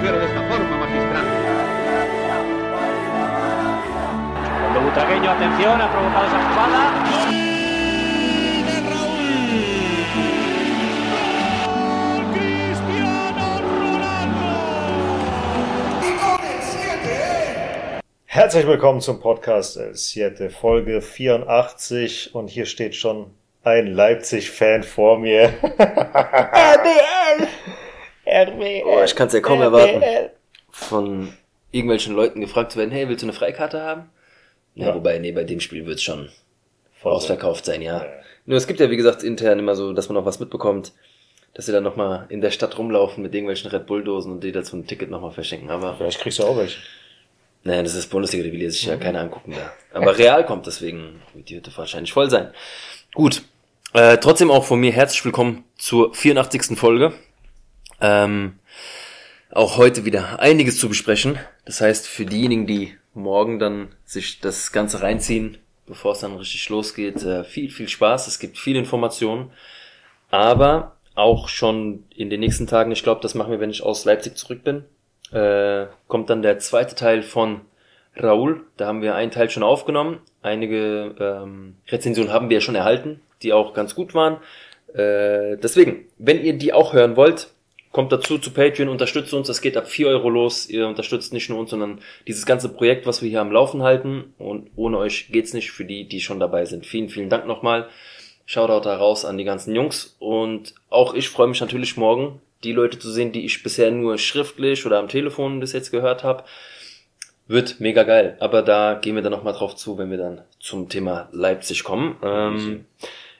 [0.00, 1.24] mujer de esta forma magistral.
[4.60, 6.80] Cuando Butragueño, atención, ha provocado esa jugada.
[18.26, 25.18] Herzlich willkommen zum Podcast El Siete, Folge 84 und hier steht schon ein Leipzig-Fan vor
[25.18, 25.52] mir.
[25.78, 27.48] RBL!
[28.48, 28.82] RBL!
[28.86, 30.02] Oh, ich kann es ja kaum erwarten,
[30.70, 31.32] von
[31.72, 34.10] irgendwelchen Leuten gefragt zu werden, hey, willst du eine Freikarte haben?
[34.74, 34.94] Ja, Ja.
[34.94, 36.28] wobei, nee, bei dem Spiel wird's schon
[37.00, 37.12] Voll.
[37.12, 37.98] ausverkauft sein, ja.
[38.04, 38.06] Ja.
[38.46, 40.92] Nur es gibt ja, wie gesagt, intern immer so, dass man noch was mitbekommt,
[41.54, 44.76] dass sie dann nochmal in der Stadt rumlaufen mit irgendwelchen Red Bull-Dosen und die dazu
[44.76, 45.70] ein Ticket nochmal verschenken.
[45.70, 46.78] Aber, Vielleicht kriegst du auch welche.
[47.64, 49.72] naja, das ist Bundesliga, die will sich ja keiner angucken da.
[49.98, 52.52] Aber Real kommt, deswegen wird die Hütte wahrscheinlich voll sein.
[53.14, 53.42] Gut,
[53.92, 56.76] äh, trotzdem auch von mir herzlich willkommen zur 84.
[56.78, 57.12] Folge.
[58.00, 58.58] Ähm,
[59.50, 61.38] auch heute wieder einiges zu besprechen.
[61.64, 66.68] Das heißt, für diejenigen, die morgen dann sich das Ganze reinziehen, bevor es dann richtig
[66.68, 68.26] losgeht, äh, viel, viel Spaß.
[68.28, 69.50] Es gibt viel Informationen.
[70.30, 74.04] Aber auch schon in den nächsten Tagen, ich glaube, das machen wir, wenn ich aus
[74.04, 74.84] Leipzig zurück bin,
[75.32, 77.62] äh, kommt dann der zweite Teil von
[78.16, 78.62] Raoul.
[78.76, 80.20] Da haben wir einen Teil schon aufgenommen.
[80.42, 84.38] Einige ähm, Rezensionen haben wir ja schon erhalten, die auch ganz gut waren.
[84.94, 87.48] Äh, deswegen, wenn ihr die auch hören wollt,
[87.92, 89.48] kommt dazu zu Patreon, unterstützt uns.
[89.48, 90.68] Das geht ab 4 Euro los.
[90.68, 94.34] Ihr unterstützt nicht nur uns, sondern dieses ganze Projekt, was wir hier am Laufen halten.
[94.38, 96.86] Und ohne euch geht's nicht für die, die schon dabei sind.
[96.86, 97.88] Vielen, vielen Dank nochmal.
[98.46, 100.16] Shoutout da raus an die ganzen Jungs.
[100.18, 104.18] Und auch ich freue mich natürlich morgen, die Leute zu sehen, die ich bisher nur
[104.18, 106.44] schriftlich oder am Telefon bis jetzt gehört habe.
[107.48, 108.36] Wird mega geil.
[108.38, 112.16] Aber da gehen wir dann nochmal drauf zu, wenn wir dann zum Thema Leipzig kommen.
[112.22, 112.84] Ähm,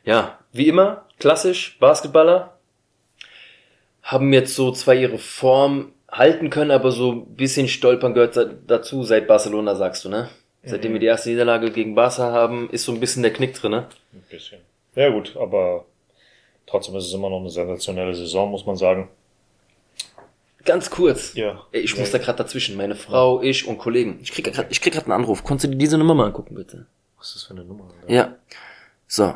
[0.04, 2.56] ja, wie immer, klassisch, Basketballer
[4.02, 8.50] haben jetzt so zwar ihre Form halten können, aber so ein bisschen stolpern gehört da-
[8.66, 10.28] dazu seit Barcelona, sagst du, ne?
[10.62, 13.70] Seitdem wir die erste Niederlage gegen Barca haben, ist so ein bisschen der Knick drin,
[13.70, 13.86] ne?
[14.12, 14.60] Ein bisschen.
[14.94, 15.86] Ja gut, aber
[16.66, 19.08] trotzdem ist es immer noch eine sensationelle Saison, muss man sagen.
[20.64, 21.32] Ganz kurz.
[21.34, 21.62] Ja.
[21.72, 22.00] Ich Ja.
[22.00, 22.76] muss da gerade dazwischen.
[22.76, 24.19] Meine Frau, ich und Kollegen.
[24.22, 25.42] Ich krieg grad, ich krieg grad einen Anruf.
[25.42, 26.86] Konntest du dir diese Nummer mal angucken, bitte?
[27.16, 27.84] Was ist das für eine Nummer?
[28.02, 28.12] Alter?
[28.12, 28.34] Ja.
[29.06, 29.34] So.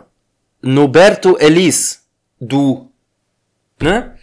[0.61, 2.05] Noberto Elis.
[2.41, 2.91] Du.
[3.81, 4.14] Ne?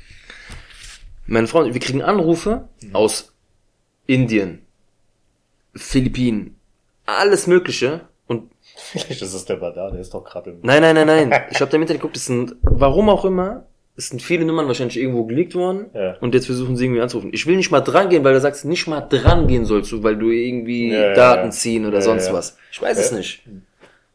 [1.32, 3.34] Meine Frau, wir kriegen Anrufe aus
[4.06, 4.66] Indien,
[5.74, 6.60] Philippinen,
[7.06, 8.02] alles Mögliche.
[8.28, 10.60] Und Vielleicht ist es der Badar, der ist doch gerade im...
[10.62, 11.44] nein, nein, nein, nein.
[11.52, 13.66] Ich habe da im Internet geguckt, es sind, warum auch immer,
[13.96, 15.90] es sind viele Nummern wahrscheinlich irgendwo geleakt worden.
[15.94, 16.18] Ja.
[16.20, 17.32] Und jetzt versuchen sie irgendwie anzurufen.
[17.34, 20.04] Ich will nicht mal dran gehen, weil du sagst, nicht mal dran gehen sollst du,
[20.04, 21.52] weil du irgendwie Ja, Daten ja.
[21.52, 22.58] ziehen oder sonst was.
[22.74, 23.44] Ich weiß es nicht.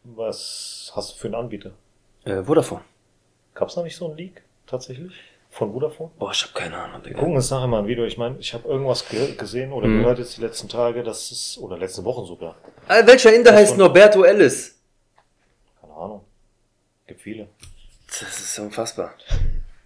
[0.04, 1.70] Was hast du für einen Anbieter?
[2.24, 2.82] Äh, Vodafone.
[3.54, 5.14] Gab es noch nicht so einen Leak, tatsächlich?
[5.56, 6.10] Von Vodafone?
[6.18, 7.18] Boah, ich habe keine Ahnung, Wir Digga.
[7.20, 8.04] gucken uns nachher mal ein Video.
[8.04, 10.02] Ich meine, ich habe irgendwas ge gesehen oder Mhm.
[10.02, 12.56] gehört jetzt die letzten Tage, dass es, oder letzten Wochen sogar,
[12.88, 14.78] Äh, welcher Inder heißt von- Norberto Ellis?
[15.80, 16.24] keine Ahnung,
[17.06, 17.48] gibt viele.
[18.06, 19.14] Das ist unfassbar.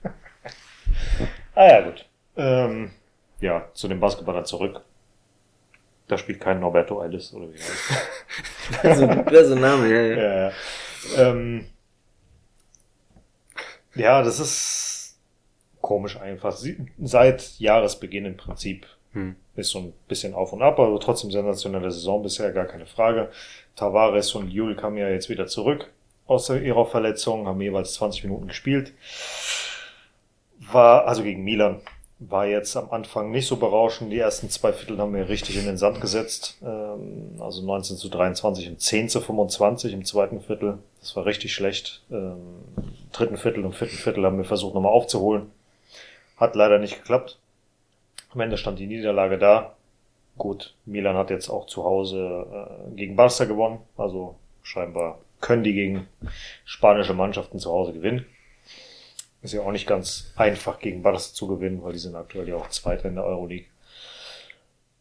[1.55, 2.07] Ah ja, gut.
[2.37, 2.91] Ähm,
[3.41, 4.81] ja, zu dem Basketballer zurück.
[6.09, 10.17] Da spielt kein Norberto Ellis, oder wie heißt Also, das ist ein Name, ja, ja.
[10.17, 10.53] ja, ja.
[11.17, 11.67] Ähm,
[13.95, 14.90] ja, das ist
[15.91, 16.57] komisch einfach.
[17.03, 19.35] Seit Jahresbeginn im Prinzip Hm.
[19.57, 23.29] ist so ein bisschen auf und ab, aber trotzdem sensationelle Saison bisher, gar keine Frage.
[23.75, 25.91] Tavares und Jul kamen ja jetzt wieder zurück
[26.29, 28.93] aus ihrer Verletzung, haben jeweils 20 Minuten gespielt.
[30.61, 31.81] War, also gegen Milan,
[32.21, 34.13] war jetzt am Anfang nicht so berauschend.
[34.13, 36.59] Die ersten zwei Viertel haben wir richtig in den Sand gesetzt.
[36.63, 40.79] Ähm, also 19 zu 23 und 10 zu 25 im zweiten Viertel.
[41.01, 42.03] Das war richtig schlecht.
[42.13, 42.37] Ähm,
[42.77, 45.51] im dritten Viertel und vierten Viertel haben wir versucht nochmal aufzuholen.
[46.41, 47.39] Hat leider nicht geklappt.
[48.33, 49.77] Am Ende stand die Niederlage da.
[50.39, 52.47] Gut, Milan hat jetzt auch zu Hause
[52.91, 53.81] äh, gegen Barca gewonnen.
[53.97, 56.09] Also scheinbar können die gegen
[56.65, 58.25] spanische Mannschaften zu Hause gewinnen.
[59.43, 62.57] Ist ja auch nicht ganz einfach gegen Barca zu gewinnen, weil die sind aktuell ja
[62.57, 63.67] auch Zweiter in der Euroleague.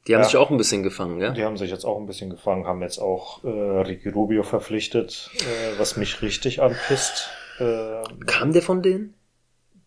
[0.07, 0.27] Die haben Ja.
[0.27, 1.33] sich auch ein bisschen gefangen, gell?
[1.33, 5.29] Die haben sich jetzt auch ein bisschen gefangen, haben jetzt auch äh, Ricky Rubio verpflichtet,
[5.41, 7.29] äh, was mich richtig anpisst.
[7.59, 9.13] Äh, Kam der von denen?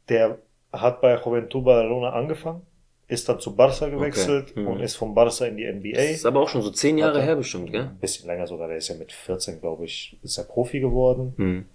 [0.08, 0.38] der
[0.72, 2.62] hat bei Juventud Badalona angefangen,
[3.08, 4.60] ist dann zu Barca gewechselt Okay.
[4.60, 4.66] Mhm.
[4.68, 6.10] und ist von Barca in die Das NBA.
[6.12, 7.82] ist aber auch schon so zehn Jahre her bestimmt, gell?
[7.82, 11.34] Ein bisschen länger sogar, der ist ja mit 14, glaube ich, ist er Profi geworden.
[11.36, 11.66] Hm.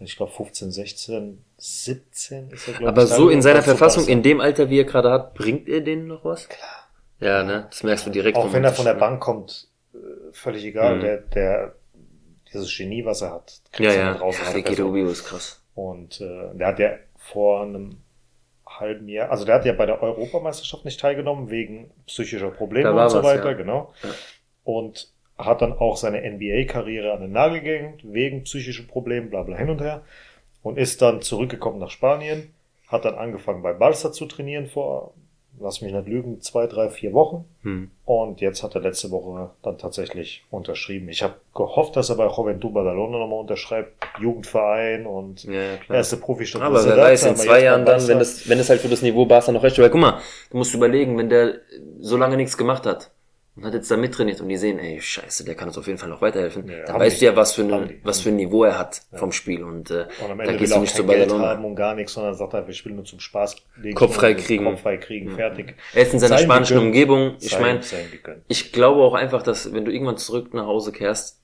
[0.00, 3.08] Ich glaube 15, 16, 17 ist er, glaube Aber ich.
[3.08, 6.24] so in seiner Verfassung, in dem Alter, wie er gerade hat, bringt er denen noch
[6.24, 6.48] was?
[6.48, 6.88] Klar.
[7.20, 7.66] Ja, ne?
[7.70, 8.36] Das merkst du direkt.
[8.36, 8.92] Auch wenn er von der.
[8.94, 9.96] Bank kommt, äh,
[10.32, 10.96] völlig egal.
[10.96, 11.00] Mhm.
[11.00, 11.74] Der, der,
[12.52, 14.12] dieses Genie, was er hat, Ja, kriegst du ja.
[14.12, 14.80] nicht raus aus der.
[14.84, 15.62] Rubio ist krass.
[15.74, 17.96] Und äh, der hat ja vor einem
[18.80, 23.10] halben Jahr, also der hat ja bei der Europameisterschaft nicht teilgenommen, wegen psychischer Probleme und
[23.10, 23.56] so was, weiter, ja.
[23.56, 23.92] genau.
[24.02, 24.10] Ja.
[24.64, 29.56] Und hat dann auch seine NBA-Karriere an den Nagel gehängt, wegen psychischen Problemen, bla bla
[29.56, 30.02] hin und her.
[30.62, 32.54] Und ist dann zurückgekommen nach Spanien,
[32.88, 35.14] hat dann angefangen bei Barca zu trainieren vor,
[35.60, 37.44] lass mich nicht lügen, zwei, drei, vier Wochen.
[37.62, 37.90] Hm.
[38.04, 41.08] Und jetzt hat er letzte Woche dann tatsächlich unterschrieben.
[41.08, 45.98] Ich habe gehofft, dass er bei Juventud Badalona nochmal unterschreibt, Jugendverein und Ja, klar.
[45.98, 46.62] erste Profistation.
[46.62, 49.26] Aber wer weiß, in zwei Jahren dann, wenn das, wenn das halt für das Niveau
[49.26, 50.20] Barca noch recht, weil guck mal,
[50.50, 51.56] du musst überlegen, wenn der
[52.00, 53.10] so lange nichts gemacht hat
[53.56, 55.98] und hat jetzt da mittrainiert und die sehen, ey, scheiße, der kann uns auf jeden
[55.98, 58.00] Fall noch weiterhelfen, Ja, dann weißt du ja, was für, die.
[58.04, 60.58] was für ein Niveau er hat vom Spiel und, äh, Und am da Ende will
[60.58, 62.84] gehst er du nicht kein zu Geld haben und gar nichts, sondern sagt einfach, ich
[62.84, 63.56] will nur zum Spaß
[63.94, 64.64] Kopf frei kriegen.
[64.64, 65.74] Kopf frei kriegen, fertig.
[65.94, 66.86] Er ist in seiner spanischen gegönnt.
[66.88, 67.80] Umgebung, ich meine,
[68.48, 71.40] ich glaube auch einfach, dass wenn du irgendwann zurück nach Hause kehrst,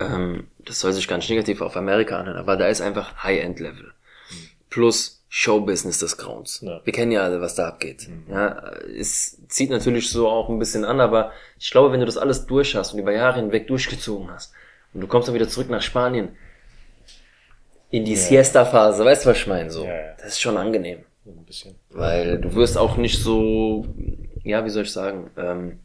[0.00, 3.92] ähm, das soll sich ganz negativ auf Amerika anhören, aber da ist einfach High-End-Level.
[4.70, 6.60] Plus Showbusiness des Grauens.
[6.62, 6.80] Ja.
[6.84, 8.08] Wir kennen ja alle, was da abgeht.
[8.30, 12.16] Ja, es zieht natürlich so auch ein bisschen an, aber ich glaube, wenn du das
[12.16, 14.52] alles durch hast und über Jahre hinweg durchgezogen hast
[14.94, 16.30] und du kommst dann wieder zurück nach Spanien
[17.90, 18.18] in die Ja.
[18.18, 19.70] Siesta-Phase, weißt du, was ich meine?
[19.70, 21.04] So, Ja, das ist schon angenehm.
[21.26, 21.74] Ein bisschen.
[21.90, 23.86] Weil du wirst auch nicht so,
[24.44, 25.80] ja, wie soll ich sagen, ähm,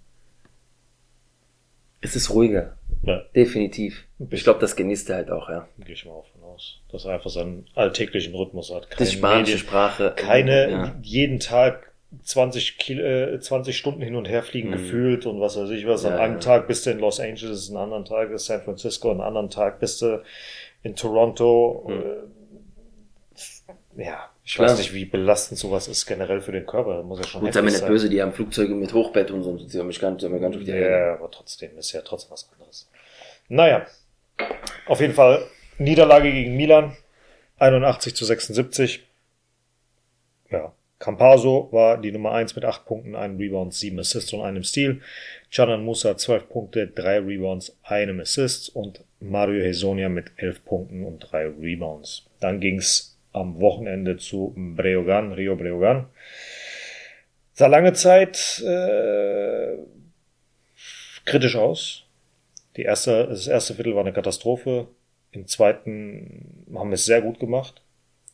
[1.99, 4.05] es ist ruhiger, Ja, definitiv.
[4.29, 5.67] Ich glaube, das genießt er halt auch, ja.
[5.79, 6.25] gehe ich mal auch
[6.91, 8.87] Dass er einfach seinen alltäglichen Rhythmus hat.
[8.91, 10.13] Die Keine spanische Medien- Sprache.
[10.15, 10.95] keine ja.
[11.01, 11.91] jeden Tag
[12.23, 14.73] 20, Kil äh, 20 Stunden hin und her fliegen Mhm.
[14.73, 16.05] gefühlt und was weiß ich was.
[16.05, 16.39] An Ja, einem ja.
[16.39, 19.27] Tag bist du in Los Angeles, an einem anderen Tag ist San Francisco, an einem
[19.27, 20.21] anderen Tag bist du
[20.83, 21.89] in Toronto.
[21.89, 23.33] Äh,
[24.03, 24.57] ja, ich Mhm.
[24.57, 24.69] Klar.
[24.69, 26.97] weiß nicht, wie belastend sowas ist generell für den Körper.
[26.97, 29.55] Das muss ja schon Gut, heftig nicht böse, die haben Flugzeuge mit Hochbett und so,
[29.55, 30.71] die haben mich gar nicht, haben nicht auf die.
[30.71, 32.89] Ja, aber trotzdem ist ja trotzdem was anderes.
[33.49, 33.85] Naja,
[34.87, 35.43] auf jeden Fall
[35.77, 36.95] Niederlage gegen Milan,
[37.59, 39.05] 81 zu 76.
[40.49, 44.63] Ja, Campaso war die Nummer 1 mit 8 Punkten, einem Rebound, 7 Assists und einem
[44.63, 45.01] Steal.
[45.51, 51.19] Canan Musa 12 Punkte, 3 Rebounds, einem Assist und Mario Hesonia mit 11 Punkten und
[51.19, 52.25] 3 Rebounds.
[52.39, 56.05] Dann ging's am Wochenende zu Breogan, Rio Breogan.
[57.51, 59.77] Sah lange Zeit äh,
[61.25, 62.05] kritisch aus.
[62.77, 64.87] Die erste, das erste Viertel war eine Katastrophe.
[65.33, 67.81] Im zweiten haben wir es sehr gut gemacht.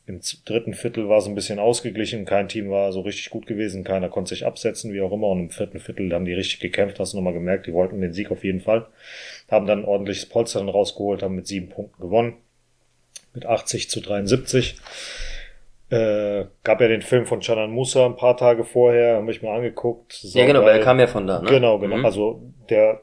[0.06, 2.24] Im dritten Viertel war es ein bisschen ausgeglichen.
[2.24, 3.84] Kein Team war so richtig gut gewesen.
[3.84, 5.28] Keiner konnte sich absetzen, wie auch immer.
[5.28, 6.98] Und im vierten Viertel haben die richtig gekämpft.
[6.98, 7.66] Hast du nochmal gemerkt.
[7.66, 8.86] Die wollten den Sieg auf jeden Fall.
[9.50, 12.34] Haben dann ordentliches Polster dann rausgeholt, haben mit sieben Punkten gewonnen.
[13.32, 14.76] Mit 80 zu 73.
[15.90, 19.56] Äh, gab ja den Film von Canan Musa ein paar Tage vorher, haben mich mal
[19.56, 20.22] angeguckt.
[20.22, 21.48] Ja, genau, weil er kam ja von da, ne?
[21.48, 21.96] Genau, genau.
[21.96, 22.04] Mhm.
[22.04, 23.00] Also der,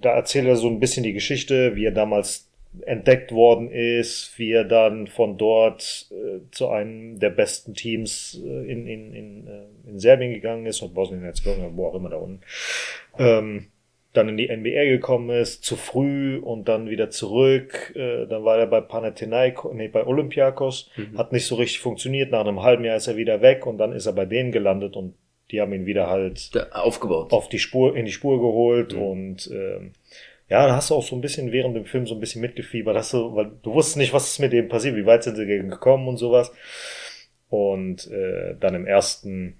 [0.00, 2.47] da erzählt er so ein bisschen die Geschichte, wie er damals
[2.82, 8.70] entdeckt worden ist, wie er dann von dort äh, zu einem der besten Teams äh,
[8.70, 12.40] in, in, in, äh, in Serbien gegangen ist und Bosnien-Herzegowina, wo auch immer da unten.
[13.18, 13.66] Ähm,
[14.12, 17.92] dann in die NBA gekommen ist, zu früh und dann wieder zurück.
[17.96, 21.18] Äh, dann war er bei Panathinaikos, nee, bei Olympiakos, Mhm.
[21.18, 22.30] hat nicht so richtig funktioniert.
[22.30, 24.96] Nach einem halben Jahr ist er wieder weg und dann ist er bei denen gelandet
[24.96, 25.14] und
[25.50, 27.32] die haben ihn wieder halt Da, aufgebaut.
[27.32, 29.02] auf die Spur, in die Spur geholt Mhm.
[29.02, 29.92] und ähm,
[30.48, 32.96] ja, da hast du auch so ein bisschen während dem Film so ein bisschen mitgefiebert,
[32.96, 35.46] hast du, weil du wusstest nicht, was ist mit dem passiert, wie weit sind sie
[35.46, 36.52] gekommen und sowas.
[37.50, 39.58] Und äh, dann im ersten,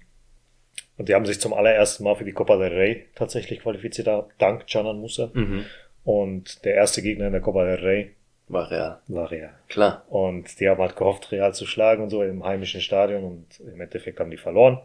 [0.97, 4.67] und die haben sich zum allerersten Mal für die Copa del Rey tatsächlich qualifiziert, dank
[4.67, 5.31] Canan Musa.
[5.33, 5.65] Mhm.
[6.03, 8.15] Und der erste Gegner in der Copa del Rey
[8.47, 8.99] War real.
[9.07, 9.53] war Real.
[9.67, 10.05] Klar.
[10.09, 13.79] Und die haben halt gehofft, Real zu schlagen und so im heimischen Stadion und im
[13.79, 14.79] Endeffekt haben die verloren.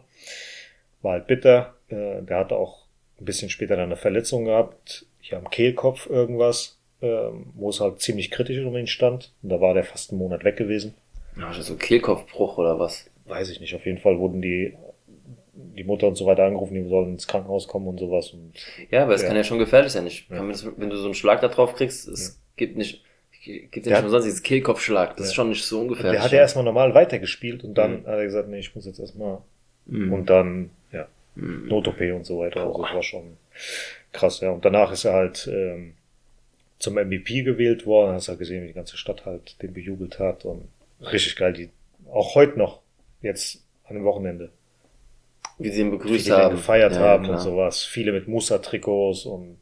[1.01, 1.73] War halt bitter.
[1.87, 2.85] Äh, der hatte auch
[3.19, 7.99] ein bisschen später dann eine Verletzung gehabt, hier am Kehlkopf irgendwas, ähm, wo es halt
[7.99, 9.31] ziemlich kritisch um ihn stand.
[9.41, 10.93] Und da war der fast einen Monat weg gewesen.
[11.37, 13.09] Ja, so ein Kehlkopfbruch oder was?
[13.25, 13.73] Weiß ich nicht.
[13.75, 14.73] Auf jeden Fall wurden die,
[15.53, 18.29] die Mutter und so weiter angerufen, die sollen ins Krankenhaus kommen und sowas.
[18.31, 18.53] Und
[18.91, 19.27] Ja, aber es Ja.
[19.29, 20.05] kann ja schon gefährlich sein.
[20.05, 20.45] Ich, Ja.
[20.47, 23.01] das, wenn du so einen Schlag da drauf kriegst, es gibt nicht,
[23.43, 25.17] gibt ja nicht hat- umsonst dieses Kehlkopfschlag.
[25.17, 25.35] Das ist Ja.
[25.37, 26.13] schon nicht so ungefährlich.
[26.19, 28.05] der hat ja erstmal normal weitergespielt und dann Mhm.
[28.07, 29.39] hat er gesagt, nee, ich muss jetzt erstmal
[29.87, 30.13] Mhm.
[30.13, 31.67] und dann, ja, Mhm.
[31.67, 32.61] Not-OP und so weiter.
[32.61, 32.83] Also Boah.
[32.85, 33.37] das war schon
[34.15, 34.49] krass, ja.
[34.51, 35.93] Und danach ist er halt ähm,
[36.79, 38.13] zum MVP gewählt worden.
[38.13, 40.67] Hast halt gesehen, wie die ganze Stadt halt den bejubelt hat und
[41.01, 41.53] richtig geil.
[41.53, 41.69] Die
[42.11, 42.81] auch heute noch
[43.21, 44.51] jetzt an dem Wochenende
[45.57, 46.55] Wie sie ihn begrüßt haben.
[46.55, 47.37] gefeiert Ja, haben klar.
[47.37, 47.83] und sowas.
[47.83, 49.57] Viele mit Musa-Trikots und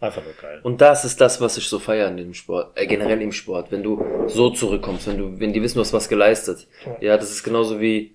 [0.00, 0.60] einfach nur geil.
[0.62, 3.70] Und das ist das, was ich so feiere in dem Sport, äh, generell im Sport.
[3.72, 6.66] Wenn du so zurückkommst, wenn du, wenn die wissen, du hast was geleistet.
[6.84, 6.96] Ja.
[7.00, 8.14] Ja, das ist genauso wie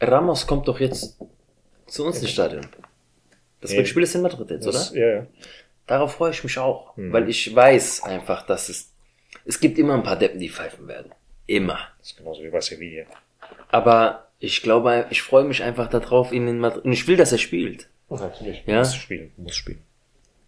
[0.00, 1.18] Ramos kommt doch jetzt
[1.86, 2.66] zu uns ins Stadion.
[3.60, 3.84] Das Ja.
[3.84, 5.00] Spiel ist in Madrid jetzt, Das, oder?
[5.00, 5.26] ja, ja.
[5.86, 7.12] Darauf freue ich mich auch, Mhm.
[7.12, 8.92] weil ich weiß einfach, dass es
[9.44, 11.12] es gibt immer ein paar Deppen, die pfeifen werden.
[11.46, 11.78] Immer.
[11.98, 13.04] Das ist genauso wie bei Sevilla.
[13.70, 16.84] Aber Ich glaube, ich freue mich einfach darauf, ihn in Madrid.
[16.84, 17.88] Und ich will, dass er spielt.
[18.08, 18.62] Natürlich.
[18.66, 18.78] Ja.
[18.78, 19.32] Muss spielen.
[19.36, 19.82] Muss spielen.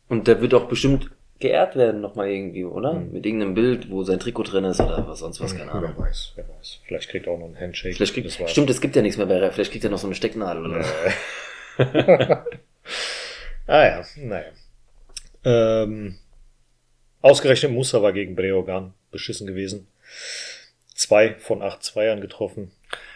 [0.08, 2.92] Und der wird auch bestimmt geehrt werden nochmal irgendwie, oder?
[2.92, 3.10] Mhm.
[3.12, 5.94] Mit irgendeinem Bild, wo sein Trikot drin ist oder was sonst was, keine Ahnung.
[5.96, 6.80] Wer weiß, wer weiß.
[6.86, 7.96] Vielleicht kriegt er auch noch einen Handshake.
[7.96, 9.50] Vielleicht kriegt, stimmt, es gibt ja nichts mehr bei Real.
[9.50, 10.92] Vielleicht kriegt er noch so eine Stecknadel oder so.
[13.66, 14.52] ah ja, naja.
[15.44, 16.18] Ähm,
[17.22, 19.88] ausgerechnet Musa war gegen Breogan beschissen gewesen.
[20.94, 22.72] Zwei von acht Zweiern getroffen.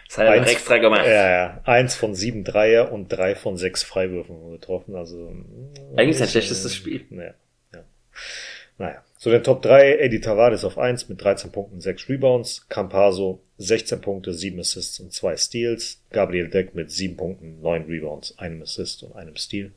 [0.09, 1.07] Das hat er Eins- extra gemacht.
[1.07, 1.61] Ja, ja.
[1.65, 4.95] Eins von sieben Dreier und drei von sechs Freiwürfen getroffen.
[4.97, 5.35] Also
[5.97, 7.05] Eigentlich sein ist, schlechtestes Spiel.
[7.11, 7.35] Ja,
[7.73, 7.85] ja.
[8.79, 9.03] Naja.
[9.17, 12.69] Zu den Top 3, Eddie Tavares auf 1 mit 13 Punkten, 6 Rebounds.
[12.69, 16.03] Campaso 16 Punkte, 7 Assists und 2 Steals.
[16.11, 19.73] Gabriel Deck mit 7 Punkten, 9 Rebounds, einem Assist und einem Steal.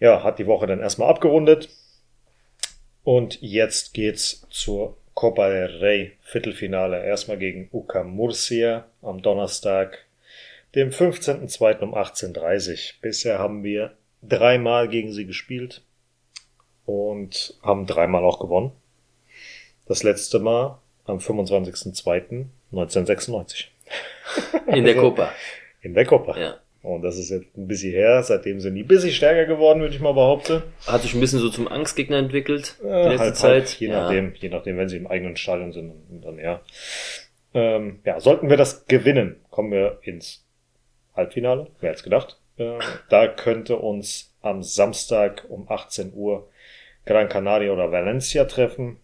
[0.00, 1.68] Ja, hat die Woche dann erstmal abgerundet.
[3.04, 7.04] Und jetzt geht's zur Copa del Rey Viertelfinale.
[7.04, 10.06] Erstmal gegen UK Murcia am Donnerstag,
[10.74, 11.80] dem 15.02.
[11.80, 12.78] um 18.30 Uhr.
[13.02, 15.82] Bisher haben wir dreimal gegen sie gespielt
[16.88, 18.72] und haben dreimal auch gewonnen.
[19.84, 23.66] Das letzte Mal am 25.02.1996
[24.68, 25.30] In der Copa.
[25.82, 26.38] in der Copa.
[26.38, 26.56] Ja.
[26.82, 28.22] Und das ist jetzt ein bisschen her.
[28.22, 30.62] Seitdem sind die ein bisschen stärker geworden, würde ich mal behaupten.
[30.86, 32.76] Hat sich ein bisschen so zum Angstgegner entwickelt.
[32.82, 33.64] Äh, letzte halt, Zeit.
[33.64, 34.00] Halt, je ja.
[34.00, 36.62] nachdem, je nachdem, wenn sie im eigenen Stadion sind, dann, dann ja.
[37.52, 40.42] Ähm, ja, sollten wir das gewinnen, kommen wir ins
[41.14, 41.66] Halbfinale.
[41.80, 42.38] Wer hätte gedacht?
[42.56, 42.78] Äh,
[43.10, 46.48] da könnte uns am Samstag um 18 Uhr
[47.06, 48.98] Gran Canaria oder Valencia treffen.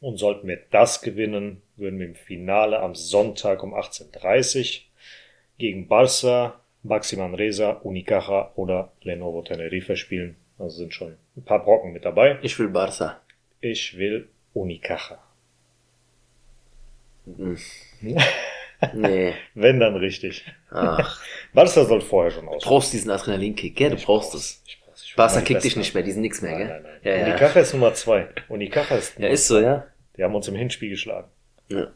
[0.00, 4.82] Und sollten wir das gewinnen, würden wir im Finale am Sonntag um 18.30 Uhr
[5.58, 10.36] gegen Barça, Baxi Manresa, Unicaja oder Lenovo Tenerife spielen.
[10.58, 12.38] Also sind schon ein paar Brocken mit dabei.
[12.42, 13.20] Ich will Barca.
[13.60, 15.18] Ich will Unicaja.
[18.94, 19.34] Nee.
[19.54, 20.44] Wenn dann richtig.
[20.70, 21.22] Ach,
[21.52, 22.62] Barca soll vorher schon aus.
[22.62, 23.90] du brauchst diesen Adrenalinkick, gell?
[23.90, 24.62] Du brauchst es.
[24.66, 24.79] Ich.
[24.79, 24.79] Ich
[25.26, 26.68] Barca kickt dich nicht mehr, die sind nix mehr, Nein, gell?
[26.68, 27.00] nein, nein.
[27.04, 27.26] Ja, ja.
[27.26, 28.28] Unicaja ist Nummer zwei.
[28.48, 29.86] Unicaja ist Ja, ist so, ja.
[30.16, 31.28] Die haben uns im Hinspiel geschlagen.
[31.68, 31.88] ja.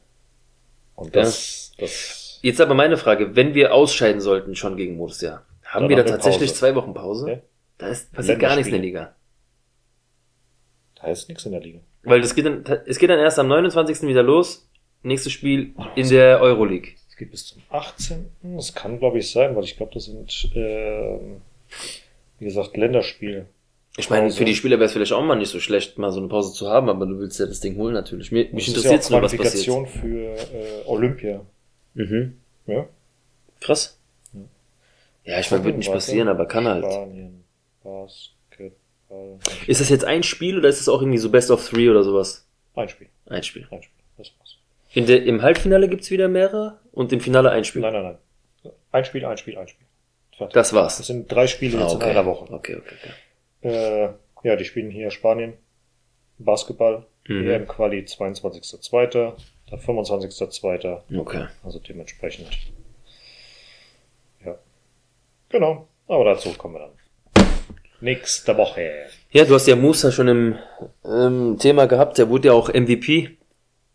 [0.96, 5.88] Und das, das, Jetzt aber meine Frage, wenn wir ausscheiden sollten schon gegen Murcia, haben
[5.88, 6.60] wir da tatsächlich Pause.
[6.60, 7.30] zwei Wochen Pause?
[7.30, 7.38] Ja.
[7.78, 9.14] Da ist, passiert gar nichts in der Liga.
[11.00, 11.80] da ist nichts in der Liga.
[12.04, 14.02] Weil das geht dann, es geht dann erst am 29.
[14.02, 14.68] wieder los.
[15.02, 16.92] Nächstes Spiel in der Euroleague.
[17.08, 18.26] Es geht bis zum 18.
[18.56, 21.40] Das kann, glaube ich, sein, weil ich glaube, das sind, ähm,
[22.38, 23.46] wie gesagt, Länderspiele.
[23.96, 26.18] Ich meine, für die Spieler wäre es vielleicht auch mal nicht so schlecht, mal so
[26.18, 28.32] eine Pause zu haben, aber du willst ja das Ding holen natürlich.
[28.32, 29.66] Mir, mich Das ist ja interessiert nur, was passiert.
[29.66, 31.40] Qualifikation für äh, Olympia.
[31.94, 32.36] Mhm.
[32.66, 32.88] Ja?
[33.60, 33.98] Krass.
[35.24, 36.84] Ja, ich meine, wird nicht passieren, aber kann halt.
[36.84, 37.44] Spanien,
[37.82, 39.38] Basketball.
[39.66, 42.02] Ist das jetzt ein Spiel oder ist es auch irgendwie so Best of Three oder
[42.02, 42.46] sowas?
[42.74, 43.08] Ein Spiel.
[43.26, 43.66] Ein Spiel.
[43.70, 44.02] Ein Spiel.
[44.18, 44.58] Das war's.
[44.92, 47.82] In der, Im Halbfinale gibt's wieder mehrere und im Finale ein Spiel.
[47.82, 48.72] Nein, nein, nein.
[48.92, 49.86] Ein Spiel, ein Spiel, ein Spiel.
[50.36, 50.54] Fertig.
[50.54, 50.96] Das war's.
[50.98, 52.04] Das sind drei Spiele jetzt Ah, okay.
[52.04, 52.52] in einer Woche.
[52.52, 52.94] Okay, okay,
[53.62, 53.68] okay.
[53.68, 54.08] Äh,
[54.42, 55.54] ja, die spielen hier Spanien.
[56.38, 57.06] Basketball.
[57.28, 57.48] Mhm.
[57.48, 59.32] EM-Quali 22.02.
[59.70, 60.98] Der 25.02.
[61.18, 61.46] Okay.
[61.62, 62.48] Also dementsprechend.
[64.44, 64.56] Ja.
[65.48, 65.88] Genau.
[66.08, 67.46] Aber dazu kommen wir dann.
[68.00, 69.06] Nächste Woche.
[69.30, 70.58] Ja, du hast ja Musa schon im
[71.04, 72.18] ähm, Thema gehabt.
[72.18, 73.38] Der wurde ja auch MVP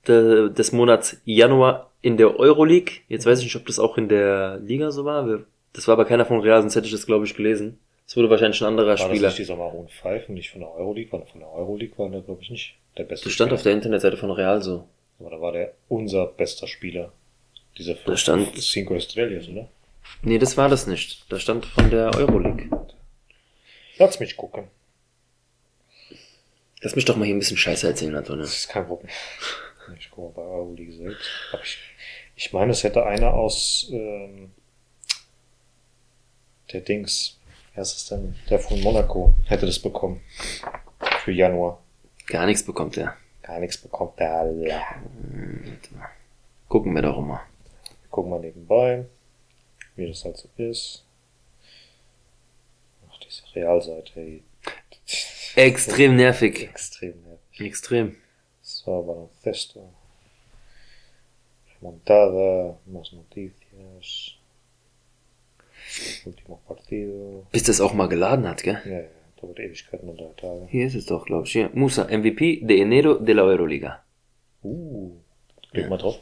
[0.07, 2.93] de, des Monats Januar in der Euroleague.
[3.07, 5.27] Jetzt weiß ich nicht, ob das auch in der Liga so war.
[5.27, 7.79] Wir- Das war aber keiner von Real, sonst hätte ich das, glaube ich, gelesen.
[8.05, 9.27] Das wurde wahrscheinlich ein anderer War das Spieler.
[9.27, 11.11] nicht dieser Maroon 5 und nicht von der Euroleague?
[11.11, 13.55] Weil von der Euroleague war der, glaube ich, nicht der beste Das stand Spieler.
[13.57, 14.87] auf der Internetseite von Real so.
[15.19, 17.11] Aber da war der unser bester Spieler.
[17.77, 19.69] Dieser Da stand- Cinco Estrellas, oder?
[20.23, 21.31] Nee, das war das nicht.
[21.31, 22.69] Da stand von der Euroleague.
[23.99, 24.69] Lass mich gucken.
[26.81, 28.41] Lass mich doch mal hier ein bisschen Scheiße erzählen, Antonio.
[28.43, 29.11] Das ist kein Problem.
[29.99, 31.29] Ich gucke mal bei Euroleague selbst.
[31.63, 31.77] Ich,
[32.35, 34.51] ich meine, es hätte einer aus ähm,
[36.71, 37.39] der Dings,
[37.73, 38.35] wer ist es denn?
[38.49, 40.21] Der von Monaco hätte das bekommen.
[41.23, 41.81] Für Januar.
[42.27, 43.15] Gar nichts bekommt er.
[43.41, 44.81] Gar nichts bekommt der alle.
[46.67, 47.41] Gucken wir doch mal.
[48.11, 49.05] Gucken wir nebenbei,
[49.95, 51.03] wie das halt so ist.
[53.09, 54.19] Ach, diese Realseite.
[54.19, 54.43] ey.
[55.55, 56.63] Extrem nervig.
[56.63, 57.61] Extrem nervig.
[57.61, 58.15] Extrem.
[58.61, 59.93] So, baloncesto.
[61.81, 64.38] Remontada, más noticias.
[66.67, 67.47] Partido.
[67.51, 68.79] Bis das auch mal geladen hat, gell?
[68.85, 69.07] Ja, ja,
[69.41, 70.67] dauert Ewigkeiten und drei Tage.
[70.69, 71.51] Hier ist es doch, glaube ich.
[71.51, 71.69] Hier.
[71.73, 74.03] Musa, MVP de enero de la Euroliga.
[74.63, 75.11] Uh,
[75.71, 76.19] klick mal drauf.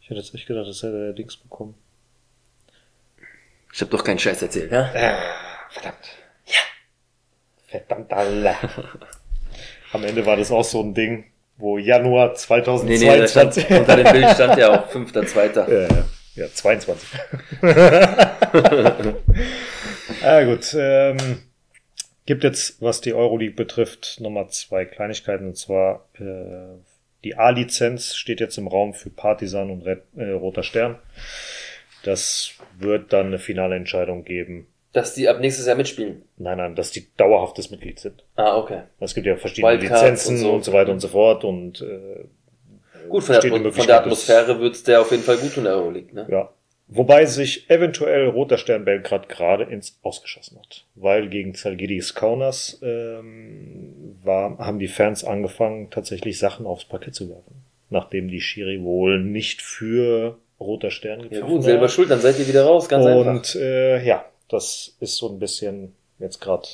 [0.00, 1.74] Ich hätte jetzt echt gedacht, das hätte der Dings bekommen.
[3.72, 4.90] Ich habe doch keinen Scheiß erzählt, ja?
[4.94, 6.16] Ah, verdammt.
[6.46, 6.60] Ja.
[7.66, 8.54] Verdammt alle.
[9.92, 11.31] Am Ende war das auch so ein Ding,
[11.62, 12.34] wo Januar
[12.84, 13.78] Nee, nee, da stand, 2022.
[13.78, 15.72] unter dem Bild stand ja auch fünfter, zweiter.
[15.72, 16.04] Ja, ja.
[16.34, 17.08] ja, 22.
[20.24, 20.74] ah, gut.
[20.76, 21.38] Ähm,
[22.26, 25.46] gibt jetzt, was die Euroleague betrifft, nochmal zwei Kleinigkeiten.
[25.46, 26.80] Und zwar äh,
[27.22, 30.98] die A-Lizenz steht jetzt im Raum für Partisan und Red, äh, Roter Stern.
[32.02, 34.66] Das wird dann eine finale Entscheidung geben.
[34.92, 36.22] Dass die ab nächstes Jahr mitspielen.
[36.36, 38.24] Nein, nein, dass die dauerhaftes Mitglied sind.
[38.36, 38.82] Ah, okay.
[39.00, 40.52] Es gibt ja verschiedene Wildcards Lizenzen und so.
[40.52, 41.44] und so weiter und so fort.
[41.44, 42.24] Und äh,
[43.08, 46.14] Gut, von der, von der Atmosphäre wird's der auf jeden Fall gut in der Euroleague,
[46.14, 46.26] ne?
[46.30, 46.50] Ja.
[46.94, 50.84] Wobei sich eventuell Roter Stern Belgrad gerade ins Ausgeschossen hat.
[50.94, 57.30] Weil gegen Zalgiris Kaunas ähm, war, haben die Fans angefangen, tatsächlich Sachen aufs Parkett zu
[57.30, 57.64] werfen.
[57.88, 61.92] Nachdem die Schiri wohl nicht für Roter Stern Ja gepfiffen gut, selber hat.
[61.92, 63.26] schuld, dann seid ihr wieder raus, ganz einfach.
[63.26, 66.68] Und äh, ja, das ist so ein bisschen jetzt gerade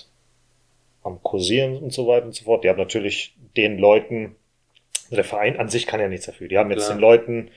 [1.02, 2.64] am Kursieren und so weiter und so fort.
[2.64, 4.37] Die haben natürlich den Leuten,
[5.11, 6.49] der Verein an sich kann ja nichts dafür.
[6.49, 6.97] Die haben jetzt Klar.
[6.97, 7.50] den Leuten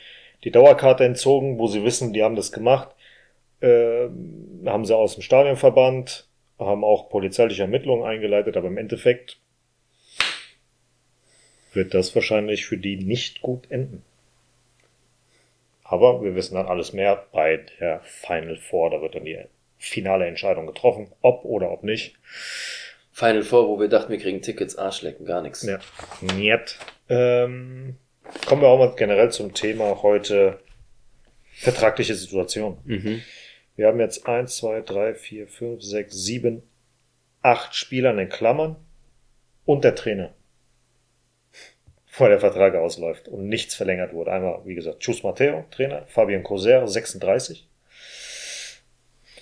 [0.43, 2.89] die Dauerkarte entzogen, wo sie wissen, die haben das gemacht.
[3.61, 9.37] Ähm, haben sie aus dem Stadion verbannt, haben auch polizeiliche Ermittlungen eingeleitet, aber im Endeffekt
[11.73, 14.03] wird das wahrscheinlich für die nicht gut enden.
[15.83, 18.91] Aber wir wissen dann alles mehr bei der Final Four.
[18.91, 19.37] Da wird dann die
[19.81, 22.15] finale Entscheidung getroffen, ob oder ob nicht.
[23.11, 25.63] Final Four, wo wir dachten, wir kriegen Tickets, Arschlecken, gar nichts.
[25.63, 25.79] Ja.
[26.35, 26.77] Niet.
[27.09, 27.97] Ähm,
[28.45, 30.59] kommen wir auch mal generell zum Thema heute
[31.51, 32.77] vertragliche Situation.
[32.85, 33.21] Mhm.
[33.75, 36.61] Wir haben jetzt eins, zwei, drei, vier, fünf, sechs, sieben,
[37.41, 38.75] acht Spieler in den Klammern
[39.65, 40.33] und der Trainer.
[42.05, 44.31] Vor der Vertrag ausläuft und nichts verlängert wurde.
[44.31, 47.67] Einmal, wie gesagt, Chus Matteo, Trainer, Fabian Coser, 36.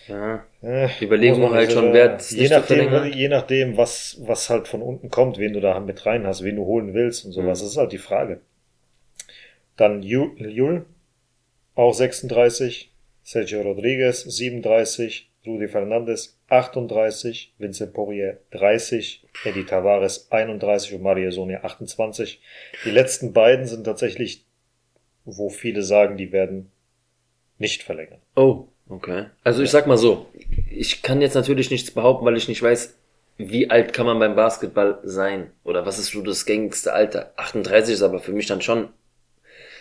[0.10, 0.46] Ja.
[0.62, 5.10] Äh, Die Überlegung halt schon wert, je nachdem, je nachdem, was, was halt von unten
[5.10, 7.60] kommt, wen du da mit rein hast, wen du holen willst und sowas.
[7.60, 7.64] Mhm.
[7.66, 8.42] Das ist halt die Frage.
[9.77, 10.86] Dann Ju- Jul,
[11.75, 12.92] auch 36,
[13.24, 21.64] Sergio Rodriguez, 37, Rudi Fernandes, 38, Vincent Poirier, 30, Eddie Tavares, 31 und Mario Sonia,
[21.64, 22.42] 28.
[22.83, 24.44] Die letzten beiden sind tatsächlich,
[25.24, 26.72] wo viele sagen, die werden
[27.57, 28.20] nicht verlängern.
[28.36, 29.25] Oh, okay.
[29.44, 30.28] Also ich sag mal so,
[30.70, 32.96] ich kann jetzt natürlich nichts behaupten, weil ich nicht weiß,
[33.38, 35.52] wie alt kann man beim Basketball sein?
[35.64, 37.32] Oder was ist so das gängigste Alter?
[37.38, 38.90] 38 ist aber für mich dann schon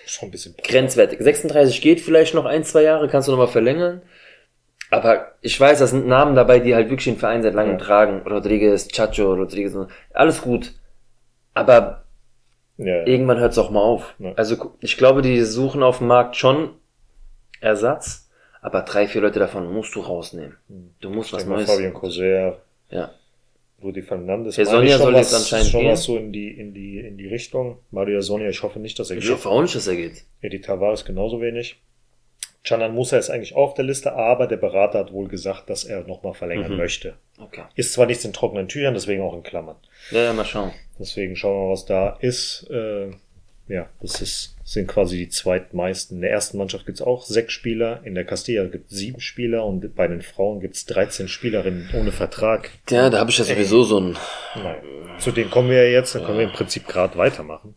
[0.06, 1.18] Schon ein bisschen grenzwertig.
[1.20, 4.00] 36 geht vielleicht noch ein, zwei Jahre, kannst du nochmal verlängern.
[4.90, 7.84] Aber ich weiß, da sind Namen dabei, die halt wirklich den Verein seit langem Ja.
[7.84, 8.22] tragen.
[8.26, 9.74] Rodriguez, Chacho, Rodriguez,
[10.14, 10.72] alles gut.
[11.52, 12.04] Aber
[12.78, 13.06] Ja, ja.
[13.06, 14.14] irgendwann hört es auch mal auf.
[14.36, 16.70] Also ich glaube, die suchen auf dem Markt schon
[17.60, 18.27] Ersatz,
[18.68, 20.56] aber drei, vier Leute davon musst du rausnehmen.
[21.00, 21.68] Du musst was Neues.
[21.70, 22.58] Fabian Coser,
[22.90, 23.10] Ja.
[23.82, 24.56] Rudi Fernandes.
[24.56, 25.90] Der Sonja ich soll was, jetzt anscheinend schon gehen.
[25.92, 27.78] was so in die, in die, in die Richtung.
[27.92, 29.32] Mario Sonja, ich hoffe nicht, dass er Ich geht.
[29.32, 30.24] hoffe auch nicht, dass er geht.
[30.40, 31.76] Eddie Tavares genauso wenig.
[32.64, 36.02] Canan Musa ist eigentlich auf der Liste, aber der Berater hat wohl gesagt, dass er
[36.08, 36.76] nochmal verlängern Mhm.
[36.76, 37.14] möchte.
[37.40, 37.62] Okay.
[37.76, 39.76] Ist zwar nichts in trockenen Tüchern, deswegen auch in Klammern.
[40.10, 40.72] Ja, ja, mal schauen.
[40.98, 42.68] Deswegen schauen wir mal, was da ist.
[42.70, 43.12] Äh,
[43.68, 46.16] ja, das ist, sind quasi die zweitmeisten.
[46.16, 49.94] In der ersten Mannschaft gibt's auch sechs Spieler, in der Castilla gibt's sieben Spieler und
[49.94, 52.70] bei den Frauen gibt's 13 Spielerinnen ohne Vertrag.
[52.88, 54.16] Ja, da habe ich ja sowieso so ein.
[54.56, 54.76] Nein.
[55.18, 57.74] Zu denen kommen wir ja jetzt, dann können wir im Prinzip gerade weitermachen.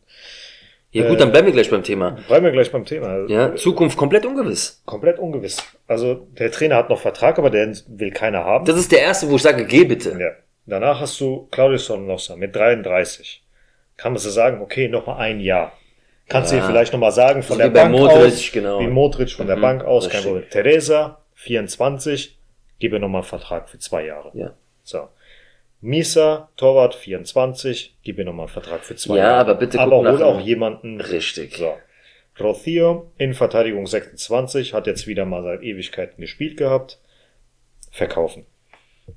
[0.94, 2.18] Ja gut, dann bleiben wir gleich beim Thema.
[2.28, 3.26] Bleiben wir gleich beim Thema.
[3.28, 4.82] Ja, Zukunft komplett ungewiss.
[4.86, 5.64] Komplett ungewiss.
[5.88, 8.66] Also der Trainer hat noch Vertrag, aber den will keiner haben.
[8.66, 10.18] Das ist der erste, wo ich sage, geh bitte.
[10.20, 10.32] Ja.
[10.66, 13.42] Danach hast du Claudio Sornosa mit 33.
[13.96, 15.72] Kann man so sagen, okay, noch mal ein Jahr.
[16.32, 16.62] Kannst du Ja.
[16.62, 18.80] dir vielleicht noch mal sagen, von So der wie bei Bank Modric, aus, genau.
[18.80, 20.24] wie Modric von der Mhm, Bank aus, kein.
[20.24, 20.50] Problem.
[20.50, 22.38] Teresa, 24,
[22.80, 24.32] gebe noch mal einen Vertrag für zwei Jahre.
[24.34, 24.54] Ja.
[24.84, 25.10] So.
[25.82, 29.40] Misa, Torwart, 24, gib mir noch mal einen Vertrag für zwei Ja, Jahre.
[29.42, 31.02] aber bitte Aber hol auch jemanden.
[31.02, 31.58] Richtig.
[31.58, 31.74] So.
[32.40, 37.00] Rocio in Verteidigung 26, hat jetzt wieder mal seit Ewigkeiten gespielt gehabt.
[37.92, 38.46] Verkaufen.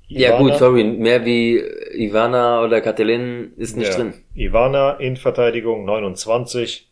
[0.07, 1.59] Ja Ivana- gut, sorry, mehr wie
[1.93, 3.95] Ivana oder Katalin ist nicht Ja.
[3.97, 4.13] drin.
[4.35, 6.89] Ivana in Verteidigung 29,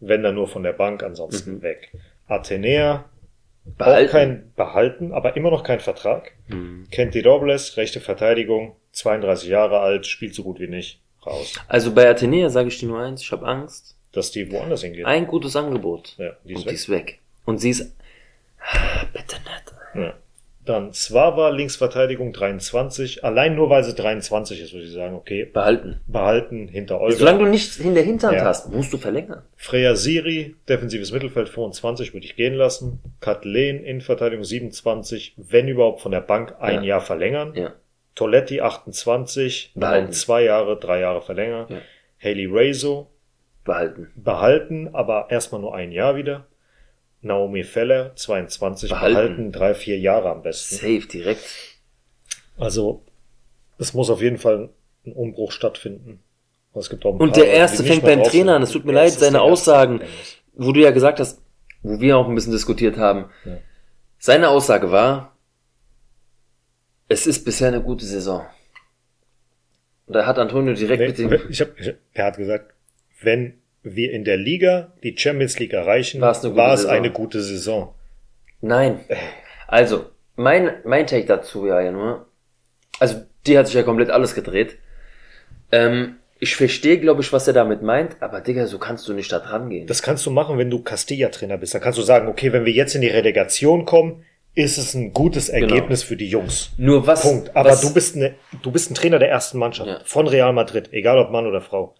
[0.00, 1.62] wenn dann nur von der Bank, ansonsten Mhm.
[1.62, 1.92] weg.
[2.26, 3.04] Athenea,
[3.76, 4.08] Behalten.
[4.08, 6.32] auch kein behalten, aber immer noch kein Vertrag.
[6.48, 6.86] Hm.
[6.90, 11.52] Kenti Robles, rechte Verteidigung, 32 Jahre alt, spielt so gut wie nicht, raus.
[11.68, 13.96] Also bei Athenea sage ich dir nur eins, ich habe Angst.
[14.12, 15.06] Dass die woanders hingehen.
[15.06, 16.16] Ein gutes Angebot.
[16.18, 16.68] Ja, die ist und weg.
[16.70, 17.18] die ist weg.
[17.44, 17.94] Und sie ist.
[18.60, 19.74] Ah, Bitte nicht.
[19.94, 20.14] Ja.
[20.64, 26.00] Dann Zwaba, Linksverteidigung 23, allein nur weil sie 23 ist, würde ich sagen, okay, Behalten.
[26.06, 27.16] behalten hinter Olga.
[27.16, 28.44] Solange du nichts in der Hinterhand Ja.
[28.44, 29.42] hast, musst du verlängern.
[29.56, 33.00] Freya Siri, defensives Mittelfeld 25, würde ich gehen lassen.
[33.20, 36.88] Kathleen, Innenverteidigung 27, wenn überhaupt von der Bank ein Ja.
[36.88, 37.54] Jahr verlängern.
[37.54, 37.72] Ja.
[38.14, 40.12] Toletti 28, Behalten.
[40.12, 41.66] zwei Jahre, drei Jahre verlängern.
[41.70, 41.78] Ja.
[42.22, 43.08] Haley Razo
[43.64, 44.10] Behalten.
[44.14, 46.44] behalten, aber erstmal nur ein Jahr wieder.
[47.22, 49.14] Naomi Feller 22 Behalten.
[49.14, 50.76] behalten, drei, vier Jahre am besten.
[50.76, 51.44] Safe, direkt.
[52.58, 53.04] Also
[53.78, 54.70] es muss auf jeden Fall
[55.06, 56.22] ein Umbruch stattfinden.
[56.74, 58.62] Es gibt auch Und der erste fängt beim Trainer an.
[58.62, 59.40] Es tut mir leid, seine.
[59.42, 60.00] Aussagen,
[60.54, 61.40] wo du ja gesagt hast,
[61.82, 63.30] wo wir auch ein bisschen diskutiert haben.
[63.44, 63.58] Ja.
[64.18, 65.36] Seine Aussage war,
[67.08, 68.46] es ist bisher eine gute Saison.
[70.06, 72.74] Und da hat Antonio direkt mit Nee, dem, ich hab, ich, er hat gesagt,
[73.22, 76.80] wenn wir in der Liga die Champions League erreichen, War es eine gute war es
[76.82, 76.96] Saison.
[76.96, 77.94] eine gute Saison.
[78.60, 79.00] nein.
[79.68, 82.26] Also, mein, mein Take dazu ja, ja nur,
[82.98, 84.76] also, die hat sich ja komplett alles gedreht.
[85.72, 89.30] Ähm, ich verstehe, glaube ich, was er damit meint, aber Digga, so kannst du nicht
[89.30, 89.86] da dran gehen.
[89.86, 91.74] Das kannst du machen, wenn du Castilla-Trainer bist.
[91.74, 95.12] Dann kannst du sagen, okay, wenn wir jetzt in die Relegation kommen, ist es ein
[95.12, 96.70] gutes Ergebnis für die Jungs.
[96.76, 97.54] Nur was, Punkt.
[97.54, 100.00] Aber was, du bist eine, du bist ein Trainer der ersten Mannschaft Ja.
[100.04, 101.94] von Real Madrid, egal ob Mann oder Frau.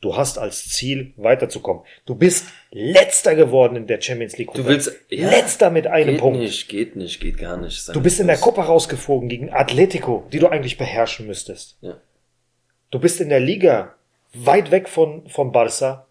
[0.00, 1.82] Du hast als Ziel weiterzukommen.
[2.06, 4.52] Du bist letzter geworden in der Champions League.
[4.54, 6.38] Du willst- ja, letzter mit einem geht Punkt.
[6.38, 7.88] nicht, geht nicht, geht gar nicht.
[7.94, 8.36] Du bist in der.
[8.36, 11.78] Copa rausgeflogen gegen Atletico, die du eigentlich beherrschen müsstest.
[11.80, 11.96] Ja.
[12.90, 13.94] Du bist in der Liga
[14.34, 16.06] weit weg von, von Barca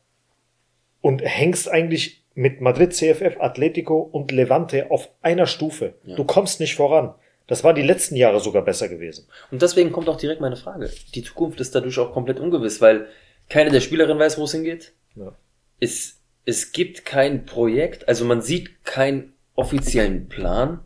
[1.01, 5.93] und hängst eigentlich mit Madrid, CFF, Atletico und Levante auf einer Stufe.
[6.05, 7.15] Du kommst nicht voran.
[7.47, 9.27] Das war die letzten Jahre sogar besser gewesen.
[9.51, 10.91] Und deswegen kommt auch direkt meine Frage.
[11.15, 13.07] Die Zukunft ist dadurch auch komplett ungewiss, weil
[13.49, 14.93] keine der Spielerinnen weiß, wo es hingeht.
[15.15, 15.33] Ja.
[15.79, 20.79] Es, es gibt kein Projekt, also man sieht keinen offiziellen Plan.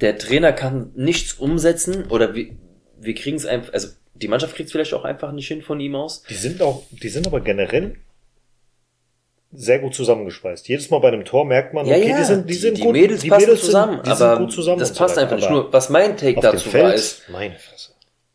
[0.00, 2.50] Der Trainer kann nichts umsetzen oder wir,
[2.98, 5.80] wir kriegen es einfach, also die Mannschaft kriegt es vielleicht auch einfach nicht hin von
[5.80, 6.22] ihm aus.
[6.28, 7.96] Die sind auch, die sind aber generell
[9.50, 10.68] sehr gut zusammengespeist.
[10.68, 13.22] Jedes Mal bei einem Tor merkt man, okay, die sind, die, sind die gut, Mädels
[13.22, 14.78] die passen Mädels zusammen, sind, die aber sind gut zusammen.
[14.78, 15.22] das so passt weiter.
[15.22, 15.50] einfach nicht.
[15.50, 17.92] Nur, was mein Take dazu war, ist, Feld, meine Fresse.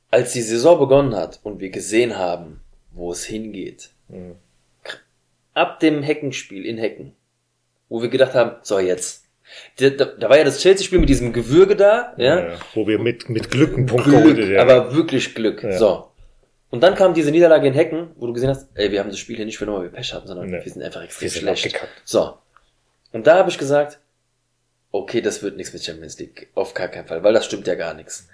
[0.10, 2.62] als die Saison begonnen hat und wir gesehen haben,
[2.94, 4.36] wo es hingeht, Mhm.
[5.54, 7.14] ab dem Heckenspiel in Hecken,
[7.90, 9.26] wo wir gedacht haben, so jetzt.
[9.78, 12.40] Da, da, da war ja das Chelsea-Spiel mit diesem Gewürge da, ja.
[12.50, 14.58] Ja, wo wir mit, mit Glück einen Punkt Glück, geholt haben.
[14.70, 15.62] aber wirklich Glück.
[15.64, 15.78] Ja.
[15.78, 16.10] So.
[16.72, 19.20] Und dann kam diese Niederlage in Hecken, wo du gesehen hast, ey, wir haben das
[19.20, 20.64] Spiel hier nicht verloren, weil wir Pech hatten, sondern Nee.
[20.64, 21.66] wir sind einfach extrem sind schlecht.
[21.68, 22.02] abgekackt.
[22.04, 22.36] So.
[23.12, 24.00] Und da habe ich gesagt,
[24.92, 26.50] okay, das wird nichts mit Champions League.
[26.56, 28.28] Auf gar keinen Fall, weil das stimmt ja gar nichts.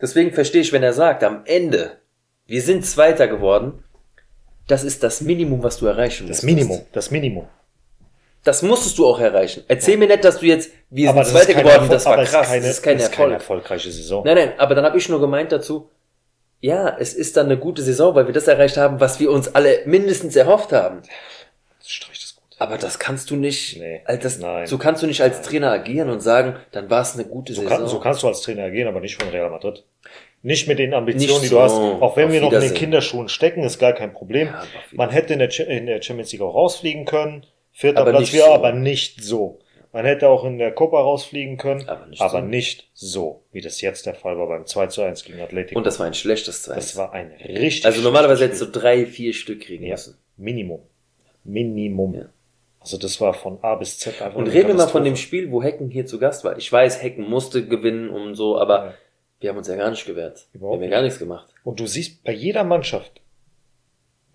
[0.00, 1.98] Deswegen verstehe ich, wenn er sagt, am Ende,
[2.46, 3.84] wir sind Zweiter geworden,
[4.66, 6.38] das ist das Minimum, was du erreichen musst.
[6.40, 7.46] das Minimum, das Minimum.
[8.44, 9.64] Das musstest du auch erreichen.
[9.66, 12.46] Erzähl mir nicht, dass du jetzt, wir sind das Zweiter kein geworden, das war krass,
[12.48, 13.32] keine, das ist kein es Erfolg.
[13.32, 14.24] erfolgreiche Saison.
[14.24, 15.90] Nein, nein, aber dann habe ich nur gemeint dazu,
[16.60, 19.52] ja, es ist dann eine gute Saison, weil wir das erreicht haben, was wir uns
[19.54, 21.02] alle mindestens erhofft haben.
[21.84, 22.44] Strich das gut.
[22.58, 24.66] Aber das kannst du nicht, Nee, das, nein.
[24.66, 27.62] so kannst du nicht als Trainer agieren und sagen, dann war es eine gute So,
[27.62, 27.78] Saison.
[27.78, 29.84] kann, so kannst du als Trainer agieren, aber nicht von Real Madrid.
[30.46, 31.60] Nicht mit den Ambitionen, Nicht die du so.
[31.62, 31.74] hast.
[31.74, 32.72] Auch wenn wir noch in den.
[32.74, 34.46] Kinderschuhen stecken, ist gar kein Problem.
[34.46, 37.44] Ja, Man hätte in der, in der Champions League auch rausfliegen können.
[37.72, 38.52] Vierter Aber Platz nicht wäre, so.
[38.52, 39.58] aber nicht so.
[39.92, 42.46] Man hätte auch in der Copa rausfliegen können, Aber nicht aber so.
[42.46, 45.78] nicht so, wie das jetzt der Fall war beim 2 zu 1 gegen Atletico.
[45.78, 46.74] und das war ein schlechtes Zwei.
[46.76, 50.16] das war ein richtig also normalerweise hättest du drei, vier Stück kriegen ja, müssen.
[50.36, 50.80] Minimum.
[51.44, 52.14] Minimum.
[52.14, 52.26] Ja.
[52.80, 55.16] Also das war von A bis Z einfach Und reden wir mal von dem.
[55.16, 56.56] Spiel, wo Hecken hier zu Gast war.
[56.56, 58.94] Ich weiß, Hecken musste gewinnen und so, aber Ja.
[59.40, 60.46] Wir haben uns ja gar nicht gewehrt.
[60.52, 61.48] Überhaupt wir haben ja gar nichts gemacht.
[61.64, 63.20] Und du siehst bei jeder Mannschaft,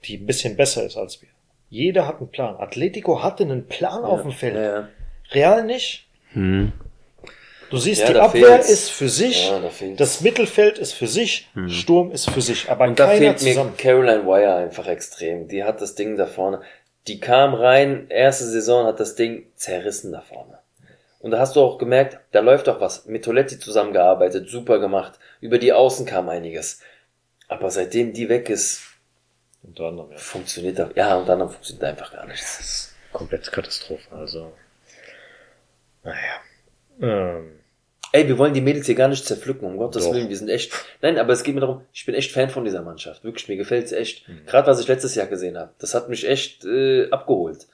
[0.05, 1.29] die ein bisschen besser ist als wir,
[1.69, 2.57] jeder hat einen Plan.
[2.57, 4.55] Atletico hatte einen Plan auf dem Feld.
[4.55, 4.89] Ja, ja.
[5.31, 6.07] Real nicht.
[6.33, 6.73] Hm.
[7.69, 8.69] Du siehst, Ja, die Abwehr fehlt's.
[8.69, 12.83] ist für sich, Ja, da das Mittelfeld ist für sich, Sturm ist für sich, aber
[12.85, 13.77] Und da fehlt mir zusammen.
[13.77, 15.47] Caroline Wire einfach extrem.
[15.47, 16.61] Die hat das Ding da vorne.
[17.07, 20.59] Die kam rein, erste Saison hat das Ding zerrissen da vorne.
[21.21, 23.05] Und da hast du auch gemerkt, da läuft doch was.
[23.05, 25.19] Mit Toletti zusammengearbeitet, super gemacht.
[25.39, 26.81] Über die Außen kam einiges.
[27.47, 28.81] Aber seitdem die weg ist,
[29.63, 30.17] Unter anderem, ja.
[30.17, 32.57] funktioniert da, ja, und dann funktioniert einfach gar nichts.
[32.57, 34.51] Das ist komplett Katastrophe, also.
[36.03, 36.41] Naja.
[37.01, 37.62] Ähm,
[38.13, 40.13] Ey, wir wollen die Mädels hier gar nicht zerpflücken, um Gottes Doch.
[40.13, 40.73] Willen, wir sind echt.
[41.01, 43.23] Nein, aber es geht mir darum, ich bin echt Fan von dieser Mannschaft.
[43.23, 44.27] Wirklich, mir gefällt's echt.
[44.27, 44.45] Mhm.
[44.45, 47.67] Gerade was ich letztes Jahr gesehen habe, das hat mich echt äh, abgeholt.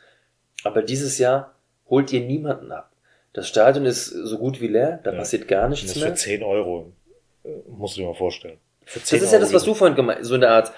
[0.63, 1.55] Aber dieses Jahr
[1.89, 2.91] holt ihr niemanden ab.
[3.37, 5.17] Das Stadion ist so gut wie leer, da Ja.
[5.19, 6.15] passiert gar das nichts ist für mehr.
[6.15, 6.91] 10 Euro.
[7.45, 8.57] äh, Musst du dir mal vorstellen.
[8.83, 10.71] Für Das 10 ist ja das, Euro was du vorhin gemeint, so in der Art.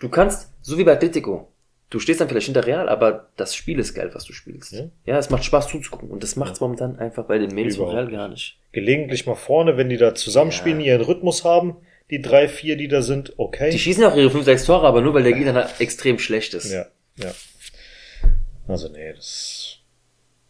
[0.00, 1.46] Du kannst, so wie bei Atletico,
[1.90, 4.72] du stehst dann vielleicht hinter Real, aber das Spiel ist geil, was du spielst.
[4.72, 4.86] Ja.
[5.06, 6.10] Ja, es macht Spaß zuzugucken.
[6.10, 8.58] Und das macht's momentan einfach bei den Mädels von Real gar nicht.
[8.72, 10.94] Gelegentlich mal vorne, wenn die da zusammenspielen, Ja.
[10.94, 11.76] ihren Rhythmus haben,
[12.10, 13.70] die drei, vier, die da sind, okay.
[13.70, 16.72] Die schießen auch ihre 5, 6 Tore, aber nur weil der Gegner extrem schlecht ist.
[16.72, 16.86] Ja,
[17.16, 17.32] ja.
[18.66, 19.76] Also nee, das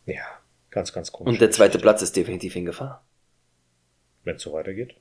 [0.07, 0.23] ja,
[0.73, 1.33] ganz, ganz komisch.
[1.35, 3.05] Und der zweite Platz ist definitiv in Gefahr.
[4.25, 4.97] Wenn es so weitergeht.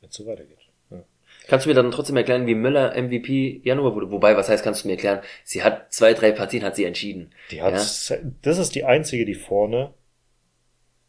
[0.00, 0.58] wenn es so weitergeht.
[0.90, 1.04] Ja.
[1.48, 4.10] Kannst du mir dann trotzdem erklären, wie Müller MVP Januar wurde?
[4.10, 5.20] Wobei, was heißt, kannst du mir erklären?
[5.44, 7.32] Sie hat zwei, drei Partien hat sie entschieden.
[7.50, 8.16] Die hat, Ja?
[8.42, 9.94] das ist die einzige, die vorne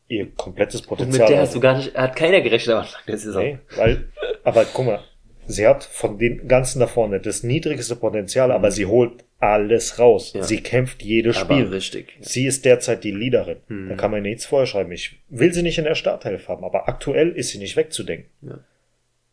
[0.08, 1.48] ihr komplettes Und Potenzial mit der hat.
[1.48, 3.44] hast du gar nicht, hat keiner gerechnet am Anfang der Saison.
[3.44, 4.12] Nee, weil,
[4.44, 5.04] aber guck mal,
[5.48, 10.34] sie hat von den ganzen da vorne das niedrigste Potenzial, aber sie holt alles raus.
[10.34, 10.44] Ja.
[10.44, 11.68] Sie kämpft jedes Aber Spiel.
[11.68, 12.18] richtig.
[12.22, 13.58] Sie ist derzeit die Leaderin.
[13.68, 13.90] Mhm.
[13.90, 14.92] Da kann man nichts vorschreiben.
[14.92, 18.30] Ich will sie nicht in der Startelf haben, aber aktuell ist sie nicht wegzudenken.
[18.42, 18.60] Ja.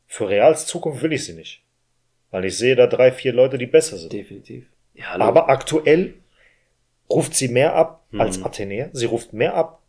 [0.06, 1.62] Für Reals Zukunft will ich sie nicht.
[2.30, 4.12] Weil ich sehe da drei, vier Leute, die besser sind.
[4.12, 4.66] Definitiv.
[4.94, 5.24] Ja, hallo.
[5.24, 6.14] Aber aktuell
[7.08, 8.20] ruft sie mehr ab Mhm.
[8.20, 8.88] als Athenea.
[8.92, 9.80] Sie ruft mehr ab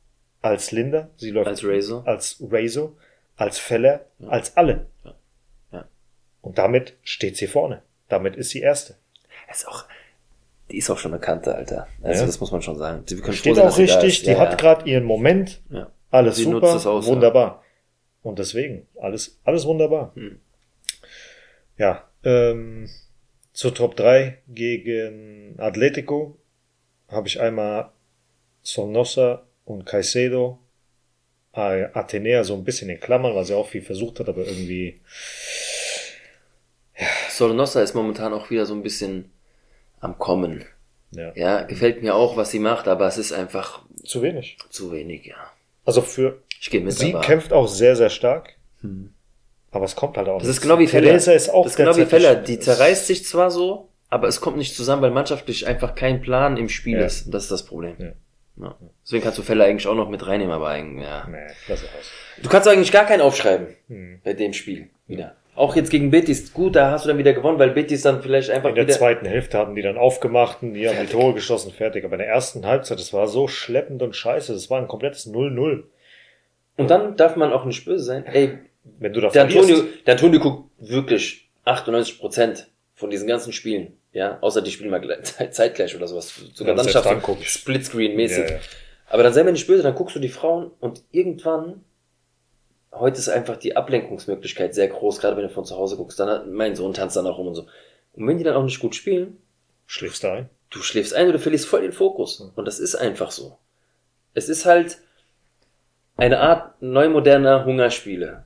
[0.42, 1.10] als Linda.
[1.18, 2.08] Sie läuft Als Razor.
[2.08, 2.94] als Razor,
[3.36, 4.86] als Feller, als alle.
[6.44, 7.82] Und damit steht sie vorne.
[8.10, 8.96] Damit ist sie Erste.
[9.50, 9.86] ist auch,
[10.70, 11.88] die ist auch schon eine Kante, Alter.
[12.04, 12.26] Also Ja.
[12.28, 13.04] das muss man schon sagen.
[13.08, 14.22] Froh Steht sein, auch richtig.
[14.24, 14.56] Die Ja, hat ja.
[14.58, 15.62] gerade ihren Moment.
[15.72, 15.90] Ja.
[16.12, 16.68] Alles Sie super.
[16.76, 17.64] aus, wunderbar.
[18.22, 20.12] Und deswegen, alles, alles wunderbar.
[20.16, 20.40] Hm.
[21.78, 22.88] Ja, ähm,
[23.54, 26.38] zur Top 3 gegen Atletico
[27.08, 27.90] habe ich einmal
[28.62, 30.60] Sornosa und Caicedo.
[31.54, 35.02] Äh, Athenea so ein bisschen in Klammern, weil sie auch viel versucht hat, aber irgendwie
[37.38, 39.32] Solonossa ist momentan auch wieder so ein bisschen
[40.00, 40.66] am Kommen.
[41.12, 44.58] ja, Ja, gefällt mir auch, was sie macht, aber es ist einfach zu wenig.
[44.70, 45.36] zu wenig, ja.
[45.86, 48.56] Also für Ich gehe mit, sie aber kämpft auch sehr, sehr stark.
[49.72, 50.58] Aber es kommt halt auch das nicht.
[50.58, 51.08] ist genau wie Feller.
[51.08, 52.36] Theresa ist auch das ist genau wie Feller.
[52.36, 56.58] Die zerreißt sich zwar so, aber es kommt nicht zusammen, weil mannschaftlich einfach kein Plan
[56.58, 57.06] im Spiel Ja.
[57.06, 57.26] ist.
[57.28, 57.96] Und das ist das Problem.
[57.98, 58.12] Ja.
[58.56, 58.76] Ja.
[59.04, 61.26] Deswegen kannst du Feller eigentlich auch noch mit reinnehmen, aber eigentlich, ja.
[61.28, 62.12] Nee, lass es aus.
[62.42, 64.20] Du kannst eigentlich gar keinen aufschreiben Hm.
[64.24, 65.36] bei dem Spiel wieder.
[65.56, 68.50] Auch jetzt gegen Betis, gut, da hast du dann wieder gewonnen, weil Betis dann vielleicht
[68.50, 71.72] einfach In der zweiten Hälfte haben die dann aufgemacht und die haben die Tore geschossen,
[71.72, 72.04] fertig.
[72.06, 74.52] Aber in der ersten Halbzeit, das war so schleppend und scheiße.
[74.54, 75.84] Das war ein komplettes 0-0.
[76.76, 78.26] Und dann darf man auch nicht böse sein.
[78.26, 78.58] Ey,
[79.00, 83.54] Wenn du da der verlierst, Antonio, der Antonio guckt wirklich 98 Prozent von diesen ganzen
[83.54, 83.94] Spielen.
[84.12, 85.20] Ja, außer die spielen mal gleich-
[85.52, 86.34] zeitgleich oder sowas.
[86.54, 87.34] Sogar Ja, dann schaffst du.
[87.44, 88.44] Splitscreen-mäßig.
[88.44, 88.60] Ja, ja.
[89.08, 91.84] Aber dann sei mir nicht böse, dann guckst du die Frauen und irgendwann,
[92.94, 96.30] heute ist einfach die Ablenkungsmöglichkeit sehr groß, gerade wenn du von zu Hause guckst, dann
[96.30, 97.68] hat mein Sohn tanzt dann auch rum und so.
[98.14, 99.38] Und wenn die dann auch nicht gut spielen,
[99.86, 100.50] schläfst da ein.
[100.70, 102.40] du schläfst ein oder verlierst voll den Fokus.
[102.56, 103.58] Und das ist einfach so.
[104.34, 104.98] Es ist halt
[106.16, 108.46] eine Art neumoderner Hungerspiele.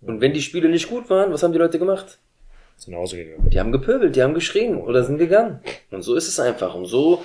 [0.00, 2.18] Und wenn die Spiele nicht gut waren, was haben die Leute gemacht?
[2.76, 3.50] Sind nach Hause gegangen.
[3.50, 5.60] Die haben gepöbelt, die haben geschrien oder sind gegangen.
[5.90, 6.74] Und so ist es einfach.
[6.74, 7.24] Und so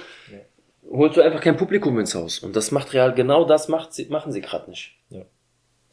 [0.89, 2.39] holst du einfach kein Publikum ins Haus.
[2.39, 4.98] Und das macht Real, genau das macht sie, machen sie gerade nicht.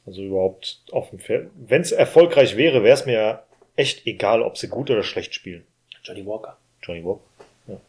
[0.06, 1.50] Also überhaupt auf dem Feld.
[1.54, 3.42] Wenn es erfolgreich wäre, wäre es mir ja
[3.76, 5.64] echt egal, ob sie gut oder schlecht spielen.
[6.02, 6.56] Johnny Walker.
[6.82, 7.20] Johnny Walker.
[7.68, 7.80] Ja.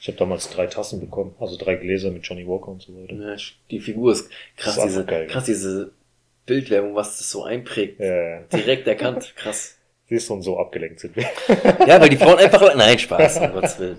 [0.00, 3.14] Ich habe damals drei Tassen bekommen, also drei Gläser mit Johnny Walker und so weiter.
[3.14, 3.36] Ja,
[3.70, 5.92] die Figur ist krass, ist diese, geil, krass, diese
[6.46, 8.00] Bildwerbung, was das so einprägt.
[8.00, 8.40] Ja, ja.
[8.52, 9.76] Direkt erkannt, krass.
[10.08, 11.24] Siehst du, und so abgelenkt sind wir.
[11.86, 13.98] Ja, weil die Frauen einfach, nein, Spaß, um Gottes Willen.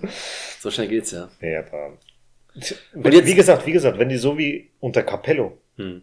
[0.60, 1.30] So schnell geht's ja.
[1.40, 1.96] Nee, aber.
[2.54, 6.02] Jetzt- wie gesagt, wie gesagt, wenn die so wie unter Capello Hm.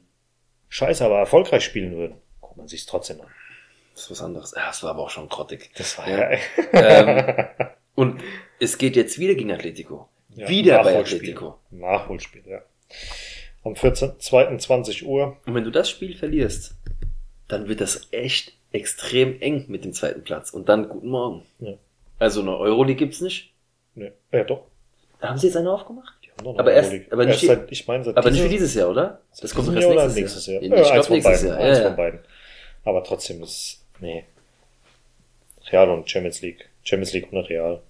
[0.70, 3.28] Scheiße, aber erfolgreich spielen würden, guckt man sich's trotzdem an.
[3.94, 4.54] Das ist was anderes.
[4.56, 5.72] Ja, das war aber auch schon grottig.
[5.76, 6.38] Das war Ja.
[6.72, 7.48] Ähm,
[7.96, 8.22] und
[8.60, 10.08] es geht jetzt wieder gegen Atletico.
[10.30, 10.98] ja wieder bei.
[10.98, 11.60] Atletico.
[11.72, 12.62] Nachholspiel, ja.
[13.64, 15.38] Am 14.02.20 Uhr.
[15.46, 16.76] Und wenn du das Spiel verlierst,
[17.50, 20.52] dann wird das echt extrem eng mit dem zweiten Platz.
[20.52, 21.46] Und dann guten Morgen.
[21.60, 21.74] Ja.
[22.20, 23.54] Also eine Euroleague gibt's nicht.
[23.96, 24.68] Ne, ja, doch.
[25.22, 26.14] Haben sie jetzt eine aufgemacht?
[26.44, 28.74] Noch Aber erst- aber nicht erst seit, ich meine, seit Aber nicht dieser- für dieses
[28.76, 29.22] Jahr, oder?
[29.42, 30.62] Das kommt doch erst oder nächstes, Jahr.
[30.62, 30.64] Jahr.
[30.64, 31.48] Ich Ja, eins glaube von nächstes beiden.
[31.60, 31.68] Jahr.
[31.70, 32.20] Eins Ja, von beiden.
[32.86, 34.24] Aber trotzdem ist, nee.
[35.72, 36.70] Real und Champions League.
[36.84, 37.82] Champions League und Real.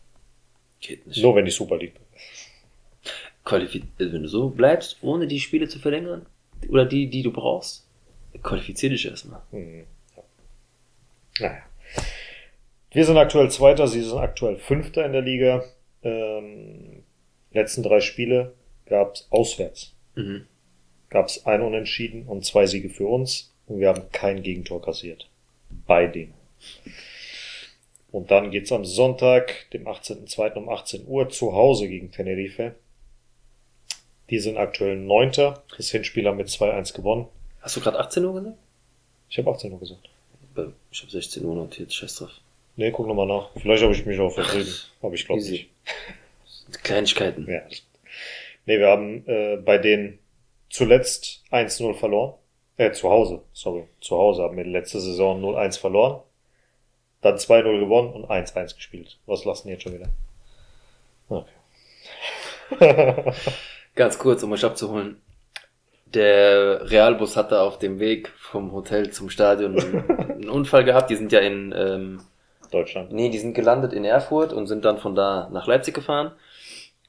[0.82, 1.22] Geht nicht.
[1.22, 1.94] Nur wenn die Super League.
[3.46, 6.26] Qualifiz also wenn du so bleibst, ohne die Spiele zu verlängern,
[6.70, 7.86] oder die, die du brauchst,
[8.44, 9.42] qualifizier dich erstmal.
[9.52, 9.86] Hm,
[10.16, 10.24] ja.
[11.40, 11.62] Naja.
[12.92, 15.64] Wir sind aktuell Zweiter, sie sind aktuell Fünfter in der Liga.
[16.04, 16.99] Ähm,
[17.52, 18.54] letzten drei Spiele
[18.86, 19.94] gab es auswärts.
[20.16, 20.46] Mhm.
[21.10, 23.52] Gab es ein Unentschieden und zwei Siege für uns.
[23.68, 25.30] Und wir haben kein Gegentor kassiert.
[25.86, 26.34] Bei denen.
[28.12, 30.54] Und dann geht's am Sonntag, dem 18.02.
[30.54, 32.74] um 18 Uhr zu Hause gegen Tenerife.
[34.30, 35.64] Die sind aktuell Neunter.
[35.78, 37.28] Das Hinspiel haben wir 2-1 gewonnen.
[37.62, 38.58] Hast du gerade 18 Uhr gesagt?
[39.30, 40.10] Ich habe 18 Uhr gesagt.
[40.92, 42.32] Ich habe 16 Uhr notiert, scheiß drauf.
[42.76, 43.50] Nee, guck nochmal nach.
[43.58, 44.74] Vielleicht habe ich mich auch vertrieben.
[45.02, 45.70] Aber ich glaube nicht.
[46.84, 47.48] Kleinigkeiten.
[47.50, 47.62] Ja.
[48.66, 50.20] Nee, wir haben äh, bei denen
[50.70, 52.36] zuletzt 1-0 verloren.
[52.78, 53.86] Äh, zu Hause, sorry.
[54.00, 56.22] Zu Hause haben wir letzte Saison 0-1 verloren.
[57.22, 59.20] Dann 2-0 gewonnen und 1-1 gespielt.
[59.26, 60.10] Was lassen die jetzt schon wieder?
[61.28, 61.52] Okay.
[63.96, 65.22] Ganz kurz, um euch abzuholen.
[66.06, 69.78] Der Realbus hatte auf dem Weg vom Hotel zum Stadion
[70.10, 71.10] einen Unfall gehabt.
[71.10, 72.22] Die sind ja in, ähm,
[72.72, 73.12] Deutschland.
[73.12, 76.32] nee, die sind gelandet in Erfurt und sind dann von da nach Leipzig gefahren.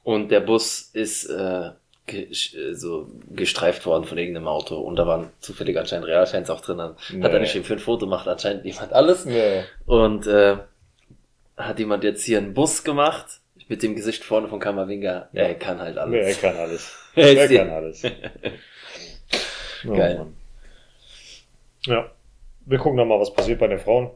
[0.02, 1.70] Und der Bus ist äh,
[2.06, 4.76] ge äh, so gestreift worden von irgendeinem Auto.
[4.80, 6.78] Und da waren zufällig anscheinend Realfans auch drin.
[6.78, 7.26] Dann Hat Nee.
[7.28, 9.24] er nicht für ein Foto gemacht, anscheinend jemand alles.
[9.26, 9.64] Ja.
[9.86, 10.56] Und äh,
[11.56, 13.26] hat jemand jetzt hier einen Bus gemacht
[13.68, 15.28] mit dem Gesicht vorne von Kamavinga.
[15.32, 15.42] Ja.
[15.42, 16.40] Er kann halt Er alles.
[16.40, 16.96] kann alles.
[17.14, 18.02] Er Er kann alles.
[19.84, 20.18] Ja, Geil.
[20.18, 20.36] Mann.
[21.86, 22.10] Ja.
[22.66, 24.10] Wir gucken dann mal, was passiert bei den Frauen.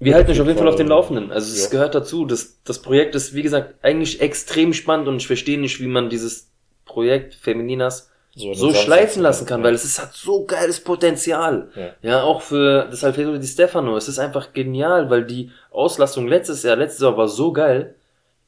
[0.00, 1.32] Wir halten euch auf jeden Fall auf den Laufenden.
[1.32, 1.70] Also es ja.
[1.70, 2.24] gehört dazu.
[2.24, 6.08] Das, das Projekt ist, wie gesagt, eigentlich extrem spannend und ich verstehe nicht, wie man
[6.08, 6.50] dieses
[6.84, 9.66] Projekt Femininas so Sand schleifen lassen kann, Ja.
[9.66, 11.70] weil es ist, hat so geiles Potenzial.
[11.74, 11.90] Ja.
[12.02, 13.96] Ja, auch für das Alfredo Di Stefano.
[13.96, 17.96] Es ist einfach genial, weil die Auslastung letztes Jahr, letztes Jahr war so geil.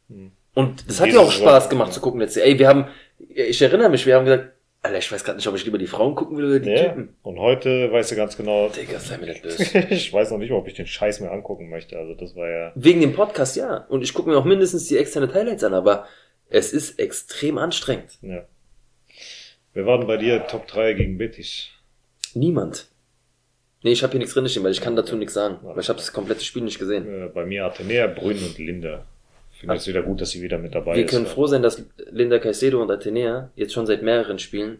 [0.08, 0.30] Hm.
[0.54, 2.46] Und das hat ja auch Spaß gemacht zu gucken letztes Jahr.
[2.46, 2.86] Ey, wir haben,
[3.28, 4.52] ich erinnere mich, wir haben gesagt,
[4.82, 6.88] Alter, ich weiß gerade nicht, ob ich lieber die Frauen gucken will oder die Ja.
[6.88, 7.14] Typen.
[7.22, 9.78] Und heute weißt du ganz genau, Digga, sei mir nicht böse.
[9.90, 11.98] ich weiß noch nicht mal, ob ich den Scheiß mir angucken möchte.
[11.98, 12.72] Also das war ja.
[12.74, 13.84] Wegen dem Podcast, ja.
[13.88, 16.06] Und ich gucke mir auch mindestens die externe Highlights an, aber
[16.48, 18.18] es ist extrem anstrengend.
[18.22, 18.46] ja.
[19.72, 21.68] Wir waren bei dir Top 3 gegen Betis.
[22.34, 22.88] Niemand.
[23.84, 25.58] Nee, ich habe hier nichts drin stehen, weil ich kann dazu nichts sagen.
[25.62, 27.06] Weil ich habe das komplette Spiel nicht gesehen.
[27.06, 29.06] Äh, bei mir Athenea, Brünn und Linda.
[29.60, 31.10] Ich finde es wieder gut, dass sie wieder mit dabei Wir ist.
[31.10, 31.30] können ja.
[31.30, 34.78] froh sein, dass Linda Caicedo und Atenea jetzt schon seit mehreren Spielen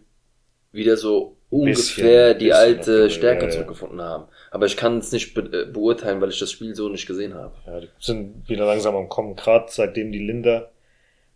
[0.73, 4.25] wieder so ungefähr Bisschen- die bisschen alte die- Stärke ja, zurückgefunden haben.
[4.51, 7.35] Aber ich kann es nicht be äh, beurteilen, weil ich das Spiel so nicht gesehen
[7.35, 7.55] habe.
[7.67, 9.37] Ja, die sind wieder langsam am Kommen.
[9.37, 10.71] Gerade seitdem die Linda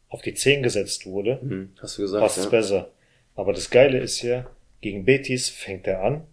[0.09, 2.50] auf die 10 gesetzt wurde, Hm, hast du gesagt, passt es ja?
[2.50, 2.90] besser.
[3.35, 4.46] Aber das Geile ist ja,
[4.80, 6.26] gegen Betis fängt er an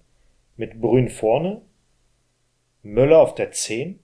[0.55, 1.61] mit Brünn vorne,
[2.83, 3.99] Möller auf der 10,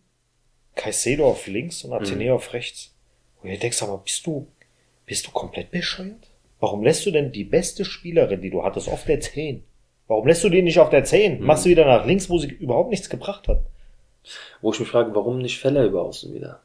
[0.75, 2.93] Caicedo auf links und Athenea auf rechts.
[3.41, 4.47] Und ihr denkst aber, bist du,
[5.05, 6.29] bist du komplett bescheuert?
[6.59, 9.63] Warum lässt du denn die beste Spielerin, die du hattest, auf der 10?
[10.07, 11.41] Warum lässt du die nicht auf der 10?
[11.41, 13.61] Machst du wieder nach links, wo sie überhaupt nichts gebracht hat?
[14.61, 16.61] Wo ich mich frage, warum nicht Feller über außen wieder?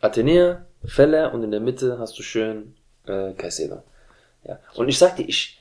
[0.00, 3.82] Athenea, Feller und in der Mitte hast du schön äh, Caicedo.
[4.44, 4.60] Ja.
[4.74, 5.58] Und ich sag dir, ich,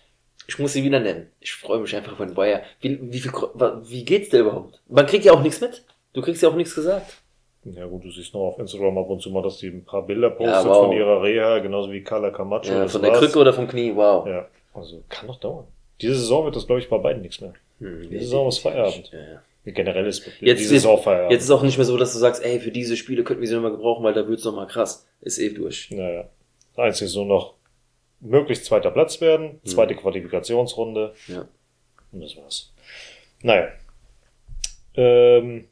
[0.47, 1.31] ich muss sie wieder nennen.
[1.39, 2.61] Ich freue mich einfach von Bayer.
[2.81, 4.81] Wie, wie, viel, wie geht's dir überhaupt?
[4.87, 5.83] Man kriegt ja auch nichts mit.
[6.13, 7.21] Du kriegst ja auch nichts gesagt.
[7.65, 10.03] Ja gut, du siehst noch auf Instagram ab und zu mal, dass die ein paar
[10.05, 10.85] Bilder postet Ja, wow.
[10.85, 12.67] von ihrer Reha, genauso wie Carla Camacho.
[12.71, 13.19] Ja, von der war's.
[13.19, 14.25] Krücke oder vom Knie, wow.
[14.27, 15.65] Ja, also kann doch dauern.
[15.99, 17.53] Diese Saison wird das, glaube ich, bei beiden nichts mehr.
[17.79, 19.11] Hm, Diese Saison ist Feierabend.
[19.11, 19.71] Ja, ja.
[19.71, 21.31] Generell ist Jetzt, die jetzt, Saison Feierabend.
[21.31, 23.47] jetzt ist auch nicht mehr so, dass du sagst, ey, für diese Spiele könnten wir
[23.47, 25.07] sie nochmal gebrauchen, weil da wird's noch mal krass.
[25.21, 25.89] Ist eh durch.
[25.89, 26.25] Naja.
[26.75, 27.55] Das Einzige ist nur noch
[28.19, 29.67] möglichst zweiter Platz werden, Mhm.
[29.67, 31.47] zweite Qualifikationsrunde Ja.
[32.11, 32.71] und das war's.
[33.41, 33.69] Naja.
[34.95, 35.65] Ähm,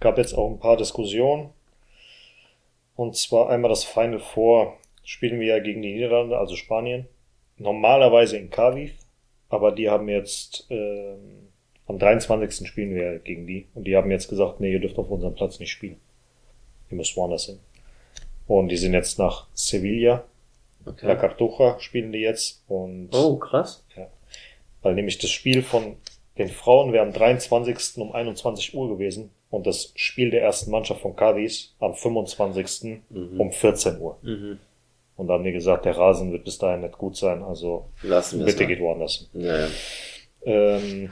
[0.00, 1.50] gab jetzt auch ein paar Diskussionen.
[2.94, 7.06] Und zwar einmal das Final Four spielen wir ja gegen die Niederlande, also Spanien.
[7.58, 8.92] Normalerweise in Cadiz,
[9.48, 11.48] aber die haben jetzt ähm,
[11.86, 12.66] am 23.
[12.66, 15.58] spielen wir gegen die und die haben jetzt gesagt, nee, ihr dürft auf unserem Platz
[15.58, 16.00] nicht spielen.
[16.90, 17.58] Ihr müsst woanders hin.
[18.46, 20.24] Und die sind jetzt nach Sevilla,
[20.84, 21.16] La Okay.
[21.16, 23.84] Cartuja spielen die jetzt und Oh, krass.
[24.82, 25.96] weil nämlich das Spiel von
[26.38, 27.98] den Frauen wäre am 23.
[27.98, 33.00] um 21 Uhr gewesen und das Spiel der ersten Mannschaft von Cadiz am 25.
[33.08, 33.40] Mhm.
[33.40, 34.18] um 14 Uhr.
[34.22, 34.58] Mhm.
[35.16, 38.44] Und da haben die gesagt, der Rasen wird bis dahin nicht gut sein, also Lassen
[38.44, 39.30] bitte geht woanders.
[39.32, 39.68] Ja, ja.
[40.44, 41.10] Ähm,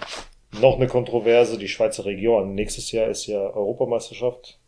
[0.61, 2.55] noch eine Kontroverse, die Schweizer Region.
[2.55, 4.59] Nächstes Jahr ist ja Europameisterschaft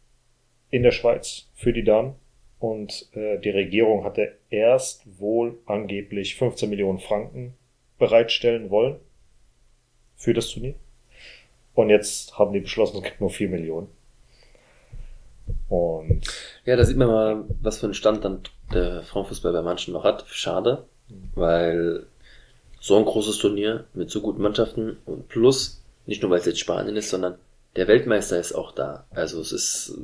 [0.70, 2.14] in der Schweiz für die Damen.
[2.58, 7.54] Und äh, die Regierung hatte erst wohl angeblich 15 Millionen Franken
[7.98, 8.96] bereitstellen wollen
[10.16, 10.74] für das Turnier.
[11.74, 13.88] Und jetzt haben die beschlossen, es gibt nur 4 Millionen.
[15.68, 16.22] Und
[16.64, 18.40] Ja, da sieht man mal, was für einen Stand dann
[18.72, 20.24] der Frauenfußball bei manchen noch hat.
[20.28, 20.84] Schade,
[21.34, 22.06] weil
[22.80, 26.60] so ein großes Turnier mit so guten Mannschaften und plus, nicht nur weil es jetzt
[26.60, 27.36] Spanien ist, sondern
[27.76, 29.06] der Weltmeister ist auch da.
[29.10, 29.94] Also es ist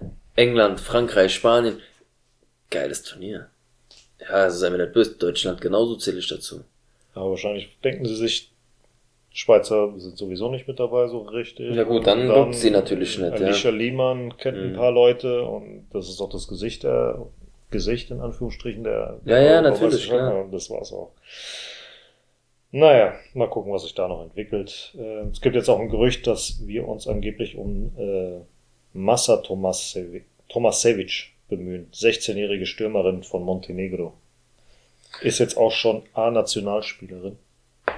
[0.00, 1.80] äh, England, Frankreich, Spanien.
[2.70, 3.48] Geiles Turnier.
[4.20, 6.62] Ja, also sei mir nicht böse, Deutschland genauso zähle ich dazu.
[7.14, 8.50] aber wahrscheinlich denken sie sich,
[9.36, 11.74] Schweizer sind sowieso nicht mit dabei so richtig.
[11.74, 13.46] Ja gut, dann guckt sie natürlich nicht, ja.
[13.46, 14.76] Alicia Liemann kennt ein Mhm.
[14.76, 17.26] paar Leute und das ist auch das Gesicht der,
[17.70, 19.18] Gesicht in Anführungsstrichen der.
[19.26, 20.44] Ja, ja, natürlich, klar.
[20.44, 21.10] Und das war's auch.
[22.70, 24.94] Naja, mal gucken, was sich da noch entwickelt.
[24.98, 28.40] Äh, es gibt jetzt auch ein Gerücht, dass wir uns angeblich um äh,
[28.92, 31.88] Massa Tomasevic, Tomasevic bemühen.
[31.92, 34.14] 16-jährige Stürmerin von Montenegro.
[35.22, 37.36] Ist jetzt auch schon A-Nationalspielerin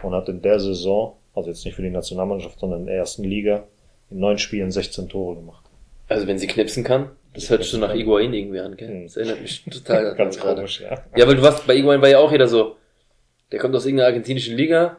[0.02, 3.24] und hat in der Saison, also jetzt nicht für die Nationalmannschaft, sondern in der ersten
[3.24, 3.64] Liga,
[4.10, 5.64] in neun Spielen 16 Tore gemacht.
[6.08, 8.88] Also wenn sie knipsen kann, das hört sich so nach Iguain irgendwie an, gell?
[8.88, 9.02] Mhm.
[9.04, 10.60] Das erinnert mich total Ganz daran gerade.
[10.62, 11.04] komisch, ja.
[11.16, 12.76] Ja, weil du warst, bei Iguain war ja auch jeder so,
[13.52, 14.98] Der kommt aus irgendeiner argentinischen Liga,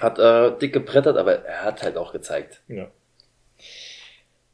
[0.00, 2.62] hat äh, dick gebrettert, aber er hat halt auch gezeigt.
[2.68, 2.88] Ja.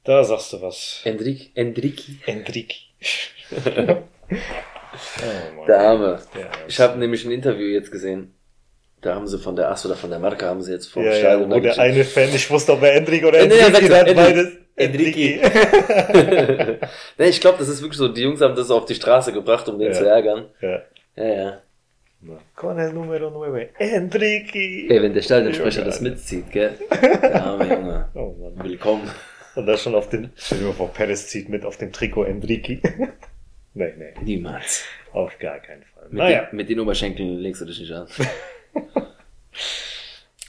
[0.04, 1.00] Da sagst du was.
[1.04, 2.74] Enrique, Enrique, Enrique.
[3.66, 5.66] oh Mann.
[5.66, 6.18] der Arme.
[6.38, 8.34] Ja, Ich habe nämlich ein Interview jetzt gesehen.
[9.02, 11.10] Da haben sie von der Ass oder von der Marke haben sie jetzt vom ja,
[11.10, 13.88] ja, Stadion wo da der eine Fan, ich wusste, ob er Enrique oder nee, Enrique
[13.88, 14.14] sagt hat, Enrique.
[14.14, 14.48] beides.
[14.76, 15.40] Enrique.
[17.18, 19.68] nee, ich glaube, das ist wirklich so, die Jungs haben das auf die Straße gebracht,
[19.68, 19.98] um den Ja.
[19.98, 20.46] zu ärgern.
[20.60, 20.82] ja.
[21.16, 21.62] Ja, ja.
[22.54, 24.86] Con el número 9, Enrique.
[24.88, 26.70] Ey, wenn der Stadionsprecher das mitzieht, gell?
[27.20, 28.08] Der arme Junge.
[28.14, 28.64] Oh Mann.
[28.66, 29.10] Willkommen.
[29.56, 32.24] Und das schon auf den, stell dir mal vor, Perez zieht mit auf dem Trikot
[32.24, 32.80] Enrique.
[33.74, 34.84] nee, nee, Niemals.
[35.12, 36.04] auf gar keinen Fall.
[36.10, 36.44] Mit, Naja.
[36.44, 38.06] den, mit den Oberschenkeln legst du dich nicht an.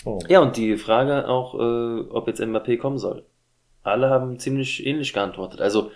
[0.05, 0.19] Oh.
[0.27, 3.23] Ja, und die Frage auch, äh, ob jetzt Mbappé kommen soll.
[3.83, 5.61] Alle haben ziemlich ähnlich geantwortet.
[5.61, 5.91] Also,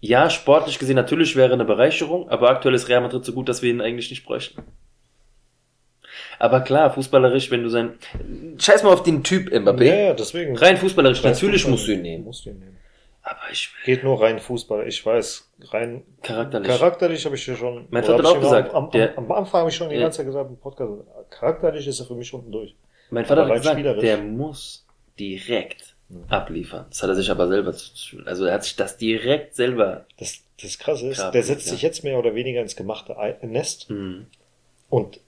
[0.00, 3.62] ja, sportlich gesehen natürlich wäre eine Bereicherung, aber aktuell ist Real Madrid so gut, dass
[3.62, 4.62] wir ihn eigentlich nicht bräuchten.
[6.40, 7.94] Aber klar, fußballerisch, wenn du sein,
[8.58, 9.84] scheiß mal auf den Typ Mbappé.
[9.84, 10.56] Ja, ja, deswegen.
[10.58, 12.24] Rein fußballerisch, Rein natürlich Fußball- musst du ihn nehmen.
[12.24, 12.73] Musst du ihn nehmen.
[13.26, 14.86] Aber ich Geht nur rein Fußball.
[14.86, 16.68] Ich weiß, rein charakterlich.
[16.68, 17.86] charakterlich habe ich dir schon.
[17.90, 20.02] Mein Vater hat auch gesagt, Am, am, der- am Anfang habe ich schon die Ja.
[20.02, 20.92] ganze Zeit gesagt im Podcast.
[21.30, 22.74] Charakterlich ist er für mich unten durch.
[23.10, 24.86] mein Vater hat gesagt, der muss
[25.18, 25.96] direkt
[26.28, 26.84] abliefern.
[26.90, 30.42] Das hat er sich aber selber zu, also er hat sich das direkt selber, Das,
[30.62, 31.72] das Krasse ist, der setzt ja.
[31.72, 34.26] sich jetzt mehr oder weniger ins gemachte Ei- Nest mhm.
[34.90, 35.18] und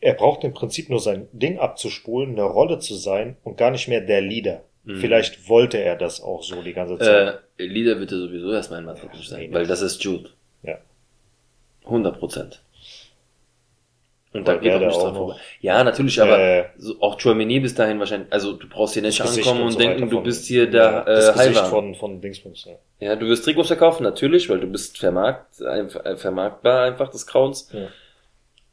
[0.00, 3.88] er braucht im Prinzip nur sein Ding abzuspulen, eine Rolle zu sein und gar nicht
[3.88, 4.62] mehr der Leader.
[4.88, 4.96] Mhm.
[5.00, 7.40] Vielleicht wollte er das auch so die ganze Zeit.
[7.58, 10.30] Äh, Lieder wird er sowieso erstmal in nicht sein, weil das ist Jude.
[10.62, 10.78] Ja.
[11.84, 12.62] 100 Prozent.
[14.32, 15.36] Und da geht auch nicht dran vorbei.
[15.60, 19.20] Ja, natürlich, aber Äh, so, auch Chouameni bis dahin wahrscheinlich, also du brauchst hier nicht
[19.20, 22.64] ankommen und, so denken, du bist hier ja, der das äh, Gesicht von, von Dingsbums.
[22.64, 23.08] Ja.
[23.08, 27.26] Ja, du wirst Trikots verkaufen, natürlich, weil du bist vermarkt, einfach, äh, vermarktbar einfach des
[27.26, 27.70] Grauens.
[27.74, 27.88] Ja.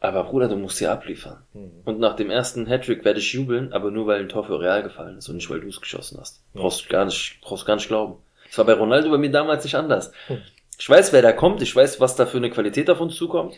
[0.06, 1.38] Aber Bruder, du musst hier abliefern.
[1.54, 1.72] Mhm.
[1.84, 4.84] Und nach dem ersten Hattrick werde ich jubeln, aber nur weil ein Tor für Real
[4.84, 6.44] gefallen ist und nicht weil du es geschossen hast.
[6.54, 6.62] Ja.
[6.62, 8.18] Brauchst gar nicht, brauchst gar nicht glauben.
[8.48, 10.12] Das war bei Ronaldo bei mir damals nicht anders.
[10.28, 10.42] Hm.
[10.78, 13.56] Ich weiß, wer da kommt, ich weiß, was da für eine Qualität auf uns zukommt.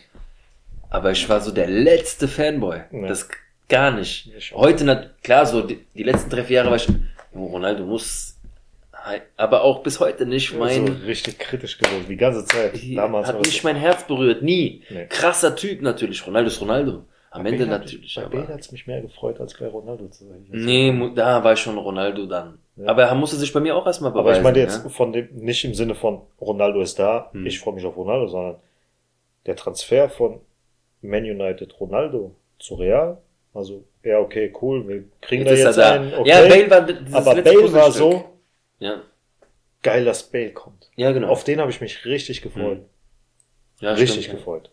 [0.88, 2.80] Aber ich war so der letzte Fanboy.
[2.92, 3.08] Ja.
[3.08, 3.28] Das
[3.68, 4.32] gar nicht.
[4.54, 6.88] Heute, na, klar, so die, die letzten drei, vier Jahre war ich,
[7.34, 8.37] Ronaldo muss,
[9.36, 12.72] aber auch bis heute nicht mein, so richtig kritisch geworden, die ganze Zeit.
[12.94, 14.82] Damals hat nicht mein Herz berührt, nie.
[14.90, 15.06] Nee.
[15.08, 17.04] Krasser Typ natürlich, Ronaldo ist Ronaldo.
[17.30, 18.36] Am Bei Ende Bale hat- natürlich, Bei aber.
[18.38, 20.46] Bale hat es mich mehr gefreut, als bei Ronaldo zu sein.
[20.50, 22.58] Nee, da war ich schon Ronaldo dann.
[22.76, 22.88] Ja.
[22.88, 24.28] Aber er musste sich bei mir auch erstmal beweisen.
[24.28, 24.88] Aber ich meine jetzt ja?
[24.88, 27.44] von dem, nicht im Sinne von Ronaldo ist da, Hm.
[27.46, 28.56] ich freue mich auf Ronaldo, sondern
[29.46, 30.40] der Transfer von
[31.02, 33.18] Man United Ronaldo zu Real,
[33.54, 35.92] also ja, okay, cool, wir kriegen Jetzt da jetzt da.
[35.92, 38.24] einen, okay, Ja, Bale war aber Bale war so
[38.78, 39.02] Ja,
[39.82, 40.90] geil, dass Bale kommt.
[40.96, 41.28] ja genau.
[41.28, 42.82] Auf den habe ich mich richtig gefreut,
[43.80, 44.70] ja, richtig stimmt, gefreut.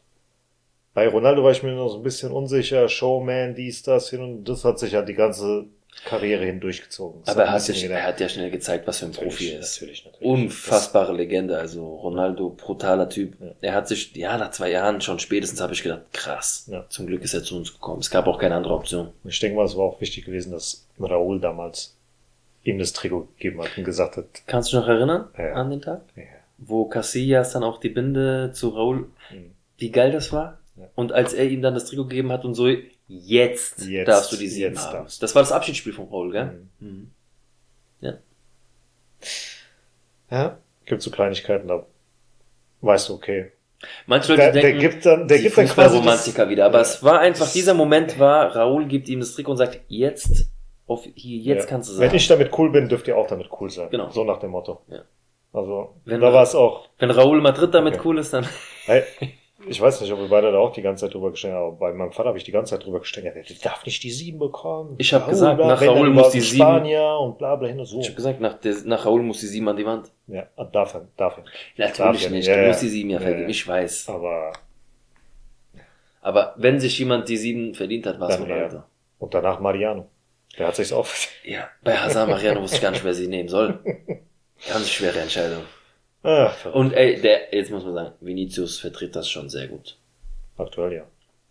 [0.94, 4.46] Bei Ronaldo war ich mir noch so ein bisschen unsicher, Showman, dies, das, hin und
[4.46, 5.66] das hat sich ja die ganze
[6.04, 7.22] Karriere hindurchgezogen.
[7.24, 7.90] Das Aber er hat, genervt.
[7.92, 9.80] er hat ja schnell gezeigt, was für ein Profi er ist.
[9.80, 10.26] Natürlich, natürlich.
[10.28, 13.38] Unfassbare Legende, also Ronaldo, brutaler Typ.
[13.40, 13.52] Ja.
[13.62, 16.68] Er hat sich, ja, nach zwei Jahren schon spätestens habe ich gedacht, krass.
[16.70, 16.86] Ja.
[16.90, 18.02] Zum Glück ist er zu uns gekommen.
[18.02, 19.12] Es gab auch keine andere Option.
[19.24, 21.96] Ich denke mal, es war auch wichtig gewesen, dass Raoul damals
[22.66, 25.54] ihm das Trikot gegeben hat und gesagt hat, Kannst du dich noch erinnern Ja.
[25.54, 26.02] an den Tag?
[26.16, 26.24] ja,
[26.58, 29.52] Wo Casillas dann auch die Binde zu Raul, Mhm.
[29.78, 30.58] wie geil das war?
[30.76, 30.88] Ja.
[30.96, 32.68] Und als er ihm dann das Trikot gegeben hat und so,
[33.08, 34.94] jetzt, Jetzt, darfst du die sieben haben.
[34.94, 36.62] darfst Das war das Abschiedsspiel von Raul, gell?
[36.80, 37.12] Mhm.
[40.32, 41.86] ja, gibt so Kleinigkeiten, da
[42.82, 43.52] weißt du, okay.
[44.08, 46.66] Manche Leute Der, der denken, gibt dann, der gibt dann quasi das, Fußballromantiker wieder.
[46.66, 50.48] Aber es war einfach, dieser Moment war, Raul gibt ihm das Trikot und sagt, jetzt,
[50.88, 51.70] auf, hier, jetzt ja.
[51.70, 52.16] kannst du Wenn sagen.
[52.18, 53.90] ich damit cool bin, dürft ihr auch damit cool sein.
[53.90, 54.10] Genau.
[54.12, 54.82] So nach dem Motto.
[54.88, 55.02] Ja.
[55.54, 58.02] Also, Wenn da war es auch, Wenn Raul Madrid damit Okay.
[58.06, 58.46] cool ist, dann,
[58.86, 59.04] hey,
[59.68, 61.78] ich weiß nicht, ob wir beide da auch die ganze Zeit drüber gestanden haben, aber
[61.78, 64.38] bei meinem Vater habe ich die ganze Zeit drüber gestanden, der darf nicht die sieben
[64.38, 64.96] bekommen.
[64.98, 67.70] Ich hab Bla, gesagt, nach wenn, Raoul über muss die sieben- Spanier und bla bla
[67.70, 68.00] hin und so.
[68.02, 70.12] ich hab gesagt, nach, der, nach Raul muss die sieben an die Wand.
[70.28, 71.46] Ja, darf er, darf er.
[71.78, 72.68] Natürlich Darf ja nicht, ja, du ja.
[72.68, 73.50] musst die sieben ja Ja, vergeben, ja.
[73.50, 74.10] ich weiß.
[74.10, 74.52] Aber,
[76.22, 78.84] Aber wenn sich jemand die sieben verdient hat, war es Ronaldo.
[79.20, 80.08] und danach Mariano.
[80.58, 81.08] Der hat sich's auch,
[81.44, 83.80] Ja, bei Hazard Mariano wusste ich gar nicht, wer sie nehmen soll.
[84.70, 85.64] Ganz schwere Entscheidung.
[86.24, 86.52] ah.
[86.74, 89.98] Und ey, der, jetzt muss man sagen, Vinicius vertritt das schon sehr gut.
[90.58, 91.04] aktuell ja.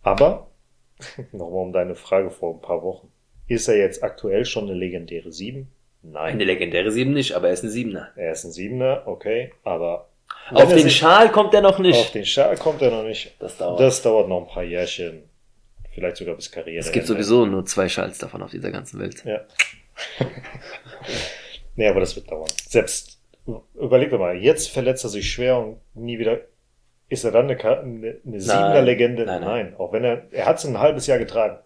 [0.03, 0.47] Aber,
[1.31, 3.11] nochmal um deine Frage vor ein paar Wochen.
[3.47, 5.71] Ist er jetzt aktuell schon eine legendäre Sieben?
[6.01, 6.33] Nein.
[6.33, 8.09] Eine legendäre Sieben nicht, aber er ist ein Siebener.
[8.15, 10.09] Er ist ein Siebener, okay, aber
[10.51, 12.13] Auf den Schal kommt er noch auf nicht.
[12.15, 13.33] den Schal kommt er noch nicht.
[13.39, 13.79] Das dauert.
[13.79, 15.23] Das dauert noch ein paar Jährchen.
[15.95, 16.79] Vielleicht sogar bis Karriere.
[16.79, 19.23] es gibt sowieso nur zwei Schals davon auf dieser ganzen Welt.
[19.25, 19.41] Ja.
[21.75, 22.49] nee, aber das wird dauern.
[22.67, 23.17] Selbst,
[23.75, 26.41] überleg dir mal, jetzt verletzt er sich schwer und nie wieder
[27.07, 29.25] ist er dann eine, eine, eine siebener Legende?
[29.25, 29.75] nein, nein.
[29.77, 31.59] Auch wenn er, er hat es ein halbes Jahr getragen.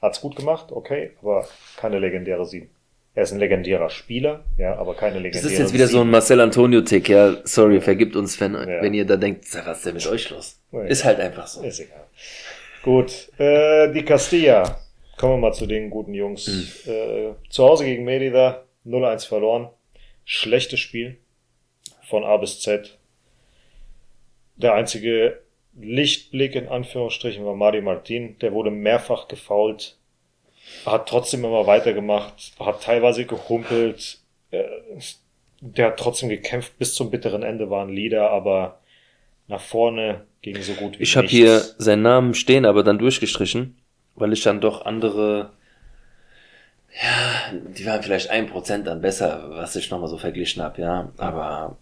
[0.00, 1.48] Hat's gut gemacht, okay, aber
[1.78, 2.70] keine legendäre Sieben.
[3.14, 6.02] Er ist ein legendärer Spieler, ja, aber keine legendäre Das ist jetzt wieder so ein
[6.02, 6.10] Sieben.
[6.10, 7.36] Marcel Antonio-Tick, ja.
[7.44, 8.82] Sorry, vergibt uns, Fan, Ja.
[8.82, 10.60] wenn ihr da denkt, "Sag, was ist denn mit euch los?
[10.72, 10.82] Ja.
[10.82, 11.62] Ist halt einfach so.
[11.62, 12.04] Ist egal.
[12.84, 14.78] Gut, äh, die Castilla.
[15.16, 16.46] Kommen wir mal zu den guten Jungs.
[16.84, 16.92] Hm.
[16.92, 19.70] Äh, zu Hause gegen Merida, 0-1 verloren.
[20.26, 21.16] Schlechtes Spiel.
[22.02, 22.98] Von A bis Z.
[24.56, 25.40] Der einzige
[25.80, 28.38] Lichtblick in Anführungsstrichen war Mari Martin.
[28.40, 29.96] Der wurde mehrfach gefault.
[30.84, 32.52] Hat trotzdem immer weitergemacht.
[32.60, 34.18] Hat teilweise gehumpelt.
[34.50, 34.62] Äh,
[35.62, 36.76] der hat trotzdem gekämpft.
[36.76, 38.78] Bis zum bitteren Ende war ein Leader, aber
[39.48, 43.76] nach vorne ging so gut wie Ich habe hier seinen Namen stehen, aber dann durchgestrichen,
[44.14, 45.52] weil ich dann doch andere,
[47.02, 51.12] ja, die waren vielleicht ein Prozent dann besser, was ich nochmal so verglichen habe, ja.
[51.16, 51.76] Aber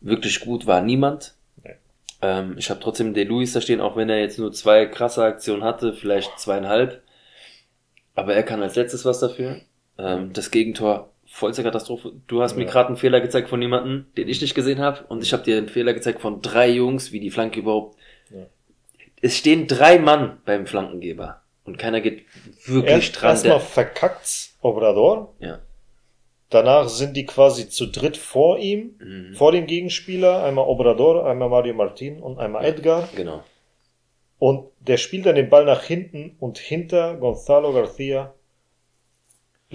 [0.00, 1.34] wirklich gut war niemand.
[1.62, 1.76] Nee.
[2.22, 5.24] Ähm, ich habe trotzdem De Luis da stehen, auch wenn er jetzt nur zwei krasse
[5.24, 7.02] Aktionen hatte, vielleicht zweieinhalb.
[8.14, 9.60] Aber er kann als letztes was dafür.
[9.98, 12.12] Ähm, das Gegentor, vollste Katastrophe.
[12.28, 12.70] Du hast mir Ja.
[12.70, 15.04] gerade einen Fehler gezeigt von jemandem, den ich nicht gesehen habe.
[15.08, 17.96] Und ich habe dir einen Fehler gezeigt von drei Jungs, wie die Flanke überhaupt.
[18.30, 18.46] Ja.
[19.20, 21.42] Es stehen drei Mann beim Flankengeber.
[21.64, 22.24] Und keiner geht
[22.66, 23.30] wirklich Erst, dran.
[23.30, 25.34] erstmal verkackt's Obrador.
[25.40, 25.58] ja.
[26.50, 29.34] Danach sind die quasi zu dritt vor ihm, Mhm.
[29.34, 30.44] vor dem Gegenspieler.
[30.44, 33.08] Einmal Obrador, einmal Mario Martin und einmal Edgar.
[33.16, 33.42] Genau.
[34.38, 38.34] Und der spielt dann den Ball nach hinten und hinter Gonzalo Garcia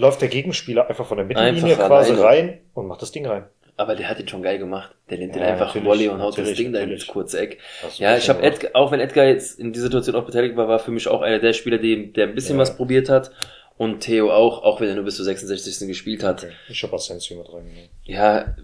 [0.00, 2.26] läuft der Gegenspieler einfach von der Mittellinie Einfach quasi alleine.
[2.26, 3.44] rein und macht das Ding rein.
[3.76, 4.94] Aber der hat ihn schon geil gemacht.
[5.08, 7.58] Der nimmt den Ja, einfach natürlich, Volley und haut das Ding da ins kurze Eck.
[7.96, 8.42] Ja, ich habe.
[8.42, 11.22] Edgar, auch wenn Edgar jetzt in dieser Situation auch beteiligt war, war für mich auch
[11.22, 12.62] einer der Spieler, die, der ein bisschen Ja.
[12.62, 13.30] was probiert hat.
[13.78, 15.88] Und Theo auch, auch wenn er nur bis zur 66.
[15.88, 16.44] gespielt hat.
[16.44, 16.52] Okay.
[16.68, 17.88] Ich habe Asensio mit reingenommen.
[18.04, 18.54] Ja,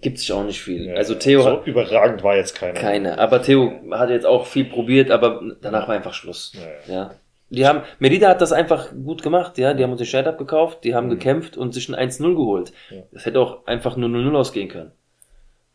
[0.00, 0.86] gibt sich auch nicht viel.
[0.86, 2.80] Ja, also Theo so hat überragend war jetzt keiner.
[2.80, 3.18] keine.
[3.18, 6.52] Aber Theo hat jetzt auch viel probiert, aber danach war einfach Schluss.
[6.88, 7.14] Ja.
[7.54, 9.74] Die haben, Merida hat das einfach gut gemacht, ja.
[9.74, 11.10] Die haben uns den Shirt abgekauft, die haben Mhm.
[11.10, 12.72] gekämpft und sich ein 1-0 geholt.
[12.90, 13.02] Ja.
[13.12, 14.92] Das hätte auch einfach nur 0-0 ausgehen können.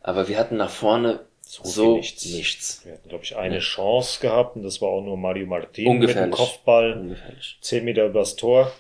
[0.02, 2.26] Aber wir hatten nach vorne So so, nichts.
[2.26, 2.82] nichts.
[2.86, 6.16] Wir hatten, glaube ich, eine Chance gehabt und das war auch nur Mario Martin mit
[6.16, 6.32] dem.
[6.32, 6.94] Kopfball.
[6.94, 7.58] Ungefährlich.
[7.62, 8.72] 10 Meter übers Tor.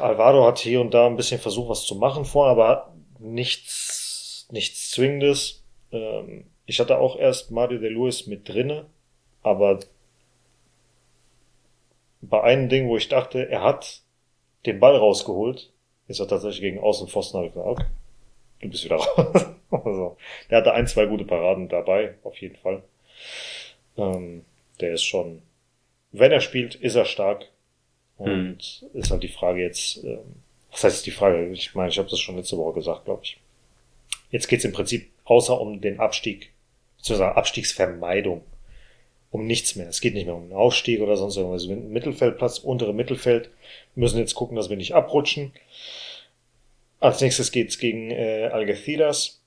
[0.00, 4.90] Alvaro hat hier und da ein bisschen versucht, was zu machen vorne, aber nichts, nichts
[4.90, 5.62] Zwingendes.
[5.92, 8.86] Ähm, ich hatte auch erst Mario de Luis mit drinne,
[9.42, 9.78] aber
[12.20, 14.02] bei einem Ding, wo ich dachte, er hat
[14.66, 15.70] den Ball rausgeholt,
[16.08, 17.86] ist er tatsächlich gegen Außenpfosten, habe ich gesagt, okay,
[18.60, 19.46] du bist wieder raus.
[19.70, 20.16] also,
[20.50, 22.82] der hatte ein, zwei gute Paraden dabei, auf jeden Fall.
[23.96, 24.44] Ähm,
[24.80, 25.42] der ist schon,
[26.12, 27.46] wenn er spielt, ist er stark.
[28.16, 30.42] Und ist halt die Frage jetzt, ähm,
[30.72, 31.50] was heißt die Frage?
[31.52, 33.38] Ich meine, ich habe das schon letzte Woche gesagt, glaube ich.
[34.30, 36.52] Jetzt geht's im Prinzip außer um den Abstieg,
[36.96, 38.42] beziehungsweise Abstiegsvermeidung,
[39.30, 39.88] um nichts mehr.
[39.88, 41.66] Es geht nicht mehr um einen Aufstieg oder sonst irgendwas.
[41.66, 43.50] Mittelfeldplatz, untere Mittelfeld,
[43.94, 45.52] müssen jetzt gucken, dass wir nicht abrutschen.
[47.00, 49.40] Als nächstes geht's gegen äh, Algeciras.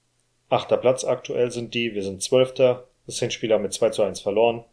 [0.49, 1.95] Achter Platz aktuell sind die.
[1.95, 2.88] Wir sind Zwölfter.
[3.05, 4.63] Das Hinspiel haben wir 2 zu 1 verloren.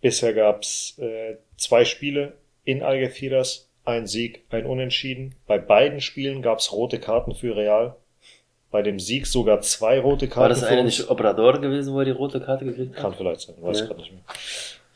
[0.00, 3.68] Bisher gab's äh, zwei Spiele in Algeciras.
[3.84, 5.34] Ein Sieg, ein Unentschieden.
[5.46, 7.96] Bei beiden Spielen gab's rote Karten für Real.
[8.72, 12.06] Bei dem Sieg sogar zwei rote Karten War das eine nicht Obrador gewesen, wo er
[12.06, 13.02] die rote Karte gekriegt hat?
[13.02, 13.86] Kann vielleicht sein, weiß Ja.
[13.86, 14.22] gerade nicht mehr.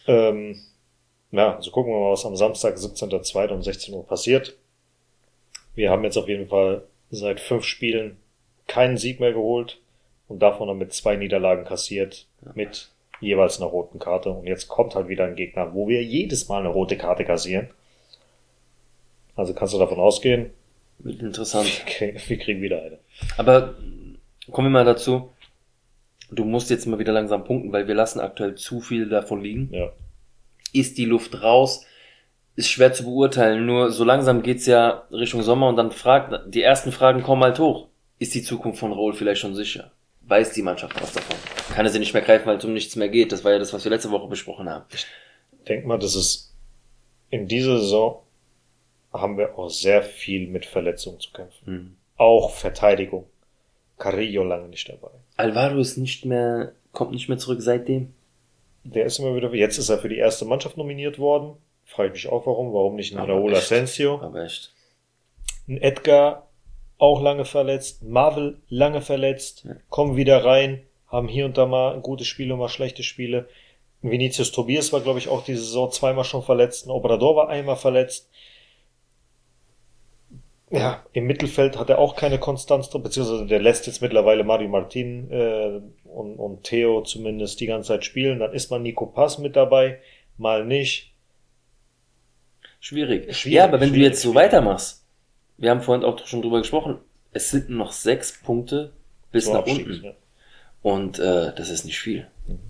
[0.09, 0.57] Ähm,
[1.31, 3.51] ja, also gucken wir mal, was am Samstag, 17.02.
[3.51, 4.57] um 16 Uhr passiert.
[5.75, 8.17] Wir haben jetzt auf jeden Fall seit fünf Spielen
[8.67, 9.79] keinen Sieg mehr geholt
[10.27, 12.89] und davon dann mit zwei Niederlagen kassiert, mit
[13.21, 14.31] jeweils einer roten Karte.
[14.31, 17.69] Und jetzt kommt halt wieder ein Gegner, wo wir jedes Mal eine rote Karte kassieren.
[19.35, 20.51] Also kannst du davon ausgehen,
[21.05, 21.67] Interessant.
[21.87, 22.99] wir kriegen, wir kriegen wieder eine.
[23.37, 23.75] Aber
[24.51, 25.31] kommen wir mal dazu.
[26.31, 29.69] Du musst jetzt mal wieder langsam punkten, weil wir lassen aktuell zu viel davon liegen.
[29.73, 29.93] Ja.
[30.73, 31.85] Ist die Luft raus?
[32.57, 33.65] Ist schwer zu beurteilen.
[33.65, 37.59] Nur so langsam geht's ja Richtung Sommer und dann fragt, die ersten Fragen kommen halt
[37.59, 37.89] hoch.
[38.19, 39.93] Ist die Zukunft von Rohl vielleicht schon sicher?
[40.23, 41.37] Weiß die Mannschaft was davon?
[41.75, 43.31] Kann er sie nicht mehr greifen, weil es um nichts mehr geht?
[43.31, 44.85] Das war ja das, was wir letzte Woche besprochen haben.
[45.69, 46.55] denk mal, das ist
[47.31, 48.23] in dieser Saison
[49.13, 51.67] haben wir auch sehr viel mit Verletzungen zu kämpfen.
[51.67, 51.97] Hm.
[52.17, 53.27] Auch Verteidigung.
[53.99, 55.11] Carrillo lange nicht dabei.
[55.37, 58.13] Alvaro ist nicht mehr, kommt nicht mehr zurück seitdem.
[58.85, 61.57] Der ist immer wieder, jetzt ist er für die erste Mannschaft nominiert worden.
[61.85, 62.73] Frage ich mich auch warum.
[62.73, 63.57] Warum nicht ein Aber echt.
[63.57, 64.21] Asensio?
[64.21, 64.73] Aber echt.
[65.69, 66.47] Ein Edgar
[66.99, 68.03] auch lange verletzt.
[68.03, 69.65] Marvel lange verletzt.
[69.65, 69.77] Ja.
[69.89, 70.83] Kommen wieder rein.
[71.09, 73.49] Haben hier und da mal ein gutes Spiel und mal schlechte Spiele.
[74.03, 76.87] Vinicius Tobias war, glaube ich, auch diese Saison zweimal schon verletzt.
[76.87, 78.31] Ein Obrador war einmal verletzt.
[80.71, 84.69] Ja, im Mittelfeld hat er auch keine Konstanz drin, beziehungsweise der lässt jetzt mittlerweile Mario
[84.69, 88.41] Martin äh, und, und Theo zumindest die ganze Zeit spielen.
[88.41, 90.01] Dann ist mal Nico Pass mit dabei,
[90.39, 91.13] mal nicht.
[92.81, 93.37] Schwierig.
[93.37, 95.05] Schwierig, Ja, aber wenn du jetzt so weitermachst,
[95.57, 96.99] wir haben vorhin auch schon drüber gesprochen,
[97.33, 98.93] es sind noch sechs Punkte
[99.31, 100.05] bis Zum nach unten.
[100.05, 100.13] ja.
[100.83, 102.29] Und äh, das ist nicht viel.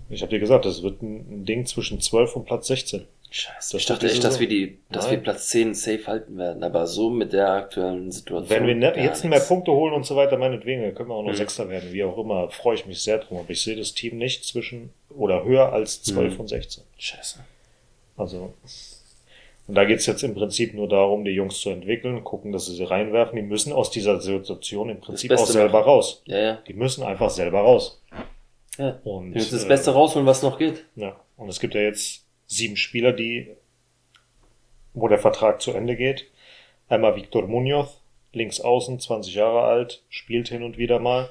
[0.09, 3.05] Ich habe dir gesagt, das wird ein, ein Ding zwischen 12 und Platz 16.
[3.29, 3.73] Scheiße.
[3.73, 5.23] Das ich dachte echt, diese dass wir die, dass wir Nein.
[5.23, 8.49] Platz 10 safe halten werden, aber so mit der aktuellen Situation.
[8.49, 9.23] Wenn wir ne, jetzt nichts.
[9.25, 11.35] mehr Punkte holen und so weiter, meinetwegen, dann können wir auch noch Mhm.
[11.37, 13.39] Sechster werden, wie auch immer, freue ich mich sehr drum.
[13.39, 16.39] Aber ich sehe das Team nicht zwischen oder höher als 12 Mhm.
[16.39, 16.83] und 16.
[16.97, 17.39] Scheiße.
[18.15, 18.53] Also,
[19.67, 22.75] und da geht's jetzt im Prinzip nur darum, die Jungs zu entwickeln, gucken, dass sie
[22.75, 23.35] sie reinwerfen.
[23.35, 25.89] Die müssen aus dieser Situation im Prinzip auch selber machen.
[25.89, 26.21] raus.
[26.25, 26.59] Ja, ja.
[26.67, 28.01] Die müssen einfach selber raus.
[28.77, 28.97] ja.
[29.03, 30.85] Und, Wir müssen das äh, Beste rausholen, was noch geht.
[30.95, 33.55] Ja, und es gibt ja jetzt sieben Spieler, die,
[34.93, 36.25] wo der Vertrag zu Ende geht.
[36.89, 38.01] Einmal Victor Munoz,
[38.33, 41.29] links außen, 20 Jahre alt, spielt hin und wieder mal.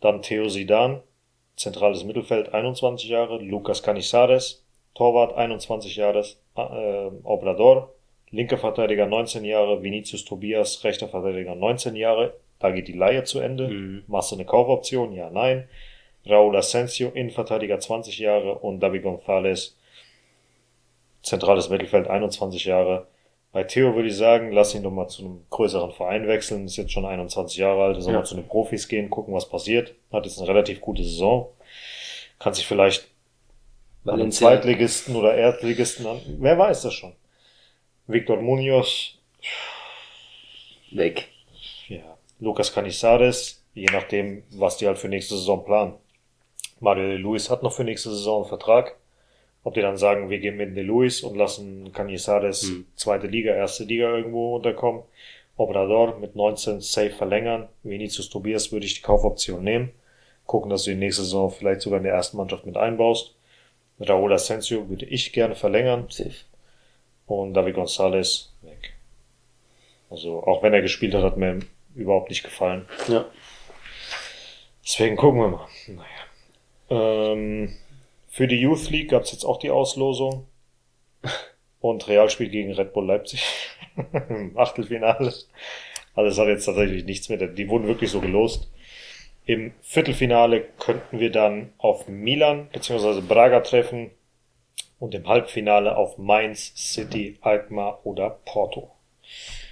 [0.00, 1.00] Dann Theo Sidan,
[1.56, 3.38] zentrales Mittelfeld, 21 Jahre.
[3.38, 6.24] Lucas Canizares, Torwart, 21 Jahre.
[6.56, 7.94] Äh, Obrador,
[8.30, 9.82] linker Verteidiger, 19 Jahre.
[9.82, 12.34] Vinicius Tobias, rechter Verteidiger, 19 Jahre.
[12.58, 13.68] Da geht die Leihe zu Ende.
[13.68, 14.04] Mhm.
[14.06, 15.12] Machst du eine Kaufoption?
[15.12, 15.68] Ja, nein.
[16.26, 19.72] Raúl Asensio, Innenverteidiger 20 Jahre und David González,
[21.22, 23.06] zentrales Mittelfeld 21 Jahre.
[23.52, 26.76] Bei Theo würde ich sagen, lass ihn doch mal zu einem größeren Verein wechseln, ist
[26.76, 28.20] jetzt schon 21 Jahre alt, soll Ja.
[28.20, 29.94] mal zu den Profis gehen, gucken, was passiert.
[30.12, 31.48] Hat jetzt eine relativ gute Saison.
[32.38, 33.08] Kann sich vielleicht
[34.04, 34.46] einen Valencia.
[34.48, 36.20] Zweitligisten oder Erstligisten an.
[36.38, 37.12] Wer weiß das schon.
[38.06, 39.18] Victor Munoz,
[40.92, 41.28] Weg.
[41.88, 45.94] ja, Lucas Canizares, je nachdem, was die halt für nächste Saison planen.
[46.80, 48.96] Mario Luis hat noch für nächste Saison einen Vertrag.
[49.62, 52.86] Ob die dann sagen, wir gehen mit De Luis und lassen Canizares Hm.
[52.96, 55.02] zweite Liga, erste Liga irgendwo unterkommen.
[55.56, 57.68] Obrador mit 19 safe verlängern.
[57.82, 59.90] Vinicius Tobias würde ich die Kaufoption nehmen.
[60.46, 63.34] Gucken, dass du die nächste Saison vielleicht sogar in der ersten Mannschaft mit einbaust.
[64.00, 66.06] Raúl Asensio würde ich gerne verlängern.
[66.08, 66.32] Safe.
[67.26, 68.94] Und David González weg.
[70.08, 71.60] Also, auch wenn er gespielt hat, hat mir
[71.94, 72.86] überhaupt nicht gefallen.
[73.08, 73.26] Ja.
[74.82, 75.68] Deswegen gucken wir mal.
[75.86, 77.32] Naja.
[77.32, 77.76] Ähm,
[78.30, 80.46] für die Youth League gab es jetzt auch die Auslosung.
[81.80, 83.42] Und Real spielt gegen Red Bull Leipzig
[84.28, 85.32] im Achtelfinale.
[86.14, 87.38] Also es hat jetzt tatsächlich nichts mehr.
[87.38, 88.70] Die wurden wirklich so gelost.
[89.46, 93.20] Im Viertelfinale könnten wir dann auf Milan bzw.
[93.22, 94.10] Braga treffen
[94.98, 98.90] und im Halbfinale auf Mainz, City, Alkmaar oder Porto.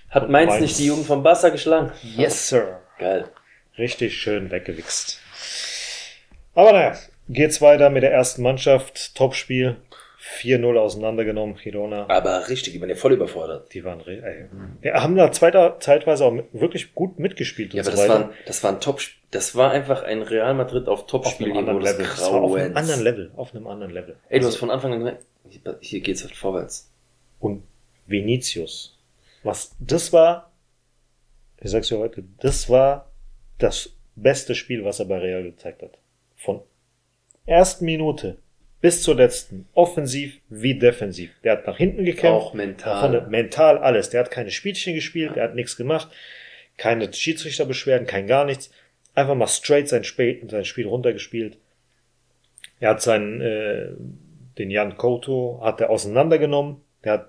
[0.09, 1.93] Hat Und Mainz Mainz- nicht die Jugend vom Barca geschlagen?
[2.03, 2.81] Yes, sir.
[2.99, 3.29] Geil.
[3.77, 5.21] Richtig schön weggewichst.
[6.55, 6.99] Aber naja,
[7.29, 9.15] geht's weiter mit der ersten Mannschaft.
[9.15, 9.77] Topspiel.
[10.43, 12.07] 4-0 auseinandergenommen, Girona.
[12.09, 13.73] Aber richtig, ich bin ja voll überfordert.
[13.73, 14.47] Die waren, re- ey,
[14.83, 18.65] ja, haben da zweiter, zeitweise auch wirklich gut mitgespielt Ja, aber so das war, das
[18.65, 19.01] war ein Top,
[19.31, 22.05] das war einfach ein Real Madrid auf auf einem Level.
[22.05, 23.31] Das war auf einem anderen Level.
[23.37, 24.17] Auf einem anderen Level.
[24.29, 25.17] Ey, du hast von Anfang an
[25.81, 26.91] hier geht's halt vorwärts.
[27.39, 27.63] und
[28.09, 28.99] Vinicius.
[29.45, 30.51] Was, das war,
[31.61, 33.11] ich sag's dir heute, das war
[33.59, 35.97] das beste Spiel, was er bei Real gezeigt hat.
[36.37, 36.61] Von
[37.49, 38.37] ersten Minute
[38.81, 41.31] bis zur letzten, offensiv wie defensiv.
[41.43, 42.47] Der hat nach hinten gekämpft.
[42.47, 43.11] Auch mental.
[43.11, 44.11] Der, mental alles.
[44.11, 46.09] Der hat keine Spielchen gespielt, der hat nichts gemacht,
[46.77, 48.71] keine Schiedsrichterbeschwerden, kein gar nichts.
[49.15, 51.59] Einfach mal straight sein Spiel, sein Spiel runtergespielt.
[52.79, 53.89] Er hat seinen, äh,
[54.59, 56.77] den Jan Koto hat er auseinandergenommen.
[57.05, 57.29] Der hat,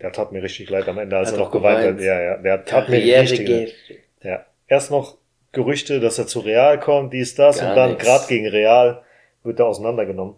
[0.00, 2.00] der tat mir richtig leid am Ende, als Hat er noch geweint hat.
[2.00, 3.74] Ja, ja, der tat mir Karriere richtig leid.
[4.22, 4.46] Ja.
[4.66, 5.16] Erst noch
[5.52, 9.02] Gerüchte, dass er zu Real kommt, dies, das, Gar und dann gerade gegen Real
[9.44, 10.34] wird er auseinandergenommen.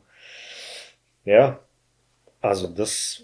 [1.25, 1.61] Ja.
[2.41, 3.23] Also das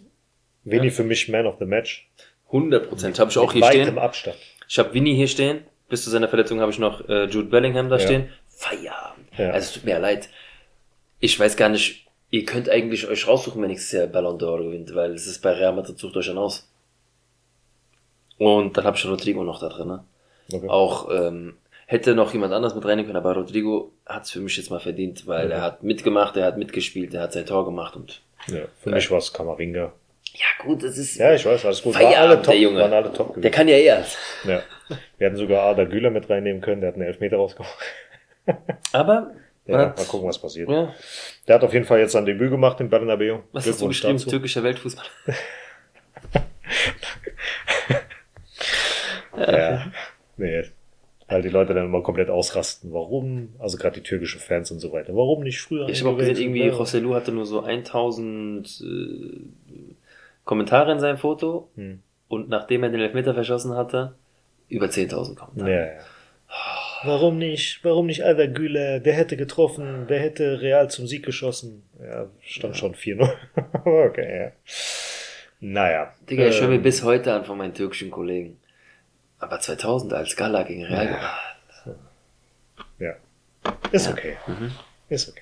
[0.65, 0.93] Winnie Ja.
[0.93, 2.09] für mich Man of the Match.
[2.49, 3.19] 100 Prozent.
[3.19, 3.99] Habe ich auch hier stehen.
[3.99, 4.37] Abstand.
[4.69, 5.65] Ich habe Winnie hier stehen.
[5.89, 8.03] Bis zu seiner Verletzung habe ich noch äh, Jude Bellingham da Ja.
[8.05, 8.29] stehen.
[8.49, 9.29] Feierabend.
[9.39, 9.51] Ja.
[9.51, 10.29] Also es tut mir ja leid.
[11.21, 14.95] Ich weiß gar nicht, ihr könnt eigentlich euch raussuchen, wenn nächstes Jahr Ballon d'Or gewinnt,
[14.95, 16.69] weil es ist bei Real Madrid, sucht euch dann aus.
[18.39, 19.89] Und dann habe ich Rodrigo noch da drin.
[19.89, 20.05] Ne?
[20.53, 20.69] Okay.
[20.69, 21.57] Auch ähm,
[21.87, 25.27] hätte noch jemand anders mit reinnehmen können, aber Rodrigo hat's für mich jetzt mal verdient,
[25.27, 25.53] weil Mhm.
[25.53, 29.11] er hat mitgemacht, er hat mitgespielt, er hat sein Tor gemacht und Ja, für mich
[29.11, 29.93] war es Kammerwinger.
[30.35, 31.95] ja gut, das ist Ja, ich weiß, alles gut.
[31.95, 32.81] War Feierabend, alle top, der Junge.
[32.81, 34.17] waren alle top der kann ja eh alles.
[34.45, 34.63] Ja.
[35.19, 37.77] Wir hätten sogar Ada Güler mit reinnehmen können, der hat einen Elfmeter rausgemacht.
[38.93, 39.33] Aber
[39.67, 40.69] Ja, ja, mal gucken, was passiert.
[40.71, 40.93] ja,
[41.49, 43.39] Der hat auf jeden Fall jetzt sein Debüt gemacht im Bernabeu.
[43.53, 44.19] was hast du geschrieben?
[44.19, 44.31] dazu.
[44.31, 45.07] Türkischer Weltfußball.
[49.37, 49.93] Ja.
[50.37, 50.65] Nee.
[51.29, 52.93] Weil die Leute dann immer komplett ausrasten.
[52.93, 53.49] Warum?
[53.59, 55.15] Also gerade die türkischen Fans und so weiter.
[55.17, 55.89] Warum nicht früher?
[55.89, 56.73] Ich habe auch gesehen, irgendwie Ja.
[56.73, 59.41] José Lu hatte nur so 1000 äh,
[60.45, 62.01] Kommentare in seinem Foto Hm.
[62.29, 64.15] und nachdem er den Elfmeter verschossen hatte,
[64.69, 65.71] über 10.000 Kommentare.
[65.71, 66.01] Ja, ja.
[67.05, 67.81] Warum nicht?
[67.85, 69.01] Warum nicht Alver Güler?
[69.01, 71.83] Der hätte getroffen, der hätte Real zum Sieg geschossen.
[72.01, 73.29] Ja, stand schon 4-0.
[73.85, 74.53] okay, ja.
[75.61, 76.13] Naja.
[76.29, 78.59] Digga, ich höre mir ähm, bis heute an von meinen türkischen Kollegen.
[79.39, 81.07] Aber 2000 als Gala gegen Real.
[81.07, 81.95] Ja.
[82.99, 83.15] Ja.
[83.93, 84.13] Ist Ja.
[84.13, 84.37] okay.
[84.47, 84.73] Mhm.
[85.09, 85.41] Ist okay.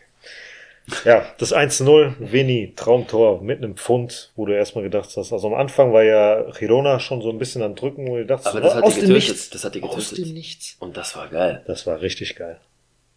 [1.07, 5.55] Ja, das 1-0, Vini, Traumtor mit einem Pfund, wo du erstmal gedacht hast, also am
[5.55, 8.74] Anfang war ja Girona schon so ein bisschen am Drücken, wo du dachtest, Aber das
[8.74, 9.14] hat die aus dem getötet.
[9.28, 9.51] Nichts.
[9.51, 10.26] Das hat die Aus getötet.
[10.26, 10.76] dem Nichts.
[10.80, 11.62] Und das war geil.
[11.66, 12.61] Das war richtig geil.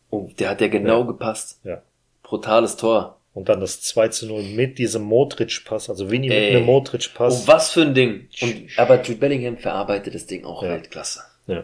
[0.09, 1.05] Und der hat ja genau Ja.
[1.07, 1.59] gepasst.
[1.65, 1.81] Ja.
[2.23, 3.16] Brutales Tor.
[3.37, 7.41] Und dann das 2 zu 0 mit diesem Modric-Pass, also Vini mit einem Modric-Pass.
[7.41, 8.27] Und was für ein Ding.
[8.41, 10.69] Und, aber Jude Bellingham verarbeitet das Ding auch Ja.
[10.69, 11.21] Weltklasse.
[11.45, 11.63] Ja.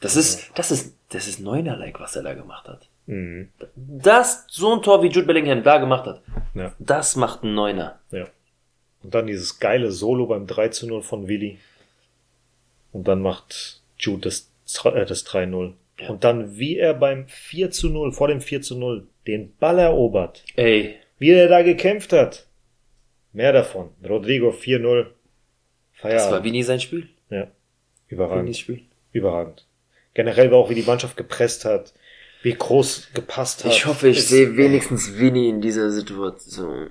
[0.00, 2.88] Das ist, das ist, das ist Neuner-like, was er da gemacht hat.
[3.06, 3.50] Mhm.
[3.76, 6.20] Das, so ein Tor wie Jude Bellingham da gemacht hat,
[6.54, 6.72] Ja.
[6.80, 8.00] das macht ein Neuner.
[8.10, 8.26] Ja.
[9.04, 11.60] Und dann dieses geile Solo beim 3 zu 0 von Willi.
[12.90, 14.50] Und dann macht Jude das,
[14.84, 15.74] äh, das 3-0.
[16.00, 16.08] Ja.
[16.08, 19.78] Und dann, wie er beim 4 zu 0, vor dem 4 zu 0, den Ball
[19.78, 20.44] erobert.
[20.56, 22.46] Ey, Wie er da gekämpft hat.
[23.32, 23.90] Mehr davon.
[24.08, 25.04] Rodrigo 4-0.
[25.04, 26.52] das war Feierabend.
[26.52, 27.08] nie sein Spiel.
[27.30, 27.50] Ja.
[28.08, 28.44] Überragend.
[28.48, 28.82] nie Spiel.
[29.12, 29.66] Überragend.
[30.14, 31.92] Generell war auch, wie die Mannschaft gepresst hat.
[32.42, 33.72] Wie groß gepasst hat.
[33.72, 36.90] Ich hoffe, ich sehe wenigstens Winnie in dieser Situation.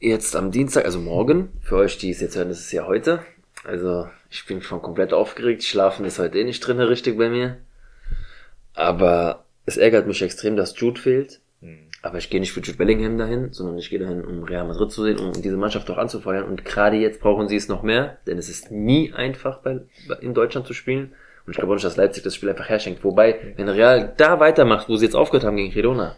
[0.00, 1.50] Jetzt am Dienstag, also morgen.
[1.60, 3.20] Für euch, die es jetzt hören, das ist ja heute.
[3.64, 5.62] Also, ich bin schon komplett aufgeregt.
[5.62, 7.58] Schlafen ist heute eh nicht drin, richtig bei mir.
[8.72, 11.40] Aber es ärgert mich extrem, dass Jude fehlt.
[12.04, 14.92] Aber ich gehe nicht für Jude Bellingham dahin, sondern ich gehe dahin, um Real Madrid
[14.92, 16.44] zu sehen, um diese Mannschaft auch anzufeuern.
[16.44, 19.80] Und gerade jetzt brauchen sie es noch mehr, denn es ist nie einfach, bei,
[20.20, 21.12] in Deutschland zu spielen.
[21.46, 23.04] Und ich glaube auch nicht, dass Leipzig das Spiel einfach herschenkt.
[23.04, 26.16] Wobei, wenn Real da weitermacht, wo sie jetzt aufgehört haben gegen Girona.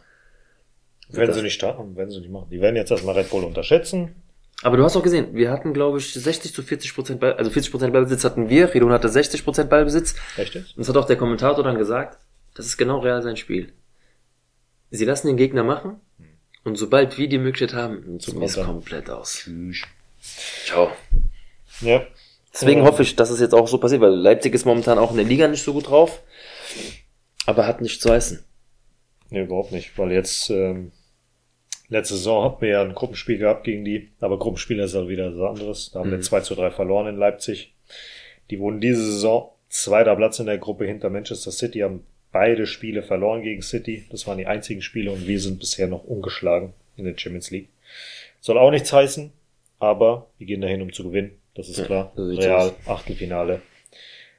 [1.09, 2.49] Wenn das- sie nicht starten, werden sie nicht machen.
[2.51, 4.17] Die werden jetzt erstmal Red Bull unterschätzen.
[4.65, 7.49] Aber du hast auch gesehen, wir hatten, glaube ich, 60 zu 40 Prozent, Ball, also
[7.51, 10.17] 40 Prozent Ballbesitz hatten wir, Girona hatte 60 Prozent Ballbesitz.
[10.37, 10.71] Echt jetzt?
[10.77, 12.19] Und das hat auch der Kommentator dann gesagt,
[12.55, 13.73] das ist genau Real sein Spiel.
[14.91, 16.01] Sie lassen den Gegner machen
[16.65, 19.49] und sobald wir die Möglichkeit haben, nutzen wir es komplett aus.
[20.65, 20.91] Ciao.
[21.81, 22.07] Ja.
[22.53, 22.87] Deswegen Ja.
[22.87, 25.27] hoffe ich, dass es jetzt auch so passiert, weil Leipzig ist momentan auch in der
[25.27, 26.23] Liga nicht so gut drauf,
[27.45, 28.43] aber hat nichts zu heißen.
[29.31, 30.93] Nee, überhaupt nicht, weil jetzt, ähm,
[31.89, 35.33] letzte Saison hatten wir ja ein Gruppenspiel gehabt gegen die, aber Gruppenspiel ist halt wieder
[35.33, 35.91] so anderes.
[35.93, 36.23] Da haben wir Mhm.
[36.23, 37.75] 2 zu 3 verloren in Leipzig.
[38.51, 42.07] Die wurden diese Saison zweiter Platz in der Gruppe hinter Manchester City, haben
[42.39, 44.05] beide Spiele verloren gegen City.
[44.11, 47.69] Das waren die einzigen Spiele und wir sind bisher noch ungeschlagen in der Champions League.
[48.41, 49.33] Soll auch nichts heißen,
[49.79, 51.31] aber wir gehen dahin, um zu gewinnen.
[51.55, 52.13] Das ist Ja, klar.
[52.17, 52.73] sieht's Real.
[52.85, 53.63] Achtelfinale.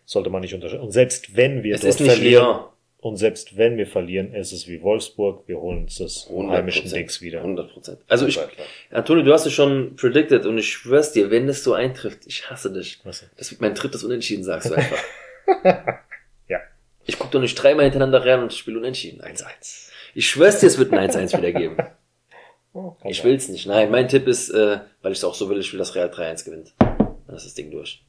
[0.06, 0.84] Sollte man nicht unterschätzen.
[0.84, 2.60] Und selbst wenn wir Es dort verlieren, Lyon.
[3.00, 7.20] und selbst wenn wir verlieren, ist es wie Wolfsburg, wir holen uns das heimischen Dings
[7.22, 7.40] wieder.
[7.40, 8.00] 100 Prozent.
[8.08, 8.48] Also ich, Das.
[8.92, 12.48] Antonio, du hast es schon predicted und ich schwör's dir, wenn das so eintrifft, ich
[12.50, 13.00] hasse dich.
[13.04, 13.26] Was?
[13.38, 15.04] Das wird mein drittes Unentschieden, sagst du einfach.
[17.08, 19.22] Ich guck doch nicht dreimal hintereinander rein und spiele Unentschieden.
[19.22, 19.90] 1-1.
[20.14, 21.78] Ich schwör's dir, es wird ein 1-1 wieder geben.
[22.74, 23.66] Oh, kann Ich will's nicht.
[23.66, 26.10] Nein, mein Tipp ist, äh, weil ich es auch so will, ich will, dass Real
[26.12, 26.74] 3-1 gewinnt.
[26.78, 28.04] Dann ist das Ding durch.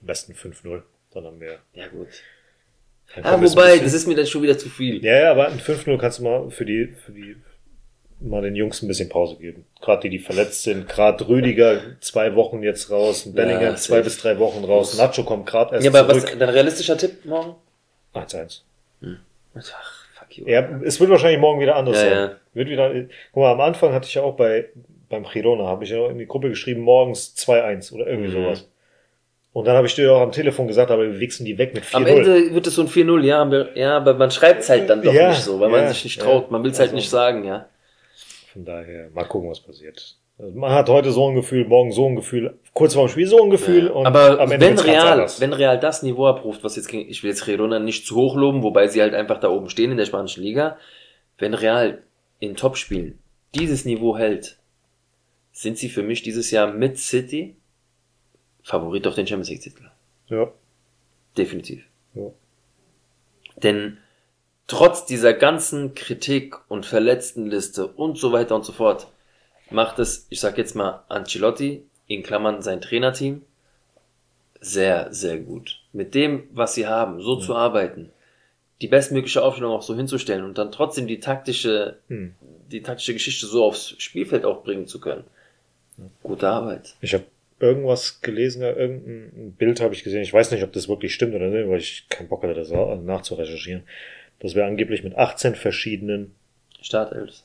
[0.00, 0.82] Am besten 5-0.
[1.12, 1.58] Dann haben wir.
[1.74, 2.06] Ja, gut.
[3.20, 5.04] Ah, wobei, das ist mir dann schon wieder zu viel.
[5.04, 7.36] Ja, ja, aber ein 5-0 kannst du mal für die, für die,
[8.20, 9.66] mal den Jungs ein bisschen Pause geben.
[9.80, 10.88] Gerade die, die verletzt sind.
[10.88, 13.24] Gerade Rüdiger zwei Wochen jetzt raus.
[13.34, 14.96] Bellingham Ja, zwei bis drei Wochen raus.
[14.96, 16.38] Nacho kommt gerade erst Ja, aber was, zurück.
[16.38, 17.56] dein realistischer Tipp morgen?
[18.14, 18.60] 1-1.
[19.54, 20.46] Ach, fuck you.
[20.46, 22.12] Ja, es wird wahrscheinlich morgen wieder anders Ja, sein.
[22.18, 22.36] ja.
[22.54, 22.92] Wird wieder,
[23.32, 24.68] guck mal, am Anfang hatte ich ja auch bei,
[25.08, 28.44] beim Girona, habe ich ja auch in die Gruppe geschrieben, morgens 2-1 oder irgendwie Mhm.
[28.44, 28.68] sowas.
[29.54, 31.84] Und dann habe ich dir auch am Telefon gesagt, aber wir wichsen die weg mit
[31.84, 31.96] 4-0.
[31.96, 34.88] Am Ende wird es so ein 4-0, ja, aber, ja, aber man schreibt es halt
[34.88, 36.50] dann doch Ja, nicht so, weil man sich nicht traut.
[36.50, 37.66] Man will es halt Also- nicht sagen, ja.
[38.52, 40.16] Von daher, mal gucken, was passiert.
[40.54, 43.42] Man hat heute so ein Gefühl, morgen so ein Gefühl, kurz vor dem Spiel so
[43.42, 43.92] ein Gefühl Ja.
[43.92, 47.22] und aber am Ende wenn Real, wenn Real das Niveau abruft, was jetzt gegen, ich
[47.22, 49.98] will jetzt Girona nicht zu hoch loben, wobei sie halt einfach da oben stehen in
[49.98, 50.78] der spanischen Liga.
[51.38, 52.02] Wenn Real
[52.40, 53.18] in Topspielen
[53.54, 54.58] dieses Niveau hält,
[55.52, 57.54] sind sie für mich dieses Jahr mit City
[58.64, 59.84] Favorit auf den Champions League Titel.
[60.28, 60.50] Ja,
[61.36, 61.84] Definitiv.
[62.14, 62.30] ja.
[63.62, 63.98] Denn
[64.66, 69.08] trotz dieser ganzen Kritik und Verletztenliste und so weiter und so fort,
[69.72, 73.42] macht es, ich sag jetzt mal, Ancelotti, in Klammern sein Trainerteam,
[74.60, 75.80] sehr, sehr gut.
[75.92, 78.10] Mit dem, was sie haben, so zu arbeiten,
[78.80, 82.34] die bestmögliche Aufstellung auch so hinzustellen und dann trotzdem die taktische, Hm.
[82.70, 85.24] die taktische Geschichte so aufs Spielfeld auch bringen zu können.
[86.22, 86.94] Gute Arbeit.
[87.00, 87.24] Ich habe
[87.60, 90.22] irgendwas gelesen, irgendein Bild habe ich gesehen.
[90.22, 92.70] Ich weiß nicht, ob das wirklich stimmt oder nicht, weil ich keinen Bock hatte, das
[92.70, 93.84] nachzurecherchieren.
[94.40, 96.34] Dass wir angeblich mit 18 verschiedenen
[96.80, 97.42] Startelf.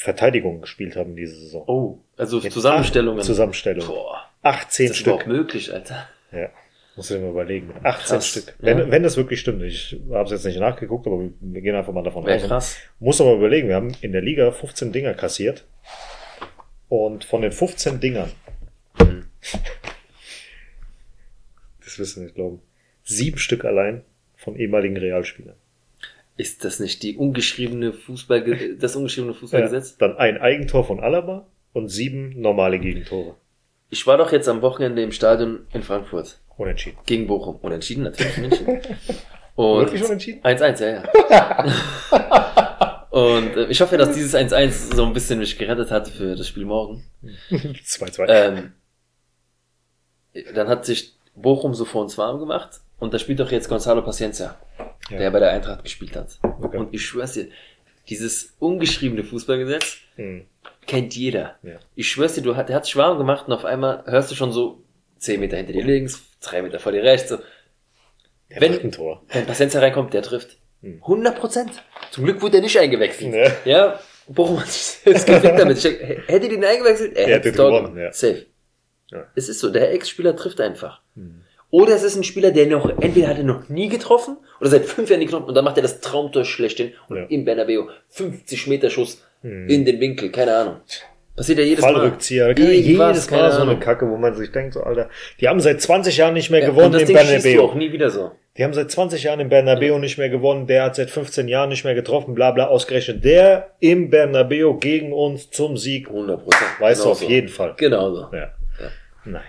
[0.00, 1.64] Verteidigungen gespielt haben diese Saison.
[1.66, 3.22] Oh, also Mit Zusammenstellungen.
[3.22, 3.86] Zusammenstellungen.
[3.86, 5.26] Boah, 18 ist das Stück.
[5.26, 6.08] möglich, Alter?
[6.32, 6.48] Ja.
[6.96, 7.72] Muss ich mir überlegen.
[7.82, 8.46] 18 Krass, Stück.
[8.46, 8.54] ja.
[8.60, 9.62] Wenn, wenn das wirklich stimmt.
[9.62, 12.42] Ich habe es jetzt nicht nachgeguckt, aber wir, wir gehen einfach mal davon aus.
[12.42, 12.76] krass.
[12.98, 15.66] Muss aber überlegen, wir haben in der Liga 15 Dinger kassiert.
[16.88, 18.30] Und von den 15 Dingern,
[18.98, 19.26] Mhm.
[21.84, 22.60] das wirst du nicht glauben,
[23.04, 24.02] sieben Stück allein
[24.36, 25.56] von ehemaligen Realspielern.
[26.40, 29.98] Ist das nicht die ungeschriebene Fußball, das ungeschriebene Fußballgesetz?
[29.98, 33.34] Dann ein Eigentor von Alaba und sieben normale Gegentore.
[33.90, 36.40] Ich war doch jetzt am Wochenende im Stadion in Frankfurt.
[36.56, 36.96] Unentschieden.
[37.04, 37.56] Gegen Bochum.
[37.56, 38.66] Unentschieden natürlich, München.
[39.54, 40.40] Und Wirklich unentschieden?
[40.42, 43.06] 1-1, ja, ja.
[43.10, 46.48] Und äh, ich hoffe, dass dieses 1-1 so ein bisschen mich gerettet hat für das
[46.48, 47.04] Spiel morgen.
[47.50, 48.28] 2-2.
[48.28, 48.72] Ähm,
[50.54, 54.02] dann hat sich Bochum so vor uns warm gemacht und da spielt doch jetzt Gonzalo
[54.02, 54.56] Paciencia,
[55.10, 55.18] Ja.
[55.18, 56.38] der bei der Eintracht gespielt hat.
[56.42, 56.76] Okay.
[56.78, 57.48] Und ich schwör's dir,
[58.08, 60.46] dieses ungeschriebene Fußballgesetz Hm.
[60.86, 61.56] kennt jeder.
[61.62, 61.78] Ja.
[61.94, 64.34] Ich schwör's dir, du, hat- der hat sich warm gemacht und auf einmal hörst du
[64.34, 64.82] schon so
[65.18, 67.38] 10 Meter hinter dir links, 3 Meter vor dir rechts, so,
[68.50, 69.22] Der Wenn- ein Tor.
[69.28, 70.56] wenn Paciencia reinkommt, der trifft.
[70.82, 71.00] Hm.
[71.06, 71.70] 100 Prozent.
[72.10, 73.32] Zum Glück wurde er nicht eingewechselt.
[73.34, 73.52] Ja.
[73.64, 75.78] Ja, Bochum hat sich jetzt gefickt damit.
[75.84, 78.12] Hätte den eingewechselt, er Er hätte gewonnen, ja.
[78.12, 78.46] Safe.
[79.10, 79.26] Ja.
[79.34, 81.00] Es ist so, der Ex-Spieler trifft einfach.
[81.14, 81.42] Hm.
[81.70, 84.84] Oder es ist ein Spieler, der noch, entweder hat er noch nie getroffen, oder seit
[84.86, 87.24] fünf Jahren nie getroffen, und dann macht er das Traumtor schlechthin, und Ja.
[87.28, 89.68] im Bernabeu 50 Meter Schuss Hm.
[89.68, 90.76] in den Winkel, keine Ahnung.
[91.36, 91.94] Passiert ja jedes Mal.
[91.94, 92.54] Fallrückzieher.
[92.58, 93.78] Jedes Mal so eine.
[93.78, 95.08] Kacke, wo man sich denkt, so, Alter,
[95.40, 97.78] die haben seit 20 Jahren nicht mehr Ja, gewonnen im Ding schießt du auch Bernabeu.
[97.78, 98.32] nie wieder so.
[98.58, 100.66] Die haben seit 20 Jahren im Bernabeu nicht mehr gewonnen.
[100.66, 103.24] Der hat seit 15 Jahren nicht mehr getroffen, bla bla ausgerechnet.
[103.24, 106.08] Der im Bernabeu gegen uns zum Sieg.
[106.08, 106.70] 100 Prozent.
[106.80, 107.74] Weißt du auf jeden Fall.
[107.78, 108.20] Genau so.
[108.32, 108.38] Ja.
[108.38, 108.50] Ja.
[109.24, 109.44] Naja.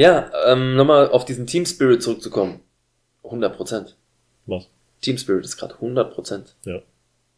[0.00, 2.60] Ja, ähm, nochmal auf diesen Team Spirit zurückzukommen.
[3.24, 3.96] 100 Prozent.
[4.46, 4.68] Was?
[5.02, 6.56] Team Spirit ist gerade 100 Prozent.
[6.64, 6.80] Ja.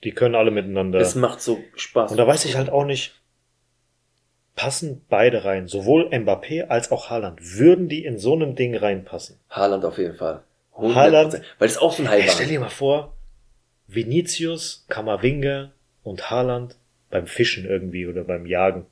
[0.05, 1.01] Die können alle miteinander.
[1.01, 2.13] Es macht so Spaß.
[2.13, 3.21] Und da weiß ich halt auch nicht,
[4.55, 7.41] passen beide rein, sowohl Mbappé als auch Haaland.
[7.59, 9.39] Würden die in so einem Ding reinpassen?
[9.51, 10.43] Haaland auf jeden Fall.
[10.77, 10.95] 100%.
[10.95, 12.19] Haaland- Weil das auch so ein war.
[12.29, 13.17] stell dir mal vor,
[13.89, 16.77] Vinicius, Kammerwinger und Haaland
[17.11, 18.87] beim Fischen irgendwie oder beim Jagen.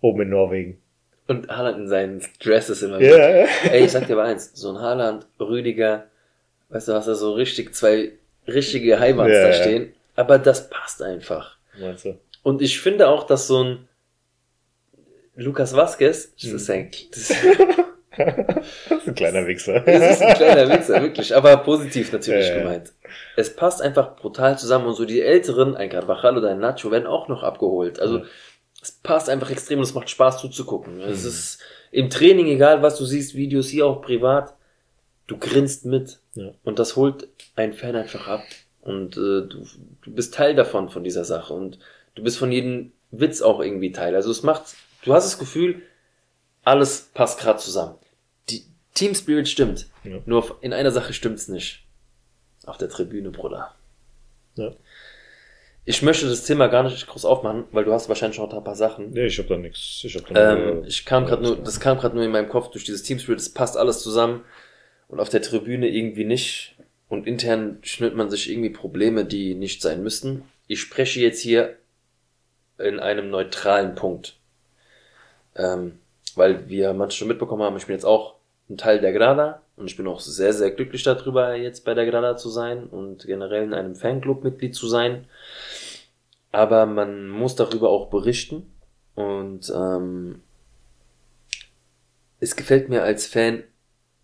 [0.00, 0.81] Oben in Norwegen.
[1.38, 3.00] Und Haaland in seinen Dresses immer.
[3.00, 3.16] Ja.
[3.70, 4.50] Ey, ich sag dir mal eins.
[4.54, 6.06] So ein Haaland, Rüdiger,
[6.70, 8.12] weißt du, hast da so richtig zwei
[8.46, 9.92] richtige Highbands Ja, da stehen.
[10.16, 11.56] Aber das passt einfach.
[11.80, 12.18] Meinst du?
[12.42, 13.88] Und ich finde auch, dass so ein
[15.36, 16.56] Lukas Vasquez, das Hm.
[16.56, 17.36] ist ein, das ist,
[18.18, 19.80] Das ist ein kleiner Wichser.
[19.80, 21.34] Das ist ein kleiner Wichser, wirklich.
[21.34, 22.62] Aber positiv natürlich Ja, ja.
[22.62, 22.92] gemeint.
[23.36, 27.06] Es passt einfach brutal zusammen und so die Älteren, ein Carvajal oder ein Nacho, werden
[27.06, 28.00] auch noch abgeholt.
[28.00, 28.24] Also Ja.
[28.82, 31.00] Es passt einfach extrem und es macht Spaß zuzugucken.
[31.00, 31.28] Es Mhm.
[31.28, 31.58] ist
[31.92, 34.54] im Training, egal was du siehst, Videos hier auch privat,
[35.28, 36.18] du grinst mit.
[36.34, 36.52] Ja.
[36.64, 38.42] Und das holt ein Fan einfach ab.
[38.80, 39.64] Und äh, du,
[40.02, 41.54] du bist Teil davon, von dieser Sache.
[41.54, 41.78] Und
[42.16, 44.14] du bist von jedem Witz auch irgendwie Teil.
[44.16, 44.74] Also es macht,
[45.04, 45.82] du hast das Gefühl,
[46.64, 47.94] alles passt gerade zusammen.
[48.50, 48.64] Die
[48.94, 49.86] Team Spirit stimmt.
[50.04, 50.18] Ja.
[50.26, 51.84] Nur in einer Sache stimmt's nicht.
[52.66, 53.74] Auf der Tribüne, Bruder.
[54.56, 54.72] Ja.
[55.84, 58.76] Ich möchte das Thema gar nicht groß aufmachen, weil du hast wahrscheinlich noch ein paar
[58.76, 59.10] Sachen.
[59.10, 60.02] Nee, ich hab da nix.
[60.04, 62.70] Ich hab da Ähm, ich kam gerade nur, das kam gerade nur in meinem Kopf
[62.70, 64.44] durch dieses Team Spirit, es passt alles zusammen
[65.08, 66.76] und auf der Tribüne irgendwie nicht
[67.08, 70.44] und intern schnürt man sich irgendwie Probleme, die nicht sein müssten.
[70.68, 71.76] Ich spreche jetzt hier
[72.78, 74.36] in einem neutralen Punkt,
[75.56, 75.98] ähm,
[76.36, 78.36] weil wir manche schon mitbekommen haben, ich bin jetzt auch
[78.70, 82.06] ein Teil der Grada und ich bin auch sehr, sehr glücklich darüber, jetzt bei der
[82.06, 85.26] Grada zu sein und generell in einem Fanclub Mitglied zu sein.
[86.52, 88.70] Aber man muss darüber auch berichten
[89.14, 90.42] und ähm,
[92.40, 93.64] es gefällt mir als Fan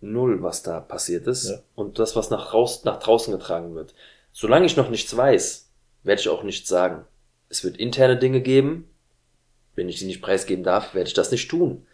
[0.01, 1.61] null, was da passiert ist Ja.
[1.75, 3.95] und das, was nach, raus, nach draußen getragen wird.
[4.33, 5.71] Solange ich noch nichts weiß,
[6.05, 7.05] werde ich auch nichts sagen.
[7.49, 8.89] Es wird interne Dinge geben.
[9.75, 11.87] Wenn ich sie nicht preisgeben darf, werde ich das nicht tun.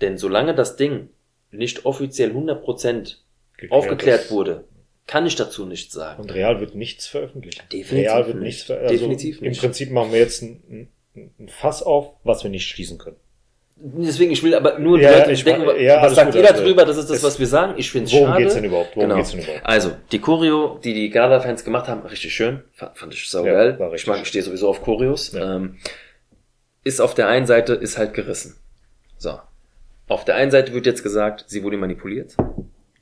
[0.00, 1.10] Denn solange das Ding
[1.50, 3.16] nicht offiziell 100%
[3.56, 4.30] geklärt aufgeklärt ist.
[4.30, 4.64] wurde,
[5.08, 6.22] kann ich dazu nichts sagen.
[6.22, 7.62] Und Real wird nichts veröffentlichen.
[7.72, 8.44] Definitiv Real wird nicht.
[8.44, 9.00] nichts veröffentlichen.
[9.00, 9.60] Definitiv also Im nicht.
[9.60, 13.16] Prinzip machen wir jetzt ein, ein, Fass auf, was wir nicht schließen können.
[13.74, 16.62] Deswegen, ich will aber nur Ja, Leute ich denken, ja, was sagt gut, ihr also,
[16.62, 16.84] darüber?
[16.84, 17.74] Das ist das, was wir sagen.
[17.76, 18.42] Ich finde es Worum schade.
[18.42, 18.96] geht's denn überhaupt?
[18.96, 19.16] Worum genau.
[19.16, 19.64] geht's denn überhaupt?
[19.64, 22.62] Also, die Choreo, die die Gala-Fans gemacht haben, richtig schön.
[22.72, 23.76] Fand, ich saugeil.
[23.78, 25.32] Ja, ich mag, ich stehe sowieso auf Choreos.
[25.32, 25.56] Ja.
[25.56, 25.78] Ähm,
[26.84, 28.56] ist auf der einen Seite, ist halt gerissen.
[29.16, 29.38] So.
[30.08, 32.36] Auf der einen Seite wird jetzt gesagt, sie wurde manipuliert.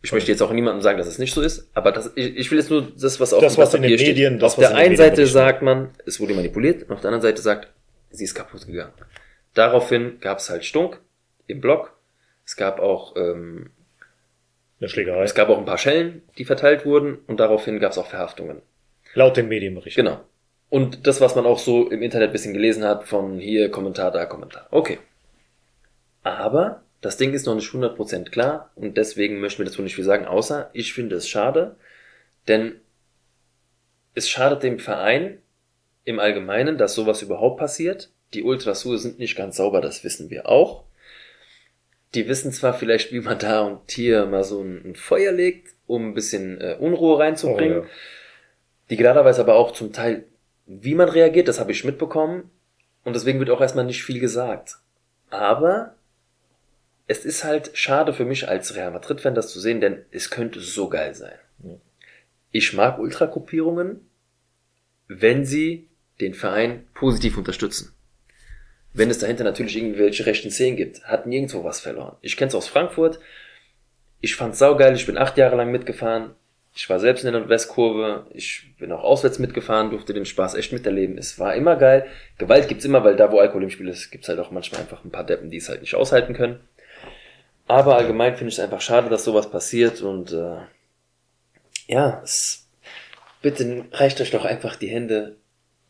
[0.02, 2.50] Ich möchte jetzt auch niemandem sagen, dass es nicht so ist, aber das, ich, ich
[2.50, 4.08] will jetzt nur das, was auf Das, dem was in den steht.
[4.08, 5.32] Medien- das, auf was der einen Seite berichten.
[5.34, 7.68] sagt man, es wurde manipuliert, und auf der anderen Seite sagt,
[8.10, 8.92] sie ist kaputt gegangen.
[9.54, 11.00] Daraufhin gab es halt Stunk
[11.46, 11.92] im Block.
[12.44, 13.70] Es gab auch ähm,
[14.78, 15.22] Eine Schlägerei.
[15.24, 18.62] es gab auch ein paar Schellen, die verteilt wurden und daraufhin gab es auch Verhaftungen.
[19.14, 20.04] Laut den Medienberichten.
[20.04, 20.20] Genau.
[20.68, 24.26] Und das, was man auch so im Internet bisschen gelesen hat, von hier Kommentar, da
[24.26, 24.66] Kommentar.
[24.70, 24.98] Okay.
[26.22, 30.02] Aber Das Ding ist noch nicht 100% klar und deswegen möchten wir dazu nicht viel
[30.02, 31.76] sagen, außer ich finde es schade,
[32.48, 32.80] denn
[34.14, 35.38] es schadet dem Verein
[36.02, 38.10] im Allgemeinen, dass sowas überhaupt passiert.
[38.34, 40.82] Die Ultrasur sind nicht ganz sauber, das wissen wir auch.
[42.16, 46.08] Die wissen zwar vielleicht, wie man da und hier mal so ein, Feuer legt, um
[46.08, 47.78] ein bisschen äh, Unruhe reinzubringen.
[47.78, 47.88] Oh, ja.
[48.90, 50.24] Die Grada weiß aber auch zum Teil,
[50.66, 52.50] wie man reagiert, das habe ich mitbekommen.
[53.04, 54.78] Und deswegen wird auch erstmal nicht viel gesagt.
[55.30, 55.95] Aber
[57.06, 60.60] es ist halt schade für mich als Real Madrid-Fan, das zu sehen, denn es könnte
[60.60, 61.38] so geil sein.
[62.50, 64.00] Ich mag Ultragruppierungen,
[65.08, 65.88] wenn sie
[66.20, 67.92] den Verein positiv unterstützen.
[68.92, 72.16] Wenn es dahinter natürlich irgendwelche rechten Szenen gibt, hat nirgendwo was verloren.
[72.22, 73.20] Ich kenne es aus Frankfurt.
[74.20, 74.94] Ich fand's saugeil.
[74.94, 76.30] Ich bin acht Jahre lang mitgefahren.
[76.74, 78.26] Ich war selbst in der Nordwestkurve.
[78.32, 81.18] Ich bin auch auswärts mitgefahren, durfte den Spaß echt miterleben.
[81.18, 82.06] Es war immer geil.
[82.38, 85.04] Gewalt gibt's immer, weil da, wo Alkohol im Spiel ist, gibt's halt auch manchmal einfach
[85.04, 86.60] ein paar Deppen, die es halt nicht aushalten können.
[87.68, 90.56] Aber allgemein finde ich es einfach schade, dass sowas passiert und äh,
[91.88, 92.66] ja, es,
[93.42, 95.36] bitte reicht euch doch einfach die Hände,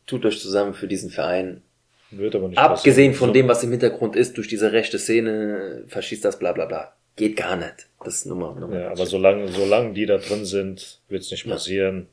[0.05, 1.61] tut euch zusammen für diesen Verein.
[2.09, 3.13] Wird aber nicht Abgesehen passieren.
[3.15, 6.93] von dem, was im Hintergrund ist, durch diese rechte Szene, verschießt das bla bla bla.
[7.15, 7.87] Geht gar nicht.
[8.03, 8.79] Das ist Nummer, Nummer.
[8.79, 11.53] Ja, aber solange, solange die da drin sind, wird's nicht Ja.
[11.53, 12.07] passieren.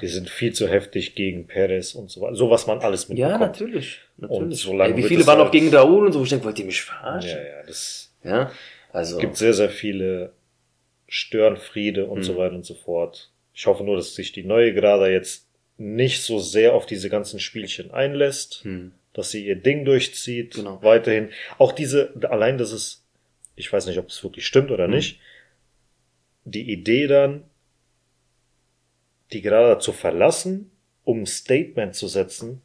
[0.00, 2.34] Die sind viel zu heftig gegen Perez und so weiter.
[2.34, 3.32] So was man alles mitbekommt.
[3.32, 4.00] ja, natürlich.
[4.16, 4.42] natürlich.
[4.42, 6.30] Und solange Ey, wie wird viele es waren noch halt- gegen Raoul und so, ich
[6.30, 7.30] denke, wollt ihr mich verarschen?
[7.30, 8.50] Ja, ja, das Ja,
[8.94, 9.18] also.
[9.18, 10.32] gibt sehr, sehr viele
[11.08, 12.22] Störenfriede und Mhm.
[12.22, 13.30] so weiter und so fort.
[13.52, 17.40] Ich hoffe nur, dass sich die neue Grada jetzt nicht so sehr auf diese ganzen
[17.40, 18.92] Spielchen einlässt, Hm.
[19.12, 20.82] dass sie ihr Ding durchzieht, Genau.
[20.82, 21.30] weiterhin.
[21.58, 23.04] Auch diese, allein, dass es,
[23.56, 24.94] ich weiß nicht, ob es wirklich stimmt oder Mhm.
[24.94, 25.20] nicht,
[26.44, 27.44] die Idee dann,
[29.32, 30.70] die Grada zu verlassen,
[31.04, 32.62] um ein Statement zu setzen,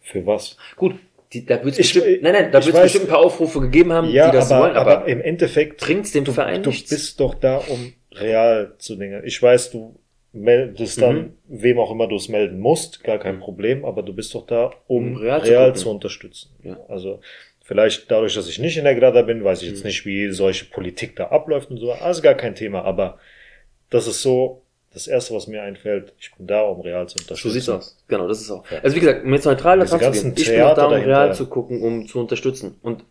[0.00, 0.56] für was?
[0.76, 0.94] Gut,
[1.32, 4.08] die, da wird's Ich- bestimmt, nein, nein, da weiß- bestimmt ein paar Aufrufe gegeben haben,
[4.10, 6.90] Ja, die das aber, wollen, aber, aber, im Endeffekt bringt's dem du, Verein du nichts.
[6.90, 9.22] bist doch da, um real zu dingen.
[9.24, 9.96] Ich weiß, du
[10.32, 11.32] meldest dann, Mhm.
[11.62, 13.40] wem auch immer du es melden musst, gar kein Mhm.
[13.40, 16.50] Problem, aber du bist doch da, um, Um real real, zu zu, unterstützen.
[16.62, 16.78] Ja.
[16.88, 17.20] Also
[17.64, 19.86] vielleicht dadurch, dass ich nicht in der Grada bin, weiß ich jetzt Mhm.
[19.88, 21.90] nicht, wie solche Politik da abläuft und so.
[21.92, 23.18] Also gar kein Thema, aber
[23.90, 24.62] das ist so
[24.96, 26.14] das Erste, was mir einfällt.
[26.18, 27.48] Ich bin da, um real zu unterstützen.
[27.48, 27.96] So sieht's aus.
[28.08, 28.64] Genau, das ist auch.
[28.70, 28.78] Ja.
[28.78, 30.34] Also wie gesagt, jetzt neutral da Diese dran zu gehen.
[30.38, 32.76] Ich bin auch da, um real zu gucken, um zu unterstützen.
[32.82, 33.04] Und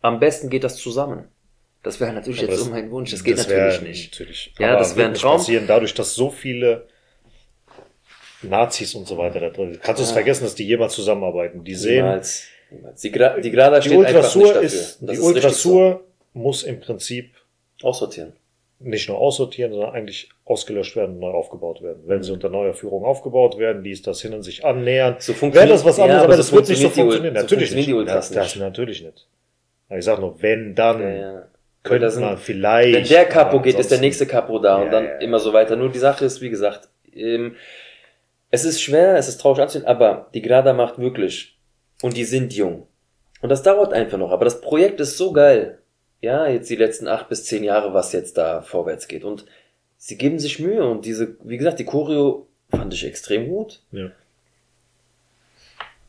[0.00, 1.24] am besten geht das zusammen.
[1.82, 3.10] Das wäre natürlich Aber jetzt das- so mein Wunsch.
[3.10, 4.12] Das geht das natürlich nicht.
[4.12, 4.54] Natürlich.
[4.58, 5.38] Ja, Aber das wär ein Traum.
[5.38, 6.86] Passieren, dadurch, dass so viele
[8.42, 9.82] Nazis und so weiter da drin sind.
[9.82, 10.14] Kannst du es Ja.
[10.14, 11.64] vergessen, dass die jemals zusammenarbeiten.
[11.64, 12.44] Die sehen, Niemals.
[12.70, 13.00] Niemals.
[13.00, 14.62] Die, Gra die Grada die steht einfach nicht Ultrasur dafür.
[14.62, 17.34] ist, die ist Ultrasur muss im Prinzip
[17.80, 17.88] So.
[17.88, 18.32] Aussortieren.
[18.84, 22.02] Nicht nur aussortieren, sondern eigentlich ausgelöscht werden und neu aufgebaut werden.
[22.06, 22.22] Wenn Mhm.
[22.24, 25.74] sie unter neuer Führung aufgebaut werden, dies, das hin und sich annähern, So wäre funktioniert
[25.74, 27.34] das was ja, anderes, aber so das wird nicht so funktionieren.
[27.34, 27.90] so natürlich nicht.
[28.08, 29.26] das, das natürlich nicht.
[29.88, 31.42] Aber ich sag nur, wenn, dann Ja, ja.
[31.82, 32.94] Könnte sind- man vielleicht.
[32.94, 35.18] Wenn der Capo aber geht, ist der nächste Capo da und Ja, dann ja, ja.
[35.18, 35.74] immer so weiter.
[35.76, 37.56] Nur die Sache ist, wie gesagt, ähm,
[38.50, 41.58] es ist schwer, es ist traurig anzusehen, aber die Grada macht wirklich.
[42.02, 42.86] Und die sind jung.
[43.40, 44.30] Und das dauert einfach noch.
[44.30, 45.78] Aber das Projekt ist so geil.
[46.22, 49.24] Ja, jetzt die letzten acht bis zehn Jahre, was jetzt da vorwärts geht.
[49.24, 49.44] Und
[49.98, 50.88] sie geben sich Mühe.
[50.88, 53.82] Und diese, wie gesagt, die Choreo fand ich extrem gut.
[53.90, 54.12] Ja.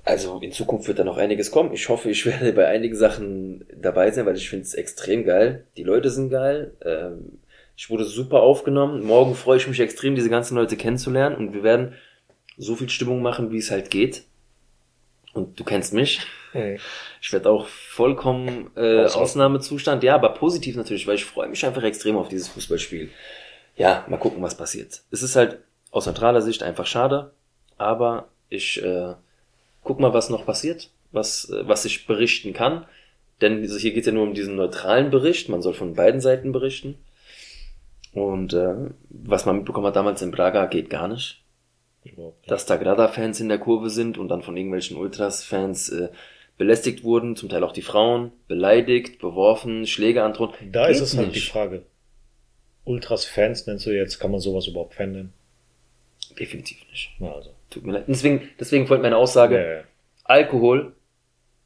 [0.06, 1.74] Also in Zukunft wird da noch einiges kommen.
[1.74, 5.66] Ich hoffe, ich werde bei einigen Sachen dabei sein, weil ich finde es extrem geil.
[5.78, 6.74] Die Leute sind geil.
[6.86, 7.40] Ähm,
[7.76, 9.04] ich wurde super aufgenommen.
[9.04, 11.36] Morgen freue ich mich extrem, diese ganzen Leute kennenzulernen.
[11.36, 11.96] Und wir werden
[12.56, 14.26] so viel Stimmung machen, wie es halt geht.
[15.34, 16.22] Und du kennst mich.
[17.20, 19.06] Ich werde auch vollkommen äh.
[19.06, 20.04] Ausnahmezustand.
[20.04, 23.10] Ja, aber positiv natürlich, weil ich freue mich einfach extrem auf dieses Fußballspiel.
[23.76, 25.02] Ja, mal gucken, was passiert.
[25.10, 25.58] Es ist halt
[25.90, 27.32] aus neutraler Sicht einfach schade,
[27.78, 29.16] aber ich äh,
[29.84, 32.86] guck mal, was noch passiert, was, äh, was ich berichten kann.
[33.42, 35.50] Denn hier geht es ja nur um diesen neutralen Bericht.
[35.50, 36.96] Man soll von beiden Seiten berichten.
[38.14, 38.76] Und äh,
[39.10, 41.43] was man mitbekommen hat damals in Braga, geht gar nicht.
[42.04, 42.18] Nicht.
[42.48, 46.10] Dass da Grada-Fans in der Kurve sind und dann von irgendwelchen Ultras-Fans äh,
[46.58, 50.54] belästigt wurden, zum Teil auch die Frauen, beleidigt, beworfen, Schläge androhen.
[50.72, 51.50] Da Geht ist es halt die nicht.
[51.52, 51.84] Frage.
[52.86, 55.34] Ultras-Fans nennst du jetzt, kann man sowas überhaupt Fan nennen?
[56.40, 57.12] Definitiv nicht.
[57.20, 57.52] Na, also.
[57.70, 58.06] Tut mir leid.
[58.08, 59.84] Deswegen, deswegen folgt meine Aussage, Ja, ja.
[60.26, 60.94] Alkohol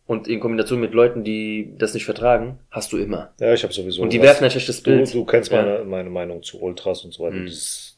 [0.05, 3.33] und in Kombination mit Leuten, die das nicht vertragen, hast du immer.
[3.39, 4.01] ja, ich habe sowieso.
[4.01, 5.13] und die was- werfen ein schlechtes Du, Bild.
[5.13, 5.61] du kennst Ja.
[5.63, 7.35] meine, meine Meinung zu Ultras und so weiter.
[7.35, 7.45] Mhm.
[7.47, 7.96] Das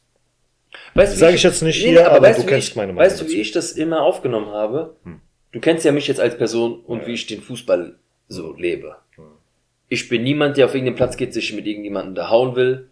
[0.94, 3.10] Weißt du, wie sage ich jetzt nicht hier, aber, weißt du kennst ich, meine Meinung.
[3.10, 4.96] Weißt du, wie ich das immer aufgenommen habe?
[5.04, 5.20] Hm.
[5.52, 7.06] Du kennst ja mich jetzt als Person und Ja.
[7.08, 7.94] wie ich den Fußball
[8.28, 8.96] so lebe.
[9.16, 9.24] Hm.
[9.88, 12.88] Ich bin niemand, der auf irgendeinen Platz geht, sich mit irgendjemandem da hauen will.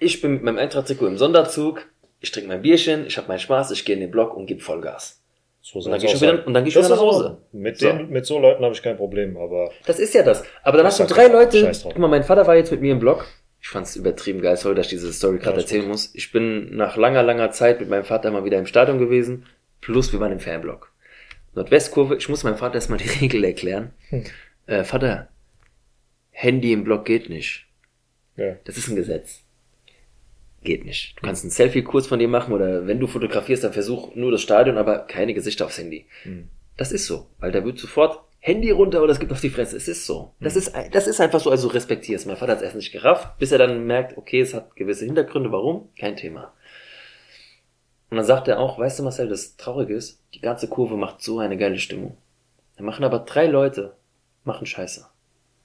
[0.00, 1.86] Ich bin mit meinem Eintracht-Trikot im Sonderzug,
[2.20, 4.60] ich trinke mein Bierchen, ich habe meinen Spaß, ich gehe in den Block und gebe
[4.60, 5.18] Vollgas.
[5.62, 6.42] So Und dann du wieder, sein.
[6.44, 7.38] und dann du Das wieder nach Hause.
[7.52, 7.86] Mit, So.
[7.86, 10.42] den, mit so Leuten habe ich kein Problem, aber Das ist ja das.
[10.64, 11.70] Aber dann hast du drei Leute.
[11.84, 13.26] Guck mal, mein Vater war jetzt mit mir im Blog.
[13.62, 16.14] Ich fand es übertrieben geil, sorry, dass ich diese Story gerade Alles erzählen muss.
[16.14, 19.46] Ich bin nach langer, langer Zeit mit meinem Vater mal wieder im Stadion gewesen.
[19.80, 20.92] Plus wir waren im Fanblock.
[21.54, 23.90] Nordwestkurve, ich muss meinem Vater erstmal die Regel erklären.
[24.08, 24.24] Hm.
[24.66, 25.28] Äh, Vater,
[26.30, 27.66] Handy im Block geht nicht.
[28.36, 28.56] ja.
[28.64, 29.42] Das ist ein Gesetz.
[30.62, 31.18] Geht nicht.
[31.18, 34.42] Du kannst einen Selfie-Kurs von dir machen oder wenn du fotografierst, dann versuch nur das
[34.42, 36.06] Stadion, aber keine Gesichter aufs Handy.
[36.22, 36.48] Hm.
[36.76, 39.76] Das ist so, weil da wird sofort Handy runter oder es gibt auf die Fresse.
[39.76, 40.32] Es ist so.
[40.40, 42.24] Das ist, das ist einfach so, also respektier's.
[42.24, 45.04] Mein Vater hat es erst nicht gerafft, bis er dann merkt, okay, es hat gewisse
[45.04, 45.52] Hintergründe.
[45.52, 45.90] Warum?
[45.98, 46.52] Kein Thema.
[48.08, 51.22] Und dann sagt er auch, weißt du Marcel, das Traurige ist, die ganze Kurve macht
[51.22, 52.16] so eine geile Stimmung.
[52.76, 53.94] Da machen aber drei Leute,
[54.44, 55.06] machen Scheiße.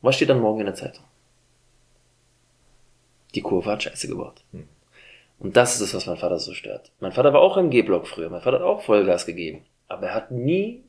[0.01, 1.05] Was steht dann morgen in der Zeitung?
[3.33, 4.43] Die Kurve hat Scheiße gebaut.
[5.39, 6.91] Und das ist es, was mein Vater so stört.
[6.99, 8.29] Mein Vater war auch im G-Block früher.
[8.29, 9.65] Mein Vater hat auch Vollgas gegeben.
[9.87, 10.83] Aber er hat nie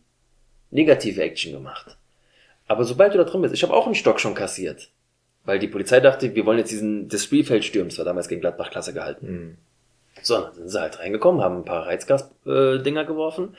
[0.70, 1.96] negative Action gemacht.
[2.68, 4.90] Aber sobald du da drin bist, ich habe auch einen Stock schon kassiert.
[5.44, 7.90] Weil die Polizei dachte, wir wollen jetzt diesen, das Spielfeld stürmen.
[7.90, 9.26] Das war damals gegen Gladbach Klasse gehalten.
[9.26, 9.56] Hm.
[10.22, 13.56] So, dann sind sie halt reingekommen, haben ein paar Reizgas-Dinger äh, geworfen.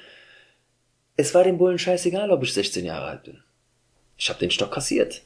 [1.15, 3.41] Es war dem Bullen scheißegal, ob ich 16 Jahre alt bin.
[4.17, 5.21] Ich habe den Stock kassiert.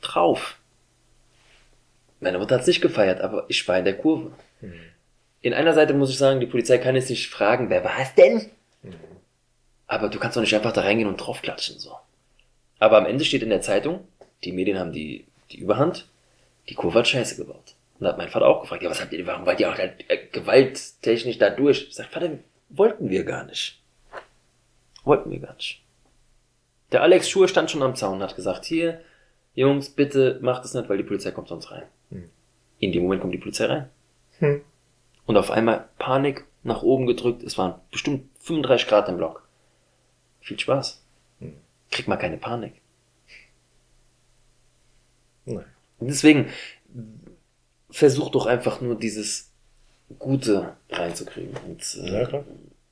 [0.00, 0.58] Drauf.
[2.20, 4.32] Meine Mutter hat's nicht gefeiert, aber ich war in der Kurve.
[5.42, 8.14] In einer Seite muss ich sagen, die Polizei kann jetzt nicht fragen, wer war es
[8.14, 8.50] denn?
[9.86, 11.96] Aber du kannst doch nicht einfach da reingehen und draufklatschen, so.
[12.78, 14.06] Aber am Ende steht in der Zeitung,
[14.44, 16.08] die Medien haben die, die Überhand,
[16.68, 17.74] die Kurve hat Scheiße gebaut.
[17.98, 19.76] Und da hat mein Vater auch gefragt, ja, was habt ihr, warum wollt ihr auch
[19.76, 21.86] da, äh, gewalttechnisch da durch?
[21.88, 22.30] Ich sag, Vater,
[22.68, 23.80] wollten wir gar nicht.
[25.04, 25.82] Wollten wir gar nicht.
[26.92, 29.00] Der Alex Schur stand schon am Zaun und hat gesagt, hier,
[29.54, 31.84] Jungs, bitte macht es nicht, weil die Polizei kommt sonst rein.
[32.78, 33.88] In dem Moment kommt die Polizei rein.
[34.38, 34.62] Hm.
[35.24, 37.42] Und auf einmal Panik nach oben gedrückt.
[37.42, 39.45] Es waren bestimmt 35 Grad im Block.
[40.46, 41.02] Viel Spaß.
[41.90, 42.74] Krieg mal keine Panik.
[45.44, 45.64] Nein.
[45.98, 46.46] Und deswegen
[47.90, 49.50] versuch doch einfach nur dieses
[50.20, 51.56] Gute reinzukriegen.
[51.66, 52.44] Und, äh, Ja, klar.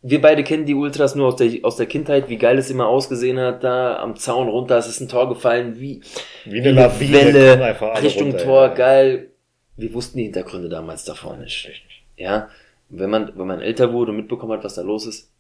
[0.03, 2.89] wir beide kennen die Ultras nur aus der, aus der Kindheit, wie geil es immer
[2.89, 6.03] ausgesehen hat, da am Zaun runter, es ist ein Tor gefallen, wie,
[6.45, 8.75] Wie eine Lawine Welle, Richtung runter, Tor, ja.
[8.75, 9.31] geil.
[9.77, 11.71] Wir wussten die Hintergründe damals davor nicht.
[12.17, 12.49] Ja,
[12.89, 15.31] wenn man, wenn man älter wurde und mitbekommen hat, was da los ist,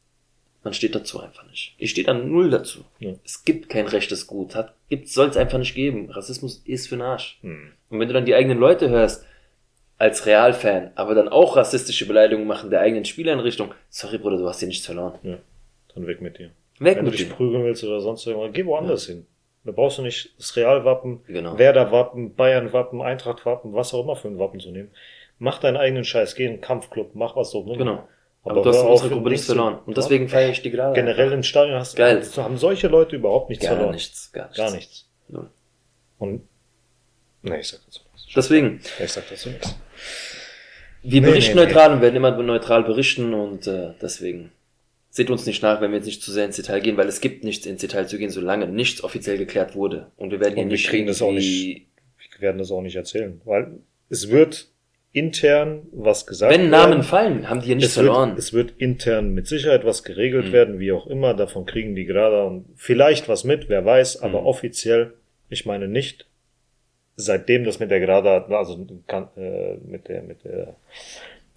[0.64, 1.74] man steht dazu einfach nicht.
[1.78, 2.84] Ich stehe dann null dazu.
[2.98, 3.12] Ja.
[3.24, 6.10] Es gibt kein rechtes Gut, hat, gibt, soll es einfach nicht geben.
[6.10, 7.38] Rassismus ist für den Arsch.
[7.42, 7.72] Hm.
[7.90, 9.24] Und wenn du dann die eigenen Leute hörst,
[9.98, 14.58] als Realfan, aber dann auch rassistische Beleidigungen machen der eigenen Spielereinrichtung, sorry Bruder, du hast
[14.58, 15.18] hier nichts verloren.
[15.22, 15.38] Ja.
[15.94, 16.50] Dann weg mit dir.
[16.80, 17.34] Weg Wenn du mit dich dir.
[17.34, 19.26] prügeln willst oder sonst irgendwas, geh woanders hin.
[19.64, 21.56] Da brauchst du nicht das Realwappen, Genau.
[21.58, 24.90] Werder-Wappen, Bayern-Wappen, Eintracht-Wappen, was auch immer für ein Wappen zu nehmen.
[25.38, 27.64] Mach deinen eigenen Scheiß, geh in einen Kampfclub, mach was so.
[27.64, 27.76] Ne?
[27.76, 28.08] Genau.
[28.44, 29.78] Aber, Aber du hast um Gruppe nichts verloren.
[29.86, 30.94] Und deswegen feiere ich die gerade.
[30.94, 32.22] Generell im Stadion hast Geil.
[32.36, 33.94] haben solche Leute überhaupt nichts gar verloren.
[33.94, 34.56] nichts, gar nichts.
[34.58, 35.08] Gar nichts.
[35.28, 35.50] Null.
[36.18, 36.42] Und,
[37.42, 38.32] nee, ich sag dazu nichts.
[38.36, 39.74] Deswegen, Ich sag dazu nichts.
[41.02, 41.66] wir Nee, berichten nee, nee.
[41.68, 44.52] neutral und werden immer neutral berichten und äh, deswegen
[45.10, 47.20] seht uns nicht nach, wenn wir jetzt nicht zu sehr ins Detail gehen, weil es
[47.20, 50.10] gibt nichts ins Detail zu gehen, solange nichts offiziell geklärt wurde.
[50.16, 51.86] Und wir werden hier Und wir nicht kriegen das auch irgendwie-
[52.32, 53.78] Wir werden das auch nicht erzählen, weil
[54.10, 54.68] es wird
[55.14, 57.02] intern was gesagt Wenn Namen werden.
[57.04, 58.34] fallen, haben die ja nichts es wird, verloren.
[58.36, 60.52] es wird intern mit Sicherheit was geregelt Mhm.
[60.52, 61.32] werden, wie auch immer.
[61.34, 64.20] Davon kriegen die gerade und vielleicht was mit, wer weiß.
[64.22, 64.46] Aber Mhm.
[64.46, 65.14] offiziell,
[65.48, 66.26] ich meine nicht,
[67.16, 70.74] seitdem das mit der Grada, also kann, äh, mit der mit der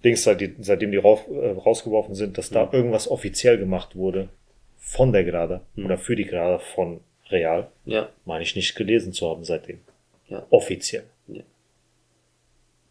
[0.04, 2.72] Dings, seit die, seitdem die rauf, äh, rausgeworfen sind, dass da Mhm.
[2.72, 4.28] irgendwas offiziell gemacht wurde
[4.78, 5.86] von der Grada Mhm.
[5.86, 7.00] oder für die Grada von
[7.30, 9.80] Real, ja, meine ich nicht gelesen zu haben seitdem.
[10.28, 10.46] Ja.
[10.50, 11.02] Offiziell.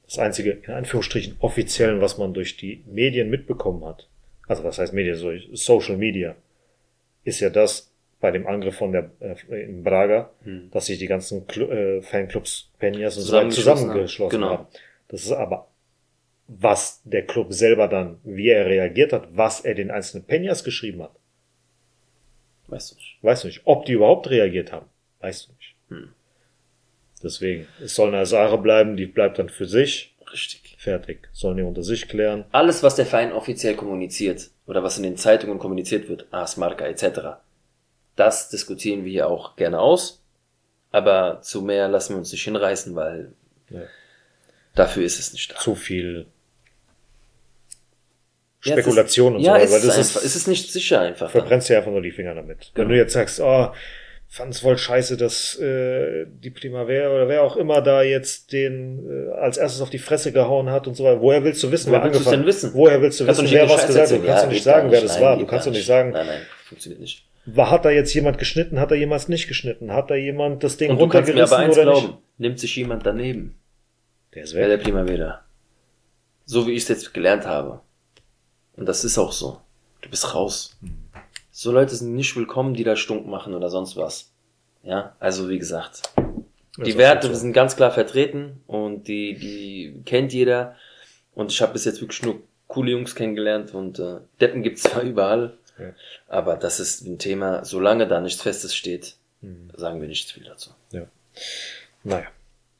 [0.07, 4.07] Das einzige, in Anführungsstrichen, offiziellen, was man durch die Medien mitbekommen hat,
[4.47, 6.35] also was heißt Medien, so Social Media,
[7.23, 10.71] ist ja das bei dem Angriff von der äh, in Braga, Hm.
[10.71, 14.65] dass sich die ganzen Clu äh, Fanclubs Peñas und so weiter Zusammengeschlossen haben.
[14.65, 14.79] Genau.
[15.09, 15.67] Das ist aber,
[16.47, 21.03] was der Club selber dann, wie er reagiert hat, was er den einzelnen Peñas geschrieben
[21.03, 21.15] hat,
[22.67, 23.17] weißt du nicht.
[23.21, 23.61] Weißt du nicht.
[23.65, 24.88] Ob die überhaupt reagiert haben,
[25.19, 25.75] weißt du nicht.
[25.89, 26.13] Hm.
[27.23, 30.15] Deswegen, es soll eine Sache bleiben, die bleibt dann für sich.
[30.31, 30.76] Richtig.
[30.77, 31.27] Fertig.
[31.34, 32.45] Sollen die unter sich klären.
[32.52, 36.85] Alles, was der Verein offiziell kommuniziert oder was in den Zeitungen kommuniziert wird, AS Marca
[36.85, 37.38] etc.,
[38.15, 40.23] das diskutieren wir hier auch gerne aus.
[40.91, 43.31] Aber zu mehr lassen wir uns nicht hinreißen, weil
[43.69, 43.81] Ja.
[44.76, 45.57] dafür ist es nicht da.
[45.57, 46.26] Zu viel
[48.64, 49.65] Ja, Spekulation ist, und ja, so.
[49.65, 51.30] es Weil ist, das einfach, ist, es ist nicht sicher einfach.
[51.30, 52.72] verbrennst dir einfach nur die Finger damit.
[52.73, 52.89] Wenn Genau.
[52.89, 53.72] du jetzt sagst, oh,
[54.29, 59.07] fand es voll scheiße, dass äh, die Primavera oder wer auch immer da jetzt den
[59.09, 61.21] äh, als erstes auf die Fresse gehauen hat und so weiter.
[61.21, 62.73] Woher willst du wissen, Woher wer willst angefangen denn wissen?
[62.73, 64.17] Woher willst du Kannst du wissen, nicht wer was Scheiß gesagt hat?
[64.19, 65.09] Du kannst Ja, doch nicht sagen, wer nicht.
[65.13, 65.37] das war.
[65.37, 67.25] Du kannst doch nicht sagen, Nein, nein, funktioniert nicht.
[67.45, 70.77] war, hat da jetzt jemand geschnitten, hat da jemand nicht geschnitten, hat da jemand das
[70.77, 72.21] Ding Und du kannst mir aber runtergerissen eins oder glauben.
[72.37, 73.41] Nimmt sich jemand daneben.
[73.43, 73.55] nicht?
[74.35, 74.83] Der ist Bei der weg.
[74.83, 75.41] Primavera.
[76.45, 77.81] So wie ich es jetzt gelernt habe.
[78.75, 79.59] Und das ist auch so.
[80.01, 80.77] Du bist raus.
[81.59, 84.31] So Leute sind nicht willkommen, die da stunk machen oder sonst was.
[84.84, 86.03] Ja, also wie gesagt,
[86.77, 90.75] die Werte sind ganz klar vertreten und die, die kennt jeder.
[91.34, 95.01] Und ich habe bis jetzt wirklich nur coole Jungs kennengelernt und äh, Deppen gibt's zwar
[95.01, 95.93] überall, Ja.
[96.27, 99.71] aber das ist ein Thema, solange da nichts Festes steht, Mhm.
[99.75, 100.69] sagen wir nichts viel dazu.
[102.03, 102.27] Naja.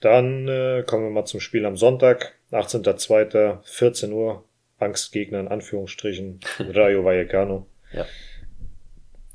[0.02, 4.44] Dann äh, kommen wir mal zum Spiel am Sonntag, 18.02., 14 Uhr.
[4.78, 7.66] Angstgegner in Anführungsstrichen, Rayo Vallecano.
[7.92, 8.06] Ja.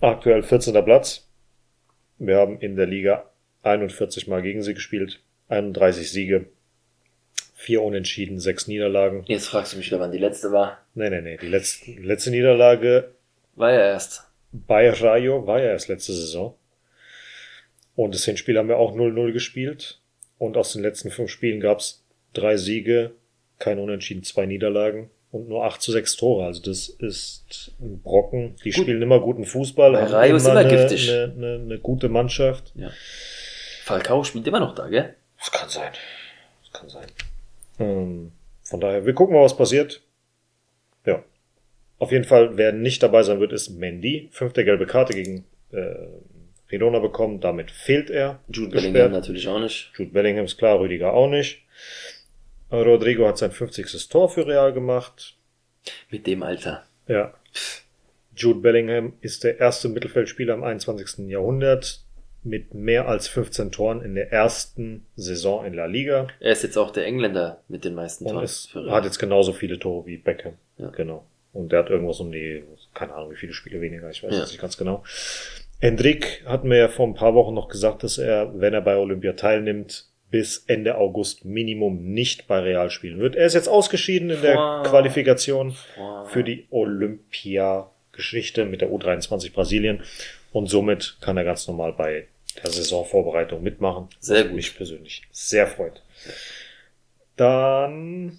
[0.02, 0.84] Aktuell 14.
[0.84, 1.28] Platz.
[2.18, 3.30] Wir haben in der Liga
[3.62, 6.46] 41 Mal gegen sie gespielt, 31 Siege,
[7.54, 9.22] 4 Unentschieden, 6 Niederlagen.
[9.28, 10.84] Jetzt fragst du mich wann die letzte war.
[10.94, 13.12] Nee, nee, nee, die letzte, letzte Niederlage
[13.54, 14.24] War ja erst.
[14.50, 16.56] bei Rayo war ja erst letzte Saison.
[17.94, 20.00] Und das Hinspiel haben wir auch 0-0 gespielt.
[20.36, 23.12] Und aus den letzten fünf Spielen gab's drei Siege,
[23.60, 26.44] kein Unentschieden, zwei Niederlagen und nur 8 zu 6 Tore.
[26.44, 28.54] Also das ist ein Brocken.
[28.64, 28.82] Die Gut.
[28.82, 31.10] spielen immer guten Fußball, Bei haben Rayo ist immer eine, giftig.
[31.10, 32.72] Eine, eine, eine gute Mannschaft.
[32.76, 32.90] Ja.
[33.82, 35.14] Falcao spielt immer noch da, gell?
[35.38, 35.92] Das kann sein.
[36.62, 37.06] Das kann sein.
[37.80, 38.32] Ähm,
[38.62, 40.02] von daher, wir gucken mal, was passiert.
[41.06, 41.24] Ja.
[41.98, 44.28] Auf jeden Fall, wer nicht dabei sein wird, ist Mendy.
[44.32, 45.94] Fünfte gelbe Karte gegen äh,
[46.70, 47.40] Renona bekommen.
[47.40, 48.40] Damit fehlt er.
[48.48, 48.92] Jude Gesperrt.
[48.92, 49.92] Bellingham natürlich auch nicht.
[49.96, 51.62] Jude Bellingham ist klar, Rüdiger auch nicht.
[52.72, 54.08] Rodrigo hat sein 50.
[54.08, 55.36] Tor für Real gemacht.
[56.10, 56.84] Mit dem Alter.
[57.06, 57.34] Ja.
[58.34, 61.28] Jude Bellingham ist der erste Mittelfeldspieler im 21.
[61.28, 62.00] Jahrhundert
[62.44, 66.26] mit mehr als 15 Toren in der ersten Saison in La Liga.
[66.40, 68.48] Er ist jetzt auch der Engländer mit den meisten Und Toren.
[68.48, 68.94] für Real.
[68.96, 70.54] hat jetzt genauso viele Tore wie Beckham.
[70.78, 70.88] Ja.
[70.90, 71.24] Genau.
[71.52, 74.40] Und der hat irgendwas um die, keine Ahnung, wie viele Spiele weniger, ich weiß Ja.
[74.40, 75.04] nicht ganz genau.
[75.80, 78.96] Hendrik hat mir ja vor ein paar Wochen noch gesagt, dass er, wenn er bei
[78.96, 83.36] Olympia teilnimmt, bis Ende August Minimum nicht bei Real spielen wird.
[83.36, 84.88] Er ist jetzt ausgeschieden in der Wow.
[84.88, 86.28] Qualifikation Wow.
[86.28, 90.02] für die Olympia-Geschichte mit der U23 Brasilien
[90.50, 92.26] und somit kann er ganz normal bei
[92.62, 94.08] der Saisonvorbereitung mitmachen.
[94.20, 94.54] Sehr gut.
[94.54, 96.02] Mich persönlich sehr freut.
[97.36, 98.38] Dann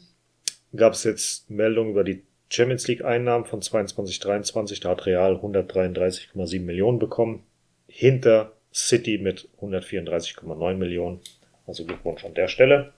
[0.76, 4.80] gab es jetzt Meldungen über die Champions League Einnahmen von 22, 23.
[4.80, 7.44] Da hat Real 133,7 Millionen bekommen.
[7.88, 11.20] Hinter City mit 134,9 Millionen.
[11.66, 12.94] Also Glückwunsch an der Stelle.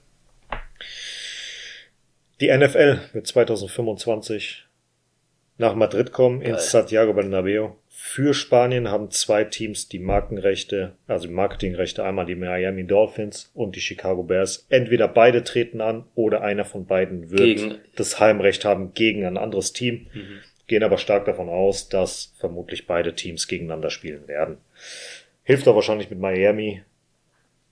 [2.40, 4.64] Die NFL wird 2025
[5.58, 6.50] nach Madrid kommen, Geil.
[6.50, 7.70] ins Santiago Bernabeu.
[7.88, 13.74] Für Spanien haben zwei Teams die Markenrechte, also die Marketingrechte, einmal die Miami Dolphins und
[13.74, 14.66] die Chicago Bears.
[14.68, 19.38] Entweder beide treten an oder einer von beiden wird Gegen- das Heimrecht haben gegen ein
[19.38, 20.08] anderes Team.
[20.12, 20.40] Mhm.
[20.66, 24.58] Gehen aber stark davon aus, dass vermutlich beide Teams gegeneinander spielen werden.
[25.44, 26.82] Hilft auch wahrscheinlich mit Miami,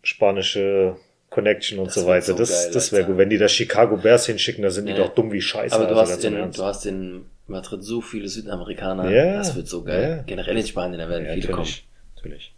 [0.04, 0.96] spanische
[1.30, 2.26] Connection und Das so weiter.
[2.26, 3.16] so das geil, das wäre gut.
[3.18, 4.98] Wenn die das Chicago Bears hinschicken, dann sind die Nee.
[4.98, 5.74] doch dumm wie Scheiße.
[5.74, 9.10] Aber du also hast, in, du hast in Madrid so viele Südamerikaner.
[9.10, 10.02] Ja, das wird so geil.
[10.18, 10.22] ja.
[10.22, 11.66] Generell in Spanien, da werden Ja, viele kommen.
[11.66, 11.86] natürlich.
[12.16, 12.54] natürlich.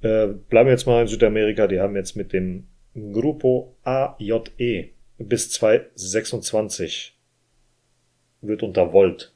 [0.00, 1.66] Äh, bleiben wir jetzt mal in Südamerika.
[1.66, 7.14] Die haben jetzt mit dem Grupo AJE bis 2026
[8.40, 9.32] wird unter Volt,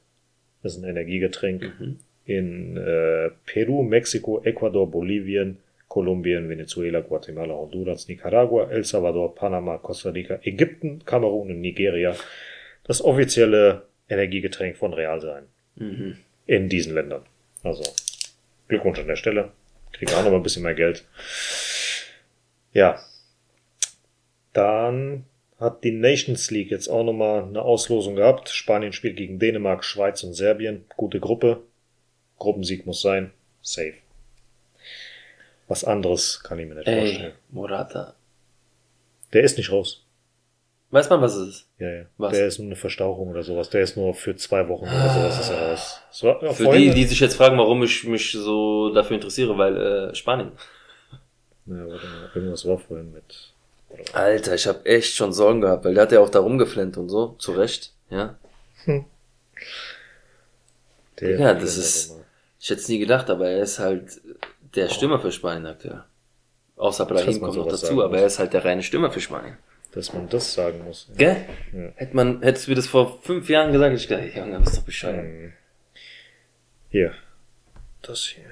[0.61, 1.99] das ist ein Energiegetränk, Mhm.
[2.25, 5.57] in äh, Peru, Mexiko, Ecuador, Bolivien,
[5.93, 12.15] Kolumbien, Venezuela, Guatemala, Honduras, Nicaragua, El Salvador, Panama, Costa Rica, Ägypten, Kamerun und Nigeria
[12.83, 15.43] das offizielle Energiegetränk von Real sein
[15.75, 16.17] Mhm.
[16.47, 17.21] in diesen Ländern.
[17.61, 17.83] Also
[18.67, 19.51] Glückwunsch an der Stelle.
[19.91, 21.05] Kriegen auch noch mal ein bisschen mehr Geld.
[22.71, 22.99] Ja.
[24.51, 25.25] Dann
[25.59, 28.49] hat die Nations League jetzt auch noch mal eine Auslosung gehabt.
[28.49, 30.85] Spanien spielt gegen Dänemark, Schweiz und Serbien.
[30.97, 31.61] Gute Gruppe.
[32.39, 33.31] Gruppensieg muss sein.
[33.61, 33.93] Safe.
[35.73, 37.33] Was anderes kann ich mir nicht Ey, vorstellen.
[37.49, 38.13] Morata.
[39.33, 40.05] Der ist nicht raus.
[40.91, 41.67] Weiß man, was es ist?
[41.79, 42.05] Ja, ja.
[42.19, 42.33] Was?
[42.33, 43.71] Der ist nur eine Verstauchung oder sowas.
[43.71, 45.99] Der ist nur für zwei Wochen oder sowas ist er raus.
[46.21, 49.57] War, ja, Für vorhin- die, die sich jetzt fragen, warum ich mich so dafür interessiere,
[49.57, 49.75] weil
[50.11, 50.51] äh, Spanien.
[51.65, 52.29] Ja, warte mal.
[52.35, 53.53] Irgendwas war vorhin mit.
[54.13, 57.09] Alter, ich habe echt schon Sorgen gehabt, weil der hat ja auch da rumgeflennt und
[57.09, 58.37] so, zu Recht, ja.
[61.19, 62.15] Der, Ja, das ist-
[62.59, 64.21] Ich hätte es nie gedacht, aber er ist halt
[64.75, 66.03] der Stürmer für Spanien aktuell.
[66.75, 69.57] Außer Brahim kommt noch dazu, aber er ist halt der reine Stürmer für Spanien.
[69.91, 71.07] Dass man das sagen muss.
[71.15, 71.45] Gell?
[71.71, 71.89] Ja.
[71.95, 74.77] Hätte man, hättest du mir das vor fünf Jahren gesagt, ich gedacht, ey, Junge, bist
[74.77, 75.23] doch bescheuert.
[75.23, 75.53] Ähm,
[76.89, 77.13] Hier.
[78.01, 78.43] Das hier.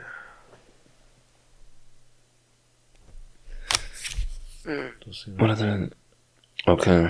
[5.05, 5.91] Das, Oder dann-
[6.65, 7.09] Okay.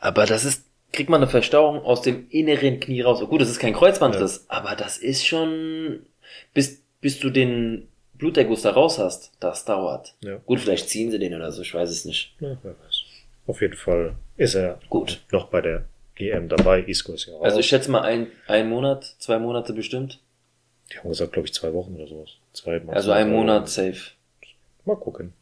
[0.00, 3.20] Aber das ist, kriegt man eine Verstauung aus dem inneren Knie raus.
[3.20, 6.04] Gut, das ist kein Kreuzbandriss, aber das ist schon,
[6.52, 10.14] bis, bis du den Bluterguss da raus hast, das dauert.
[10.22, 10.36] Ja.
[10.44, 12.34] Gut, vielleicht ziehen sie den oder so, ich weiß es nicht.
[12.40, 13.02] Ja, wer weiß.
[13.46, 15.22] Auf jeden Fall ist er Gut.
[15.32, 15.84] noch bei der
[16.16, 16.82] EM dabei.
[16.82, 17.42] Isco ist ja auch.
[17.42, 20.20] Also ich schätze mal ein, ein Monat, zwei Monate bestimmt.
[20.92, 22.30] die haben gesagt, glaube ich, zwei Wochen oder sowas.
[22.52, 24.12] Zwei, Also ein Monat safe.
[24.84, 25.32] Mal gucken.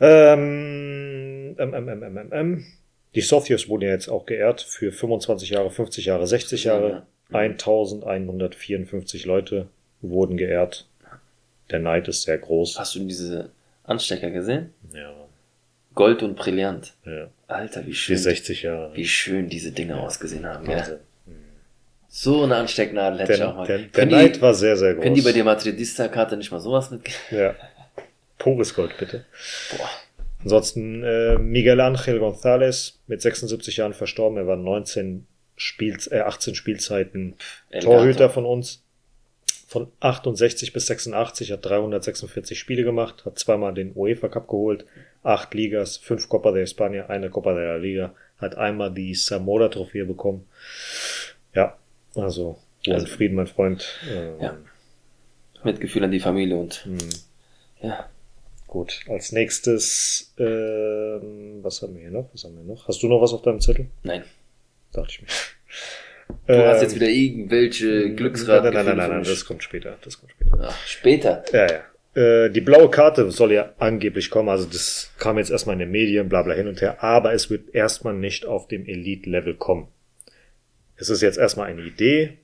[0.00, 2.66] Ähm, ähm, ähm, ähm, ähm, ähm, ähm.
[3.14, 7.06] Die Sophios wurden ja jetzt auch geehrt für 25 Jahre, 50 Jahre, 60 Jahre.
[7.32, 9.68] 1154 Leute
[10.10, 10.86] wurden geehrt.
[11.70, 12.78] Der Neid ist sehr groß.
[12.78, 13.50] Hast du diese
[13.84, 14.72] Anstecker gesehen?
[14.92, 15.12] Ja,
[15.94, 16.94] Gold und Brillant.
[17.04, 17.28] ja.
[17.48, 18.94] Alter, wie schön, 60 Jahre.
[18.96, 20.68] wie schön diese Dinge ausgesehen haben.
[20.70, 20.78] Ja.
[20.78, 20.98] Wahnsinn.
[22.08, 23.66] So eine Anstecknadel hätte ich Der, auch mal.
[23.66, 25.02] der, der Neid die, war sehr, sehr groß.
[25.02, 27.02] können die bei der Madridista-Karte nicht mal sowas mit?
[27.30, 27.54] Ja.
[28.38, 29.24] Pures Gold, bitte.
[29.76, 29.88] Boah.
[30.42, 34.38] Ansonsten äh, Miguel Ángel González mit 76 Jahren verstorben.
[34.38, 35.26] Er war 19
[35.56, 37.34] Spiel, äh, 18 Spielzeiten
[37.70, 38.34] El Torhüter Gato.
[38.34, 38.82] von uns.
[39.68, 44.86] Von 68 bis 86 hat 346 Spiele gemacht, hat zweimal den UEFA Cup geholt,
[45.22, 49.68] acht Ligas, fünf Copa de España, eine Copa de la Liga, hat einmal die Zamora
[49.68, 50.46] Trophäe bekommen.
[51.54, 51.76] Ja,
[52.14, 52.58] also,
[52.88, 53.84] Also- Frieden, mein Freund.
[54.08, 54.56] Ähm, Ja.
[55.64, 56.98] Mitgefühl an die Familie und hm.
[57.82, 58.08] ja.
[58.68, 62.28] Gut, als nächstes, ähm, was haben wir hier noch?
[62.32, 62.86] Was haben wir noch?
[62.86, 63.86] Hast du noch was auf deinem Zettel?
[64.04, 64.24] Nein.
[64.92, 65.28] Dachte ich mir.
[66.46, 68.64] Du hast jetzt wieder irgendwelche Glücksrad.
[68.64, 69.96] Ähm, Nein, nein, nein, nein, nein, das kommt später.
[70.02, 70.58] Das kommt später.
[70.60, 71.44] Ach, später.
[71.52, 71.84] Ja, ja.
[72.16, 75.90] Äh, die blaue Karte soll ja angeblich kommen, also das kam jetzt erstmal in den
[75.90, 79.88] Medien, bla bla hin und her, aber es wird erstmal nicht auf dem Elite-Level kommen.
[80.96, 82.38] Es ist jetzt erstmal eine Idee,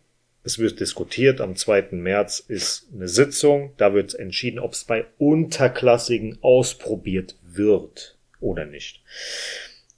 [0.44, 1.88] es wird diskutiert, am 2.
[1.92, 9.00] März ist eine Sitzung, da wird entschieden, ob es bei Unterklassigen ausprobiert wird oder nicht.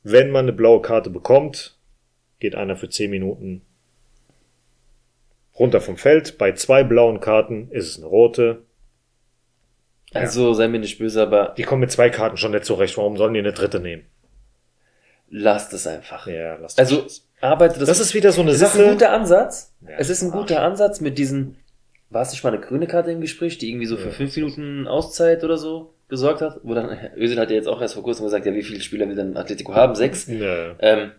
[0.05, 1.77] Wenn man eine blaue Karte bekommt,
[2.39, 3.62] geht einer für 10 Minuten
[5.59, 6.39] runter vom Feld.
[6.39, 8.63] Bei zwei blauen Karten ist es eine rote.
[10.13, 12.97] Also sei mir nicht böse, aber Die kommen mit zwei Karten schon nicht zurecht.
[12.97, 14.05] Warum sollen die eine dritte nehmen?
[15.31, 16.27] lasst es einfach.
[16.29, 17.27] Ja, lass Also das.
[17.41, 17.89] arbeitet das.
[17.89, 18.91] das ist wieder so eine es ist ein Sache.
[18.93, 19.75] guter Ansatz.
[19.81, 21.57] Ja, es ist ein guter Ansatz mit diesen.
[22.11, 24.15] War es nicht mal eine grüne Karte im Gespräch, die irgendwie so für Ja.
[24.15, 26.61] fünf Minuten Auszeit oder so gesorgt hat?
[26.63, 29.09] Wo dann Özil hat ja jetzt auch erst vor kurzem gesagt, ja, wie viele Spieler
[29.09, 29.97] will denn Atletico haben?
[29.97, 30.29] Sechs.
[30.29, 31.11] Ja, Ähm,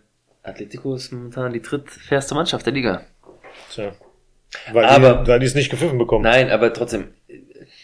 [0.42, 3.02] Atletico ist momentan die drittfährste Mannschaft der Liga.
[3.74, 3.92] tja.
[4.72, 6.22] Weil, Aber- die, weil die es nicht gepfiffen bekommen.
[6.24, 7.08] Nein, aber trotzdem,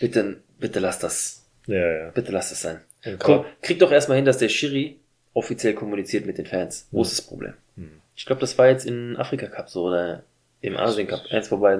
[0.00, 1.44] bitte, bitte lass das.
[1.66, 2.10] Ja, ja.
[2.10, 2.80] Bitte lass das sein.
[3.04, 4.98] Und Komm, krieg doch erstmal hin, dass der Schiri
[5.34, 6.88] offiziell kommuniziert mit den Fans.
[6.90, 7.54] Wo ist das Problem?
[8.14, 10.22] Ich glaube, das war jetzt im Afrika Cup so oder
[10.60, 11.22] im Asien Cup.
[11.30, 11.78] Eins vorbei.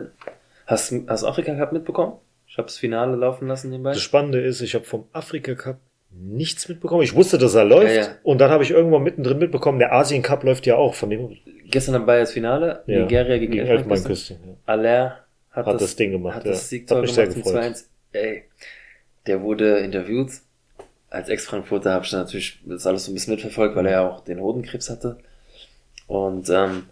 [0.67, 2.15] Hast du hast du Afrika Cup mitbekommen?
[2.47, 3.93] Ich habe das Finale laufen lassen nebenbei.
[3.93, 5.79] Das Spannende ist, ich habe vom Afrika Cup
[6.11, 7.03] nichts mitbekommen.
[7.03, 7.95] Ich wusste, dass er läuft.
[7.95, 8.09] Ja, ja.
[8.23, 10.95] Und dann habe ich irgendwann mittendrin mitbekommen, der Asien Cup läuft ja auch.
[10.95, 11.37] Von dem
[11.73, 12.85] Gestern dabei das Finale.
[12.87, 14.35] ja, Nigeria gegen, gegen Elfenbeinküste.
[14.35, 14.57] Ja.
[14.67, 15.19] Aller
[15.51, 16.53] hat, Hat das Ding gemacht, Hat ja.
[16.53, 17.55] das Siegtor gemacht zum gefreut.
[17.55, 17.85] 2-1.
[18.13, 18.45] Ey,
[19.27, 20.31] der wurde interviewt.
[21.11, 24.21] Als Ex-Frankfurter habe ich natürlich das alles so ein bisschen mitverfolgt, weil er ja auch
[24.25, 25.19] den Hodenkrebs hatte.
[26.07, 26.85] Und ähm,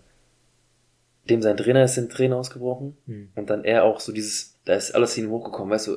[1.28, 2.96] dem sein Trainer ist in Tränen ausgebrochen.
[3.06, 3.30] Hm.
[3.34, 5.96] Und dann er auch so dieses, da ist alles hin hochgekommen, weißt du,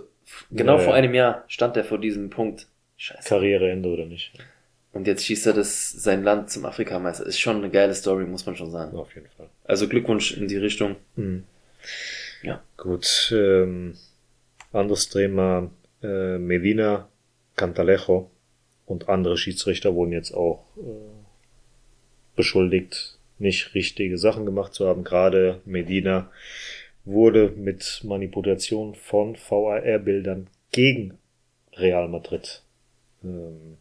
[0.51, 0.99] genau Ja, vor ja.
[0.99, 2.67] einem Jahr stand er vor diesem Punkt.
[2.97, 3.27] Scheiße.
[3.27, 4.33] Karriereende oder nicht?
[4.93, 7.25] Und jetzt schießt er das sein Land zum Afrikameister.
[7.25, 8.95] Ist schon eine geile Story, muss man schon sagen.
[8.95, 9.49] Auf jeden Fall.
[9.63, 10.95] Also Glückwunsch in die Richtung.
[11.15, 11.43] Mhm.
[12.43, 12.61] Ja.
[12.77, 13.95] Gut, ähm,
[14.71, 15.71] anderes Thema,
[16.03, 17.09] äh, Medina,
[17.55, 18.29] Cantalejo
[18.85, 20.81] und andere Schiedsrichter wurden jetzt auch äh,
[22.35, 25.03] beschuldigt, nicht richtige Sachen gemacht zu haben.
[25.03, 26.29] Gerade Medina
[27.05, 31.17] wurde mit Manipulation von VAR-Bildern gegen
[31.73, 32.61] Real Madrid
[33.23, 33.77] ähm,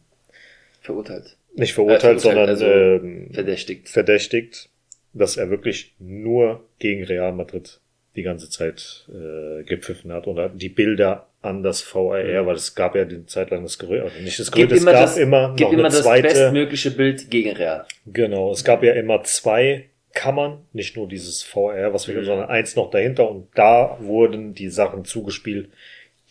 [0.83, 1.37] Verurteilt.
[1.55, 3.89] nicht verurteilt, Äh, sondern also ähm, Verdächtigt.
[3.89, 4.69] verdächtigt,
[5.13, 7.79] dass er wirklich nur gegen Real Madrid
[8.15, 12.95] die ganze Zeit äh, gepfiffen hat hat die Bilder an das VAR, weil es gab
[12.95, 15.59] ja die Zeit lang das Gerücht, also nicht das Gerücht, es gab das, immer noch
[15.59, 17.85] immer eine das zweite, bestmögliche Bild gegen Real.
[18.05, 22.25] genau, es gab ja immer zwei Kammern, nicht nur dieses VR, was wir, Mhm.
[22.25, 25.69] sondern eins noch dahinter und da wurden die Sachen zugespielt,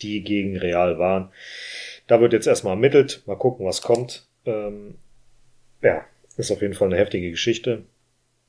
[0.01, 1.29] die gegen Real waren.
[2.07, 4.25] Da wird jetzt erstmal ermittelt, mal gucken, was kommt.
[4.45, 4.95] Ähm,
[5.81, 6.05] ja,
[6.37, 7.83] ist auf jeden Fall eine heftige Geschichte.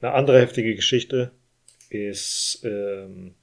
[0.00, 1.30] Eine andere heftige Geschichte
[1.90, 3.34] ist ähm,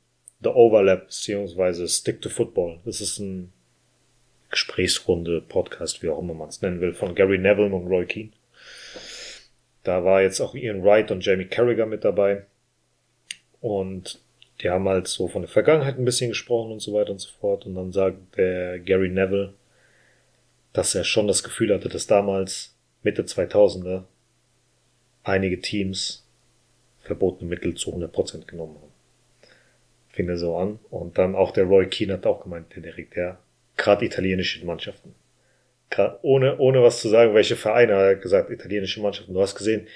[0.41, 2.79] The Overlap beziehungsweise Stick to Football.
[2.85, 3.51] Das ist ein
[4.49, 8.31] Gesprächsrunde, Podcast, wie auch immer man es nennen will, von Gary Neville und Roy Keane.
[9.83, 12.45] Da war jetzt auch Ian Wright und Jamie Carragher mit dabei.
[13.61, 14.19] Und
[14.61, 17.29] die haben halt so von der Vergangenheit ein bisschen gesprochen und so weiter und so
[17.39, 17.65] fort.
[17.65, 19.53] Und dann sagt der Gary Neville,
[20.73, 24.03] dass er schon das Gefühl hatte, dass damals Mitte 2000er
[25.23, 26.25] einige Teams
[27.01, 28.91] verbotene Mittel zu 100% genommen haben.
[30.09, 30.79] Fing er so an.
[30.89, 33.39] Und dann auch der Roy Keane hat auch gemeint, der Derek, der
[33.77, 35.15] gerade italienische Mannschaften.
[35.89, 39.33] Grad ohne, ohne was zu sagen, welche Vereine, er hat gesagt, italienische Mannschaften.
[39.33, 39.87] Du hast gesehen,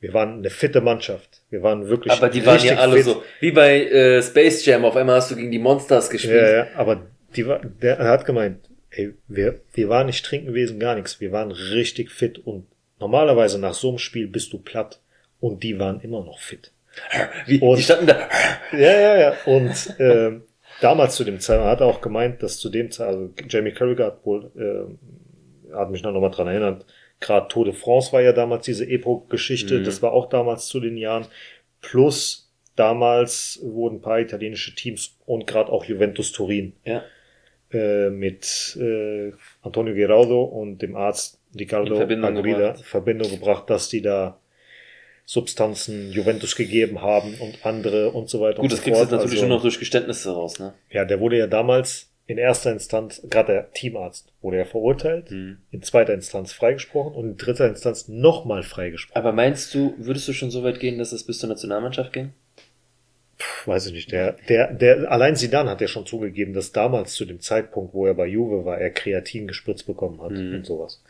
[0.00, 1.42] wir waren eine fitte Mannschaft.
[1.50, 3.04] Wir waren wirklich Aber die waren ja alle fit.
[3.04, 6.34] so, wie bei äh, Space Jam, auf einmal hast du gegen die Monsters gespielt.
[6.34, 7.06] Ja, ja, aber
[7.36, 11.20] die war, der er hat gemeint, ey, wir, wir waren nicht trinken gewesen, gar nichts.
[11.20, 12.66] Wir waren richtig fit und
[13.00, 15.00] normalerweise nach so einem Spiel bist du platt
[15.40, 16.72] und die waren immer noch fit.
[17.46, 18.28] Wie, Und- die standen da.
[18.72, 19.34] Ja, ja, ja.
[19.46, 20.42] Und ähm,
[20.80, 24.06] damals zu dem Zeitpunkt hat er auch gemeint, dass zu dem Zeitpunkt, also Jamie Carragher
[24.06, 24.98] hat wohl, ähm,
[25.74, 26.84] hat mich noch mal dran erinnert,
[27.20, 29.84] gerade Tour de France war ja damals diese Epo-Geschichte, Mhm.
[29.84, 31.26] das war auch damals zu den Jahren.
[31.80, 37.02] Plus damals wurden ein paar italienische Teams und gerade auch Juventus Turin Ja.
[37.72, 39.32] Äh, mit äh,
[39.62, 42.78] Antonio Geraudo und dem Arzt Ricardo In Verbindung Agrida gebracht.
[42.78, 44.38] in Verbindung gebracht, dass die da
[45.24, 49.02] Substanzen Juventus gegeben haben und andere und so weiter Gut, und das so kriegst du
[49.04, 50.74] jetzt natürlich Also, nur noch durch Geständnisse raus, ne?
[50.90, 55.58] Ja, der wurde ja damals in erster Instanz, gerade der Teamarzt, wurde ja verurteilt, Mhm.
[55.70, 59.20] in zweiter Instanz freigesprochen und in dritter Instanz nochmal freigesprochen.
[59.20, 62.32] Aber meinst du, würdest du schon so weit gehen, dass es bis zur Nationalmannschaft ging?
[63.64, 64.12] Puh, weiß ich nicht.
[64.12, 68.06] Der, der, der, allein Sidan hat ja schon zugegeben, dass damals zu dem Zeitpunkt, wo
[68.06, 70.54] er bei Juve war, er Kreatin gespritzt bekommen hat Mhm.
[70.56, 71.02] und sowas.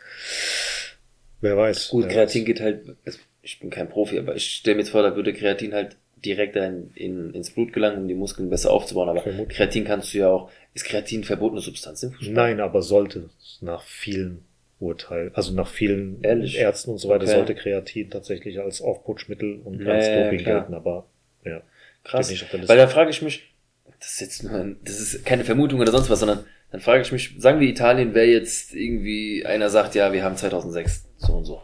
[1.41, 1.89] Wer weiß.
[1.89, 2.45] Gut, wer Kreatin weiß.
[2.47, 5.33] geht halt, also ich bin kein Profi, aber ich stelle mir jetzt vor, da würde
[5.33, 9.09] Kreatin halt direkt in, in, ins Blut gelangen, um die Muskeln besser aufzubauen.
[9.09, 9.57] Aber Vermutlich.
[9.57, 12.33] Kreatin kannst du ja auch, ist Kreatin verbotene Substanz im Fußball?
[12.33, 13.29] Nein, aber sollte
[13.59, 14.45] nach vielen
[14.79, 16.57] Urteilen, also nach vielen Ehrlich?
[16.57, 17.33] Ärzten und so weiter, Okay.
[17.33, 20.59] sollte Kreatin tatsächlich als Aufputschmittel und Ja, als ja, Doping klar.
[20.59, 21.05] gelten, aber
[21.43, 21.61] ja.
[22.03, 22.31] Krass.
[22.51, 23.53] Weil da frage ich mich,
[23.99, 27.01] das ist jetzt nur ein, das ist keine Vermutung oder sonst was, sondern dann frage
[27.03, 31.33] ich mich, sagen wir Italien wäre jetzt irgendwie, einer sagt, ja, wir haben 2006 so
[31.33, 31.61] und so.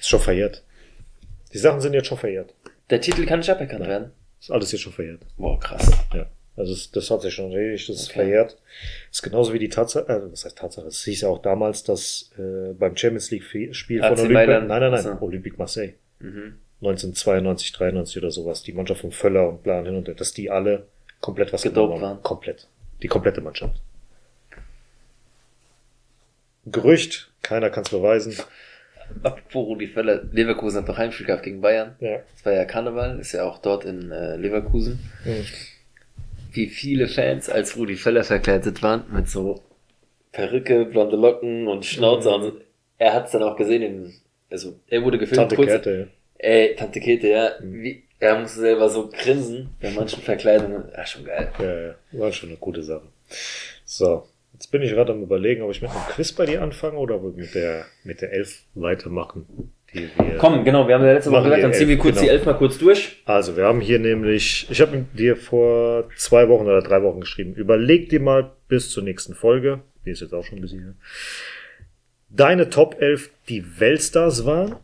[0.00, 0.64] Ist schon verjährt.
[1.52, 2.54] Die Sachen sind jetzt schon verjährt.
[2.90, 4.12] Der Titel kann nicht aberkannt werden.
[4.40, 5.20] Ist alles jetzt schon verjährt.
[5.36, 5.90] Boah, krass.
[6.14, 6.26] Ja.
[6.56, 8.20] Also das, das hat sich schon erledigt, das ist Okay.
[8.20, 8.56] verjährt.
[9.12, 10.86] ist genauso wie die Tatsache, äh, was heißt Tatsache?
[10.88, 14.66] Es hieß ja auch damals, dass äh, beim Champions League Spiel von AC Olympique, Mailand.
[14.68, 15.24] nein, nein, nein, Achso.
[15.24, 16.58] Olympique Marseille, Mhm.
[16.80, 20.50] 1992, 93 oder sowas, die Mannschaft von Völler und Plan hin und her, dass die
[20.50, 20.86] alle
[21.20, 22.22] komplett was Gedopt waren.
[22.22, 22.68] Komplett.
[23.02, 23.80] Die komplette Mannschaft.
[26.66, 28.36] Gerücht, keiner kann es beweisen.
[29.22, 31.96] Apropos Rudi Völler, Leverkusen hat doch Heimspiel gehabt gegen Bayern.
[32.00, 32.18] Ja.
[32.34, 34.98] Das war ja Karneval, ist ja auch dort in äh, Leverkusen.
[35.24, 35.44] Mhm.
[36.52, 39.62] Wie viele Fans als Rudi Völler verkleidet waren mit so
[40.32, 42.28] Perücke, blonde Locken und Schnauze.
[42.28, 42.34] Mhm.
[42.44, 42.52] Und
[42.98, 44.12] er hat es dann auch gesehen, im,
[44.50, 45.38] also er wurde gefilmt.
[45.40, 47.50] Tante kurz- Käthe, Ey, Tante Käthe, ja.
[47.60, 50.84] Wie, er musste selber so grinsen bei manchen Verkleidungen.
[50.96, 51.52] Ja, schon geil.
[51.58, 53.06] ja, ja, war schon eine gute Sache.
[53.84, 56.96] So, jetzt bin ich gerade am überlegen, ob ich mit einem Quiz bei dir anfange
[56.98, 61.30] oder mit der, mit der Elf weitermachen, die wir Komm, genau, wir haben ja letzte
[61.32, 62.26] Woche gesagt, dann ziehen wir kurz genau.
[62.26, 63.22] die elf mal kurz durch.
[63.24, 67.54] Also, wir haben hier nämlich, ich habe dir vor zwei Wochen oder drei Wochen geschrieben,
[67.54, 70.98] überleg dir mal bis zur nächsten Folge, die ist jetzt auch schon ein bisschen
[72.30, 74.76] deine Top 11, die Weltstars waren,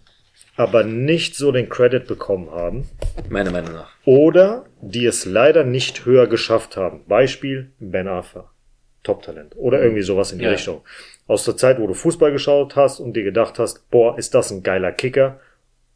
[0.56, 2.88] aber nicht so den Credit bekommen haben,
[3.28, 3.90] Meiner Meinung nach.
[4.04, 7.04] oder die es leider nicht höher geschafft haben.
[7.06, 8.50] Beispiel Ben Arfa,
[9.02, 10.50] Top-Talent, oder irgendwie sowas in die Ja.
[10.52, 10.82] Richtung.
[11.26, 14.50] Aus der Zeit, wo du Fußball geschaut hast und dir gedacht hast, boah, ist das
[14.50, 15.40] ein geiler Kicker,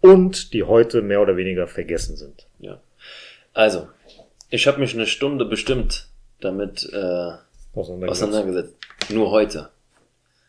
[0.00, 2.46] und die heute mehr oder weniger vergessen sind.
[2.60, 2.80] Ja.
[3.52, 3.88] Also,
[4.48, 6.08] ich habe mich eine Stunde bestimmt
[6.40, 7.32] damit äh,
[7.74, 8.22] Auseinandergesetzt.
[8.22, 8.76] auseinandergesetzt.
[9.10, 9.70] Nur heute.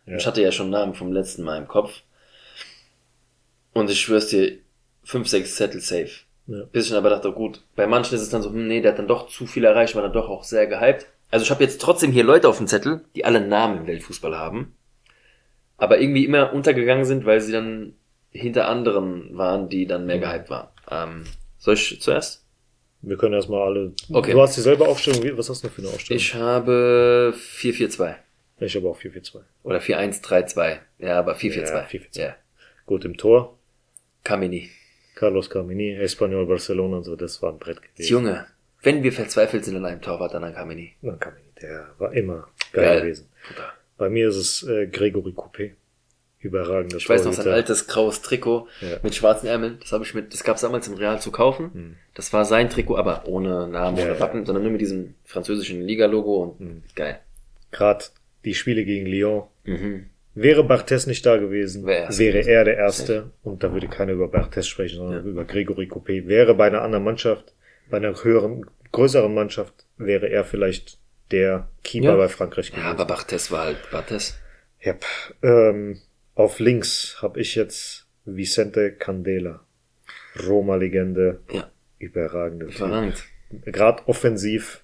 [0.05, 0.17] Ja.
[0.17, 2.01] Ich hatte ja schon Namen vom letzten Mal im Kopf.
[3.73, 4.57] Und ich schwör's dir,
[5.03, 6.09] fünf, sechs Zettel safe.
[6.47, 6.63] Ja.
[6.71, 8.91] Bis ich dann aber dachte, gut, bei manchen ist es dann so, hm, nee, der
[8.93, 11.05] hat dann doch zu viel erreicht, war dann doch auch sehr gehypt.
[11.31, 14.35] Also ich habe jetzt trotzdem hier Leute auf dem Zettel, die alle Namen im Weltfußball
[14.35, 14.75] haben,
[15.77, 17.93] aber irgendwie immer untergegangen sind, weil sie dann
[18.31, 20.21] hinter anderen waren, die dann mehr Mhm.
[20.21, 20.67] gehypt waren.
[20.89, 21.23] Ähm,
[21.59, 22.43] soll ich zuerst?
[23.01, 23.93] Wir können erstmal alle.
[24.11, 24.31] Okay.
[24.33, 25.37] Du hast dieselbe Aufstellung.
[25.37, 26.17] Was hast du für eine Aufstellung?
[26.19, 28.15] Ich habe 4-4-2
[28.61, 29.39] ich habe auch 4-4-2.
[29.63, 30.79] oder 4-1-3-2.
[30.97, 31.71] Ja, aber 4-4-2.
[31.71, 32.19] Ja, 4-4-2.
[32.19, 32.35] Ja.
[32.85, 33.57] Gut, im Tor.
[34.23, 34.69] Kamini.
[35.15, 38.09] Carlos Carmini, Espanyol Barcelona und so, das war ein Brett gewesen.
[38.11, 38.45] Junge,
[38.83, 40.93] wenn wir verzweifelt sind an einem Torwart, dann an Kamini.
[41.01, 43.01] Na, Carmini, der war immer geil, Geil.
[43.01, 43.27] gewesen.
[43.47, 43.73] Bruder.
[43.97, 45.71] Bei mir ist es äh, Gregory Coupé.
[46.41, 48.97] Überragender Ich weiß noch, sein altes graues Trikot Ja.
[49.03, 49.77] mit schwarzen Ärmeln.
[49.81, 51.73] Das habe ich mit, das gab es damals im Real zu kaufen.
[51.73, 51.95] Hm.
[52.13, 54.19] Das war sein Trikot, aber ohne Namen, Ja, ja.
[54.21, 56.83] Wappen, sondern nur mit diesem französischen Liga-Logo und Hm.
[56.95, 57.19] geil.
[57.71, 58.05] Gerade
[58.45, 59.43] die Spiele gegen Lyon.
[59.65, 60.08] Mhm.
[60.35, 63.31] Wäre Barthez nicht da gewesen, Wäre er wäre er der Erste.
[63.43, 65.29] Und da würde keiner über Barthez sprechen, sondern Ja.
[65.31, 66.27] über Gregory Coupé.
[66.27, 67.53] Wäre bei einer anderen Mannschaft,
[67.89, 70.99] bei einer höheren, größeren Mannschaft, wäre er vielleicht
[71.31, 72.15] der Keeper Ja.
[72.15, 72.87] bei Frankreich Ja, gewesen.
[72.91, 74.37] aber Barthes war halt Barthes.
[74.85, 75.03] Yep.
[75.43, 75.99] Ähm,
[76.35, 79.61] auf links habe ich jetzt Vicente Candela.
[80.47, 81.41] Roma-Legende.
[81.51, 81.69] Ja.
[81.97, 82.67] Überragende.
[82.67, 83.23] Überragend.
[83.65, 84.83] Gerade offensiv.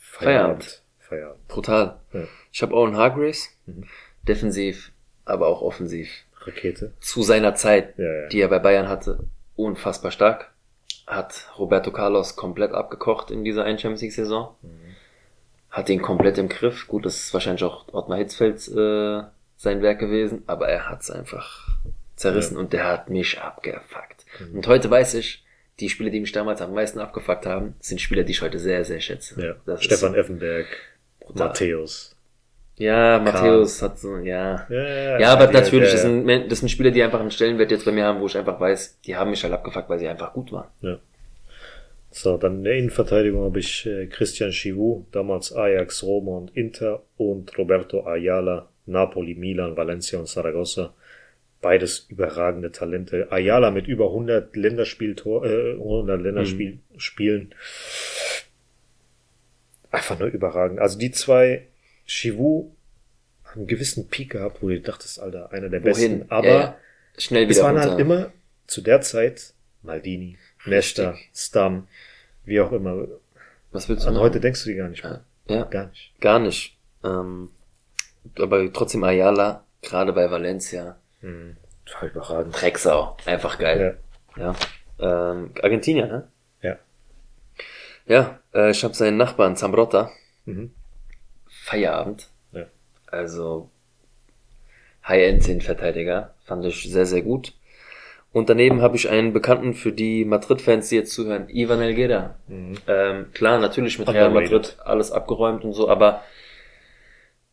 [0.00, 0.82] Feierabend.
[0.98, 1.46] Feierabend.
[1.48, 2.00] Brutal.
[2.12, 2.24] Ja.
[2.50, 3.48] Ich habe einen Hargraves.
[3.66, 3.84] Mhm.
[4.22, 4.92] Defensiv,
[5.24, 6.08] aber auch offensiv.
[6.40, 6.92] Rakete.
[7.00, 8.28] Zu seiner Zeit, Ja, ja.
[8.28, 9.24] die er bei Bayern hatte,
[9.56, 10.50] unfassbar stark.
[11.06, 14.54] Hat Roberto Carlos komplett abgekocht in dieser ein Champions League Saison.
[14.62, 14.68] Mhm.
[15.70, 16.86] Hat ihn komplett im Griff.
[16.86, 19.22] Gut, das ist wahrscheinlich auch Ottmar Hitzfelds äh,
[19.56, 21.68] sein Werk gewesen, aber er hat's einfach
[22.16, 24.24] zerrissen und der hat mich abgefuckt.
[24.40, 24.56] Mhm.
[24.58, 25.44] Und heute weiß ich,
[25.80, 28.84] die Spieler, die mich damals am meisten abgefuckt haben, sind Spieler, die ich heute sehr,
[28.84, 29.40] sehr schätze.
[29.42, 29.54] Ja.
[29.64, 30.66] Das Stefan ist, Effenberg.
[31.34, 32.14] Matthäus.
[32.76, 34.66] Ja, Matthäus hat so, ja.
[34.68, 37.84] Ja, ja, Ja, aber natürlich, das sind, das sind Spieler, die einfach einen Stellenwert jetzt
[37.84, 40.32] bei mir haben, wo ich einfach weiß, die haben mich halt abgefuckt, weil sie einfach
[40.32, 40.68] gut waren.
[40.80, 40.98] Ja.
[42.10, 47.02] So, dann in der Innenverteidigung habe ich äh, Christian Chivou, damals Ajax, Roma und Inter
[47.16, 50.92] und Roberto Ayala, Napoli, Milan, Valencia und Saragossa.
[51.62, 53.30] Beides überragende Talente.
[53.30, 57.54] Ayala mit über 100 Länderspieltor, äh, 100 Länderspiel Spielen.
[59.90, 60.80] Einfach nur überragend.
[60.80, 61.68] Also die zwei,
[63.44, 66.24] Haben einen gewissen Peak gehabt, wo du dachtest, Alter, einer der besten.
[66.30, 66.76] Aber ja, ja.
[67.18, 67.90] Schnell wieder es waren runter.
[67.90, 68.32] halt immer
[68.66, 69.52] zu der Zeit
[69.82, 71.16] Maldini, Nesta.
[71.34, 71.86] Stam,
[72.44, 73.06] wie auch immer.
[73.72, 74.24] Was willst du An machen?
[74.24, 75.24] heute denkst du die gar nicht mehr.
[75.48, 76.12] Ja, Gar nicht.
[76.20, 76.78] gar nicht.
[77.04, 77.50] Ähm,
[78.38, 81.56] aber trotzdem Ayala, gerade bei Valencia, Hm.
[82.00, 82.60] War überragend.
[82.60, 83.98] Drecksau, einfach geil.
[84.36, 84.54] Ja.
[84.98, 85.32] Ja.
[85.32, 86.28] Ähm, Argentinier, ne?
[86.62, 86.78] Ja.
[88.06, 90.10] Ja, äh, ich habe seinen Nachbarn Zambrotta.
[90.46, 90.72] Mhm.
[91.72, 92.28] Feierabend.
[92.52, 92.66] Ja.
[93.06, 93.70] Also
[95.06, 96.34] High-End-Verteidiger.
[96.44, 97.54] Fand ich sehr, sehr gut.
[98.32, 102.36] Und daneben habe ich einen Bekannten für die Madrid-Fans, die jetzt zuhören, Ivan Elguera.
[102.48, 102.74] Mhm.
[102.86, 104.30] Ähm, klar, natürlich mit Real.
[104.30, 106.22] Madrid alles abgeräumt und so, aber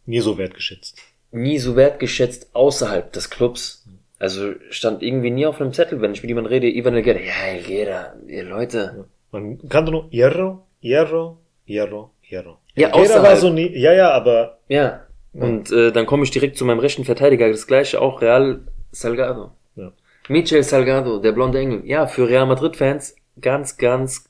[0.06, 1.02] Nie so wertgeschätzt.
[1.32, 3.86] nie so wertgeschätzt außerhalb des Clubs.
[4.20, 7.20] Also stand irgendwie nie auf einem Zettel, wenn ich mit jemandem rede, Ivan Elguera.
[7.20, 9.06] Ja, Elguera, ihr Leute.
[9.32, 12.58] Man kannte nur Hierro, Hierro, Hierro, Hierro.
[12.80, 13.24] Ja, Jeder außerhalb.
[13.24, 15.02] war so nie, ja, ja, aber Ja.
[15.34, 18.62] Und äh, dann komme ich direkt zu meinem rechten Verteidiger, das gleiche auch Real
[18.92, 19.52] Salgado.
[19.76, 19.92] Ja.
[20.28, 21.86] Michel Salgado, der blonde Engel.
[21.86, 24.26] Ja, für Real Madrid-Fans ganz, ganz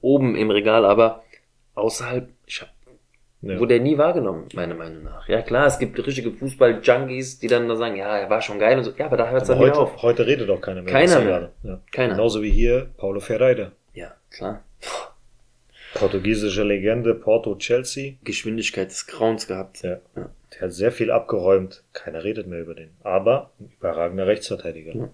[0.00, 1.22] oben im Regal, aber
[1.74, 2.68] außerhalb, ich hab,
[3.42, 3.58] ja.
[3.58, 5.28] wurde er nie wahrgenommen, meiner Meinung nach.
[5.28, 8.76] Ja klar, es gibt richtige Fußball-Junkies, die dann da sagen, ja, er war schon geil
[8.78, 8.92] und so.
[8.98, 10.02] Ja, aber da hört es dann heute, auf.
[10.02, 10.92] heute redet auch keiner mehr.
[10.92, 11.52] Keiner mehr.
[11.62, 11.80] Ja.
[11.92, 12.14] Keiner.
[12.14, 13.70] Genauso wie hier Paulo Ferreira.
[13.94, 14.64] Ja, klar.
[16.04, 18.16] Portugiesische Legende, Porto, Chelsea.
[18.24, 19.82] Geschwindigkeit des Grauens gehabt.
[19.82, 20.00] Ja.
[20.14, 20.28] Ja.
[20.52, 21.82] Der hat sehr viel abgeräumt.
[21.94, 22.90] Keiner redet mehr über den.
[23.02, 24.94] Aber ein überragender Rechtsverteidiger.
[24.94, 25.10] Ja.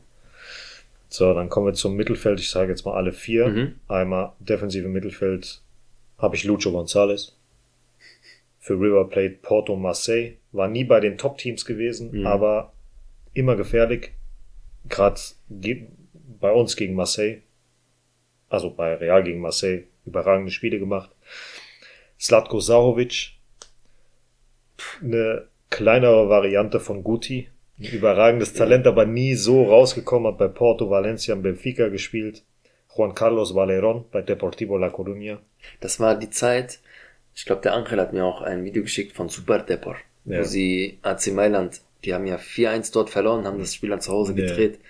[1.08, 2.40] So, dann kommen wir zum Mittelfeld.
[2.40, 3.46] Ich sage jetzt mal alle vier.
[3.46, 3.74] Mhm.
[3.86, 5.62] Einmal defensive Mittelfeld
[6.18, 7.34] habe ich Lucho González.
[8.58, 10.38] Für River Plate Porto Marseille.
[10.50, 12.26] War nie bei den Top-Teams gewesen, Mhm.
[12.26, 12.72] aber
[13.32, 14.10] immer gefährlich.
[14.88, 15.20] Gerade
[16.40, 17.42] bei uns gegen Marseille.
[18.48, 19.84] Also bei Real gegen Marseille.
[20.06, 21.10] Überragende Spiele gemacht.
[22.18, 23.32] Slatko Sahovic.
[25.02, 27.48] Eine kleinere Variante von Guti.
[27.78, 30.32] Ein überragendes Talent, aber nie so rausgekommen.
[30.32, 32.42] Hat bei Porto, Valencia und Benfica gespielt.
[32.94, 35.38] Juan Carlos Valerón bei Deportivo La Coruña.
[35.80, 36.80] Das war die Zeit,
[37.34, 40.40] ich glaube, der Angel hat mir auch ein Video geschickt von Super Depor, Ja.
[40.40, 44.10] wo sie AC Mailand, die haben ja 4-1 dort verloren, haben das Spiel dann zu
[44.10, 44.44] Hause Ja.
[44.44, 44.80] gedreht.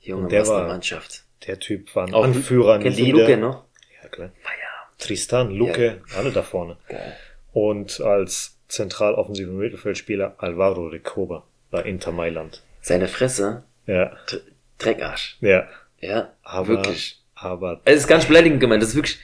[0.00, 1.24] Junge, Und der was eine Mannschaft.
[1.46, 3.18] Der Typ war ein Auch Anführer, ein Leader.
[3.20, 3.64] Luke noch?
[4.08, 4.30] Ja, klar.
[4.42, 4.54] Feier.
[4.98, 6.76] Tristan, Luque, alle da vorne.
[6.88, 7.16] Geil.
[7.52, 12.62] Und als zentral offensiver Mittelfeldspieler Alvaro Recoba bei Inter Mailand.
[12.80, 14.40] Seine Fresse, Ja, Dr-
[14.78, 15.36] Dreckarsch.
[15.40, 15.66] ja.
[16.00, 17.20] Ja, Aber, wirklich.
[17.34, 19.18] aber Es ist ganz beleidigend gemeint, das ist wirklich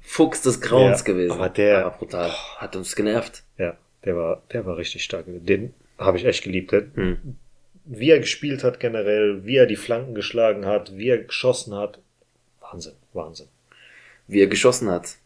[0.00, 1.32] Fuchs des Grauens Ja, gewesen.
[1.32, 2.30] aber der- Aber brutal.
[2.58, 3.42] Hat uns genervt.
[3.58, 5.24] ja, der war, der war richtig stark.
[5.26, 6.72] Den habe ich echt geliebt.
[6.72, 7.36] Hm.
[7.84, 11.98] Wie er gespielt hat generell, wie er die Flanken geschlagen hat, wie er geschossen hat.
[12.60, 13.48] Wahnsinn, Wahnsinn.
[14.30, 15.16] Wie er geschossen hat.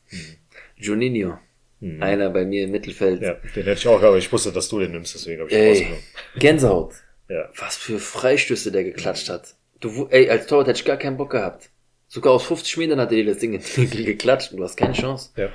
[0.76, 1.38] Juninho.
[1.80, 2.02] Mhm.
[2.02, 3.20] Einer bei mir im Mittelfeld.
[3.22, 5.56] Ja, den hätte ich auch, aber ich wusste, dass du den nimmst, deswegen habe ich
[5.56, 6.02] Ey, rausgenommen.
[6.36, 6.94] Gänsehaut.
[7.28, 7.48] Ja.
[7.58, 9.54] Was für Freistöße der geklatscht hat.
[9.80, 11.70] Du, ey, als Torwart hätte ich gar keinen Bock gehabt.
[12.08, 15.30] Sogar aus 50 Metern hat er dir das Ding geklatscht und du hast keine Chance.
[15.36, 15.48] Ja.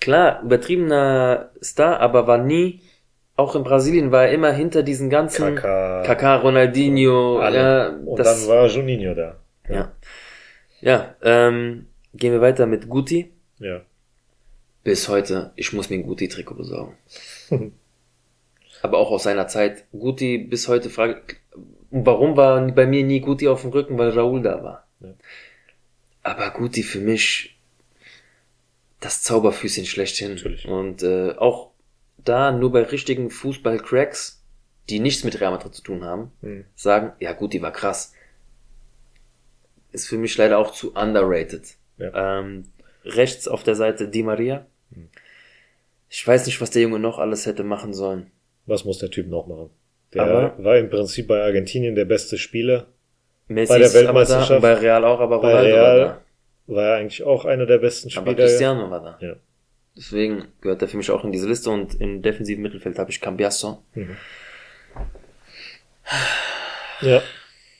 [0.00, 2.80] Klar, übertriebener Star, aber war nie,
[3.36, 6.04] auch in Brasilien war er immer hinter diesen ganzen Kaká.
[6.04, 7.56] Kaká, Ronaldinho, Alle.
[7.58, 9.36] ja, Und das, dann war Juninho da.
[9.68, 9.92] ja.
[10.80, 13.32] Ja, ähm, gehen wir weiter mit Guti.
[13.58, 13.82] Ja.
[14.82, 16.96] Bis heute, ich muss mir ein Guti-Trikot besorgen.
[18.82, 19.84] Aber auch aus seiner Zeit.
[19.92, 21.22] Guti bis heute frage,
[21.90, 24.86] warum war bei mir nie Guti auf dem Rücken, weil Raoul da war.
[25.00, 25.14] Ja.
[26.22, 27.58] Aber Guti für mich
[29.00, 30.34] das Zauberfüßchen schlechthin.
[30.34, 30.66] Natürlich.
[30.66, 31.70] Und äh, auch
[32.18, 34.42] da nur bei richtigen Fußball-Cracks,
[34.88, 36.64] die nichts mit Real Madrid zu tun haben, Hm.
[36.74, 38.12] sagen, ja gut, die war krass.
[39.92, 41.76] Ist für mich leider auch zu underrated.
[41.98, 42.40] Ja.
[42.40, 42.64] Ähm,
[43.04, 44.66] rechts auf der Seite Di Maria.
[46.08, 48.30] Ich weiß nicht, was der Junge noch alles hätte machen sollen.
[48.66, 49.70] Was muss der Typ noch machen?
[50.12, 52.86] Der Aber- war im Prinzip bei Argentinien der beste Spieler.
[53.48, 56.20] Messi Bei der da, Weltmeisterschaft- und bei Real auch, aber Bei Ronaldo Real war
[56.66, 58.20] war er eigentlich auch einer der besten da.
[58.20, 58.46] Aber Spieler.
[58.46, 59.18] Cristiano war da.
[59.26, 59.34] Ja.
[59.96, 63.20] Deswegen gehört er für mich auch in diese Liste und im defensiven Mittelfeld habe ich
[63.20, 63.82] Cambiasso.
[67.02, 67.22] ja.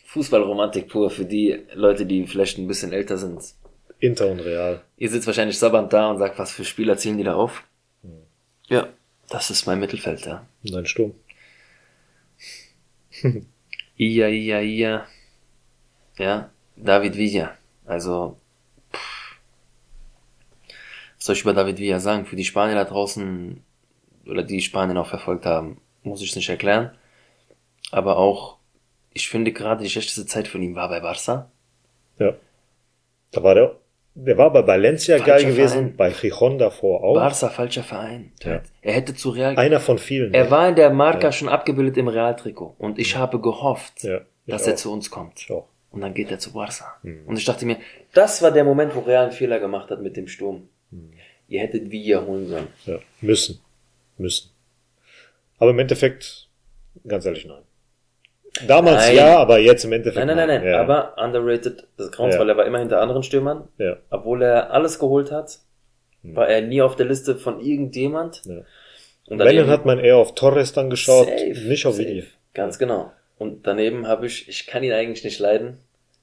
[0.07, 3.43] Fußballromantik pur für die Leute, die vielleicht ein bisschen älter sind.
[4.01, 4.83] Inter und Real.
[4.97, 7.65] Ihr sitzt wahrscheinlich sabbernd da und sagt, was für Spieler zählen die da auf?
[8.67, 8.89] Ja,
[9.29, 10.47] das ist mein Mittelfeld, ja.
[10.65, 11.15] Und ein Sturm.
[13.97, 15.07] Ia, ia, ia.
[16.19, 17.57] Ja, David Villa.
[17.85, 18.37] Also,
[18.93, 19.39] pff.
[21.17, 22.27] was soll ich über David Villa sagen?
[22.27, 23.63] Für die Spanier da draußen,
[24.27, 26.91] oder die Spanien auch verfolgt haben, muss ich es nicht erklären.
[27.91, 28.59] Aber auch,
[29.13, 31.51] ich finde gerade die schlechteste Zeit von ihm war bei Barca.
[32.19, 32.35] Ja.
[33.31, 33.77] Da war der,
[34.15, 35.97] der war bei Valencia Falscher geil gewesen, Verein.
[35.97, 37.15] bei Gijon davor auch.
[37.15, 38.33] Barca, falscher Verein.
[38.43, 38.63] Ja.
[38.81, 40.33] Er hätte zu Real Einer von vielen.
[40.33, 42.77] Er war in der Marca schon abgebildet im Realtrikot.
[42.79, 44.69] Und ich habe gehofft, Ja, ich dass auch.
[44.69, 45.47] er zu uns kommt.
[45.91, 46.95] Und dann geht er zu Barca.
[47.03, 47.27] Mhm.
[47.27, 47.77] Und ich dachte mir,
[48.13, 50.69] das war der Moment, wo Real einen Fehler gemacht hat mit dem Sturm.
[50.91, 51.13] Mhm.
[51.49, 52.69] Ihr hättet Villa holen sollen.
[52.87, 52.99] Ja.
[53.21, 53.61] Müssen.
[54.17, 54.51] Müssen.
[55.59, 56.49] Aber im Endeffekt,
[57.07, 57.63] ganz ehrlich, nein.
[58.67, 59.17] Damals Nein.
[59.17, 60.25] ja, aber jetzt im Endeffekt.
[60.25, 60.71] Nein, nein, nein, nein.
[60.73, 60.81] Ja.
[60.81, 62.41] Aber underrated des Grauens, Ja.
[62.41, 63.69] weil er war immer hinter anderen Stürmern.
[63.79, 63.97] Ja.
[64.11, 65.59] Obwohl er alles geholt hat,
[66.23, 68.43] war er nie auf der Liste von irgendjemand.
[68.45, 68.59] Ja.
[69.27, 71.99] Und Wenn, dann hat man eher auf Torres dann geschaut, Safe, nicht auf.
[71.99, 72.25] Video.
[72.53, 73.11] Ganz genau.
[73.39, 75.79] Und daneben habe ich, ich kann ihn eigentlich nicht leiden,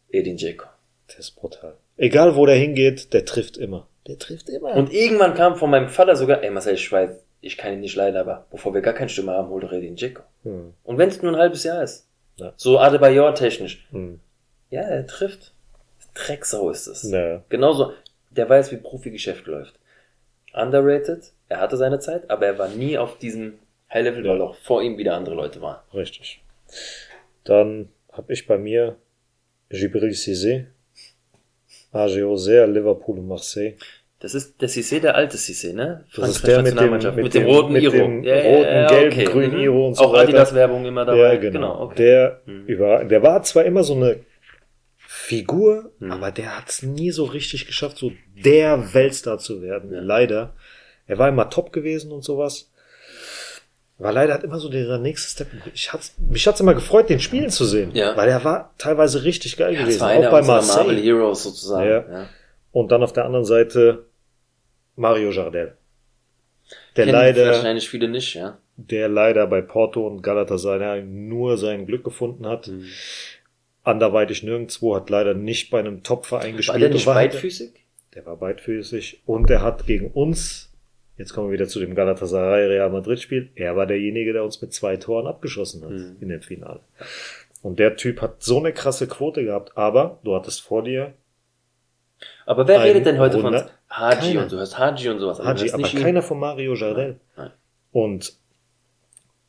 [0.10, 0.66] Edin Dzeko.
[1.08, 1.74] Das ist brutal.
[1.98, 3.88] Egal wo der hingeht, der trifft immer.
[4.08, 4.74] Der trifft immer.
[4.76, 7.10] Und irgendwann kam von meinem Vater sogar, ey Marcel, ich weiß,
[7.42, 9.96] ich kann ihn nicht leiden, aber bevor wir gar keinen Stürmer haben, hol doch Edin
[9.98, 10.24] Dzeko.
[10.44, 10.74] Hm.
[10.84, 12.08] Und wenn es nur ein halbes Jahr ist.
[12.42, 12.54] Ja.
[12.58, 13.86] So Adebayor technisch.
[13.92, 14.20] Hm.
[14.70, 15.54] Ja, er trifft.
[16.14, 17.04] Drecksau ist es.
[17.04, 17.44] Naja.
[17.50, 17.94] Genauso,
[18.32, 19.76] der weiß, wie Profigeschäft läuft.
[20.54, 23.60] Underrated, er hatte seine Zeit, aber er war nie auf diesem
[23.94, 24.44] High-Level, weil Ja.
[24.44, 25.80] auch vor ihm wieder andere Leute waren.
[25.94, 26.42] Richtig.
[27.44, 28.96] Dann habe ich bei mir
[29.70, 30.66] Gibril Cissé,
[31.94, 33.76] AG Auxerre, Liverpool und Marseille.
[34.22, 36.06] Das ist der Cissé, der alte Cissé, ne?
[36.16, 37.92] Das ist der mit dem- mit mit dem dem- roten mit Iro.
[37.92, 39.64] dem roten, gelben, grünen Mhm.
[39.64, 40.24] Iro und so Auch weiter.
[40.30, 41.34] Adidas-Werbung immer dabei.
[41.34, 41.82] Ja, genau.
[41.82, 41.96] okay.
[41.98, 42.66] Der, Mhm.
[42.68, 44.18] über, der war zwar immer so eine
[44.98, 46.12] Figur, Mhm.
[46.12, 49.92] aber der hat es nie so richtig geschafft, so der Weltstar zu werden.
[49.92, 50.00] Ja.
[50.02, 50.54] Leider.
[51.08, 52.72] Er war immer top gewesen und sowas.
[53.98, 55.48] War leider hat immer so dieser nächste Step.
[55.74, 57.92] Ich hat's, mich hat's immer gefreut, den spielen zu sehen.
[57.94, 58.16] Ja.
[58.18, 60.00] Weil er war teilweise richtig geil Ja, gewesen.
[60.02, 60.84] war Auch bei Marseille.
[60.86, 61.90] Marvel Heroes sozusagen.
[61.90, 62.06] Ja.
[62.12, 62.30] Ja.
[62.72, 64.06] Und dann auf der anderen Seite
[64.96, 65.78] Mario Jardel.
[66.96, 68.58] Der Kennen leider, wahrscheinlich viele nicht, ja.
[68.78, 72.68] der leider bei Porto und Galatasaray nur sein Glück gefunden hat.
[72.68, 72.86] Mhm.
[73.84, 76.74] Anderweitig nirgendwo, hat leider nicht bei einem Top-Verein gespielt.
[76.76, 77.72] War der nicht war halt- beidfüßig?
[78.14, 80.72] Der war beidfüßig und er hat gegen uns,
[81.18, 84.62] jetzt kommen wir wieder zu dem Galatasaray Real Madrid Spiel, er war derjenige, der uns
[84.62, 86.18] mit zwei Toren abgeschossen hat Mhm.
[86.20, 86.82] in dem Finale.
[87.62, 91.14] Und der Typ hat so eine krasse Quote gehabt, aber du hattest vor dir
[92.46, 94.44] Aber wer redet denn heute von Wunder- Haji Keiner.
[94.44, 95.40] und du hörst Haji und sowas?
[95.40, 96.02] aber Haji, aber nicht ihn.
[96.02, 97.20] keiner von Mario Jardel.
[97.36, 97.52] Nein.
[97.92, 98.34] Und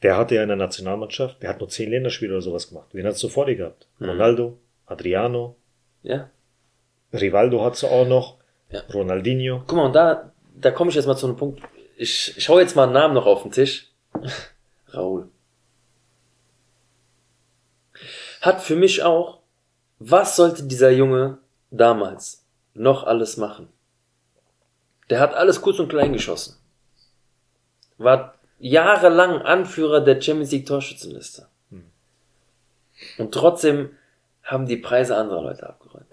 [0.03, 2.89] der hatte ja in der Nationalmannschaft, der hat nur zehn Länderspiele oder sowas gemacht.
[2.93, 3.87] Wen hast du vor dir gehabt?
[3.99, 4.09] Mhm.
[4.11, 5.57] Ronaldo, Adriano,
[6.03, 6.29] Ja.
[7.13, 8.39] Rivaldo hat sie auch noch,
[8.71, 8.81] Ja.
[8.93, 9.63] Ronaldinho.
[9.67, 11.61] Guck mal, und da, da komme ich jetzt mal zu einem Punkt.
[11.97, 13.93] Ich, ich hau jetzt mal einen Namen noch auf den Tisch.
[14.93, 15.29] Raul.
[18.41, 19.39] Hat für mich auch,
[20.01, 21.39] was sollte dieser Junge
[21.71, 22.45] damals
[22.75, 23.69] noch alles machen?
[25.11, 26.57] Der hat alles kurz und klein geschossen.
[27.99, 31.47] War jahrelang Anführer der Champions League Torschützenliste.
[33.19, 33.91] Und trotzdem
[34.45, 36.07] haben die Preise anderer Leute abgeräumt.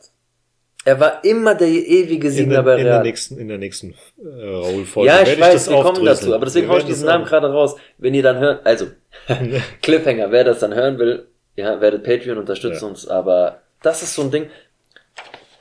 [0.85, 3.03] Er war immer der ewige Sieger der, bei in der Real.
[3.03, 5.07] nächsten, in der nächsten äh, Raul-Folge.
[5.07, 7.25] Ja, werde ich weiß, das wir kommen dazu, aber deswegen Wir hau ich diesen Namen
[7.25, 7.75] gerade raus.
[7.97, 8.87] Wenn ihr dann hört, also,
[9.81, 12.87] Cliffhanger, wer das dann hören will, ja, werdet Patreon, unterstützt Ja.
[12.87, 14.49] uns, aber das ist so ein Ding.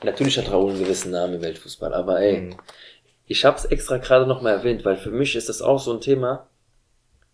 [0.03, 2.55] Natürlich hat Raoul einen gewissen Namen im Weltfußball, aber ey, Mhm.
[3.29, 6.47] Ich hab's extra gerade nochmal erwähnt, weil für mich ist das auch so ein Thema,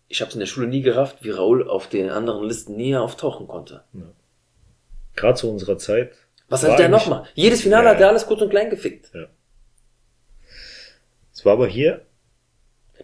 [0.08, 3.48] ich hab's in der Schule nie gerafft, wie Raoul auf den anderen Listen nie auftauchen
[3.48, 3.82] konnte.
[5.16, 6.12] Gerade zu unserer Zeit.
[6.48, 7.24] Was hat der nochmal?
[7.34, 8.08] Jedes Finale Ja, hat er ja.
[8.10, 9.10] alles kurz und klein gefickt.
[11.32, 12.02] Es war aber hier.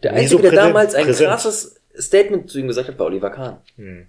[0.02, 1.28] Der Einzige, so der präsent- damals ein präsent.
[1.30, 3.58] krasses Statement zu ihm gesagt hat, war Oliver Kahn.
[3.76, 4.06] Hm.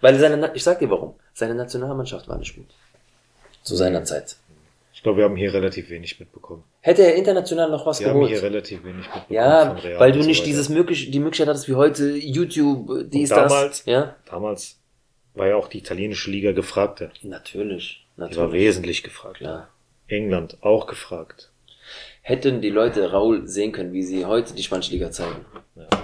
[0.00, 2.66] Weil seine, ich sag dir warum, seine Nationalmannschaft war nicht gut.
[3.62, 4.36] Zu seiner Zeit.
[4.96, 6.64] Ich glaube, wir haben hier relativ wenig mitbekommen.
[6.80, 8.30] Hätte er international noch was Wir haben geholt?
[8.32, 9.26] hier relativ wenig mitbekommen.
[9.28, 10.46] Ja, weil du so nicht weiter.
[10.48, 13.84] dieses möglich, die Möglichkeit hattest wie heute, YouTube, dies, damals- das.
[13.84, 14.16] Ja?
[14.28, 14.80] Damals
[15.34, 17.10] war ja auch die italienische Liga gefragter.
[17.22, 18.06] Natürlich.
[18.16, 18.52] Die war Natürlich.
[18.54, 19.36] wesentlich gefragt.
[19.36, 19.68] Klar.
[20.08, 21.50] England auch gefragt.
[22.22, 25.44] Hätten die Leute Raul sehen können, wie sie heute die spanische Liga zeigen.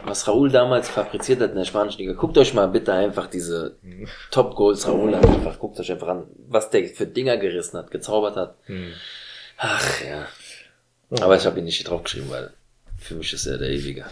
[0.05, 2.13] Was Raul damals fabriziert hat in der spanischen Liga.
[2.13, 4.07] Guckt euch mal bitte einfach diese Mhm.
[4.31, 5.25] Top-Goals Raul an.
[5.25, 8.55] Einfach, guckt euch einfach an, was der für Dinger gerissen hat, gezaubert hat.
[8.67, 8.93] Hm.
[9.57, 10.27] Ach ja.
[11.21, 12.51] Aber ich habe ihn nicht draufgeschrieben, weil
[12.99, 14.05] für mich ist er der Ewige.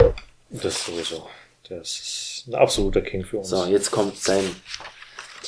[0.51, 1.28] Das sowieso.
[1.69, 3.49] Das ist ein absoluter King für uns.
[3.49, 4.45] So, jetzt kommt sein.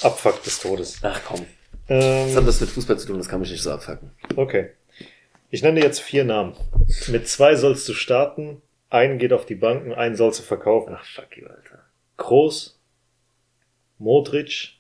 [0.03, 0.99] Abfuck des Todes.
[1.03, 1.47] Ach komm.
[1.89, 3.19] Was hat Ähm, das mit Fußball zu tun?
[3.19, 4.11] Das kann mich nicht so abfacken.
[4.37, 4.71] okay.
[5.51, 6.55] Ich nenne dir jetzt vier Namen.
[7.09, 8.63] Mit zwei sollst du starten,
[8.93, 10.95] einen geht auf die Bank und einen sollst du verkaufen.
[10.97, 11.87] Ach fuck you, Alter.
[12.19, 12.83] Kroos,
[13.99, 14.75] Modric,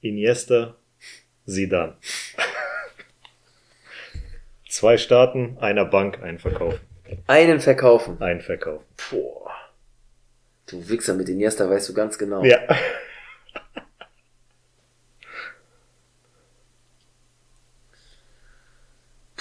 [0.00, 0.76] Iniesta,
[1.46, 1.96] Zidane.
[4.68, 6.78] Zwei starten, einer Bank, einen verkaufen.
[7.26, 8.20] Einen verkaufen.
[8.20, 8.84] Einen verkaufen.
[9.10, 9.50] Boah.
[10.66, 12.44] Du Wichser mit Iniesta weißt du ganz genau.
[12.44, 12.58] Ja.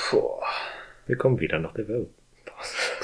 [0.10, 0.46] Boah.
[1.06, 2.14] Wir kommen wieder nach der Werbung.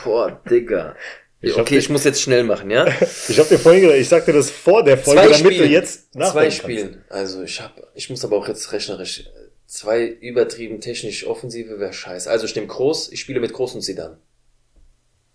[0.03, 0.95] Boah, Digga.
[1.41, 2.85] Ich okay, ich muss jetzt schnell machen, ja?
[3.27, 5.67] Ich habe dir vorhin gesagt, ich sagte das vor der Folge, Zwei damit Spiele.
[5.67, 7.05] du jetzt Zwei nachdenken Spielen.
[7.09, 9.25] Also ich hab, ich muss aber auch jetzt rechnerisch.
[9.65, 12.29] Zwei übertrieben technisch Offensive wäre scheiße.
[12.29, 14.17] Also ich nehme Groß, ich spiele mit Groß und Zidane.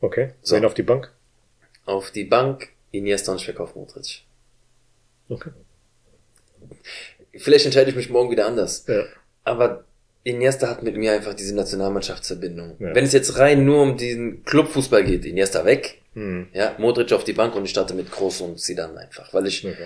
[0.00, 0.02] kannst.
[0.02, 0.32] Okay.
[0.42, 0.56] So.
[0.56, 1.12] Wen auf die Bank?
[1.84, 4.22] Auf die Bank Iniesta und ich verkaufe Modric.
[5.28, 5.50] Okay.
[7.36, 8.84] Vielleicht entscheide ich mich morgen wieder anders.
[8.86, 9.04] Ja.
[9.44, 9.84] Aber
[10.24, 12.76] Iniesta hat mit mir einfach diese Nationalmannschaftsverbindung.
[12.80, 12.94] Ja.
[12.94, 16.48] Wenn es jetzt rein nur um diesen Clubfußball geht, Iniesta weg, Hm.
[16.52, 19.32] ja, Modric auf die Bank und ich starte mit Groß und Zidane einfach.
[19.32, 19.76] Weil ich, Okay.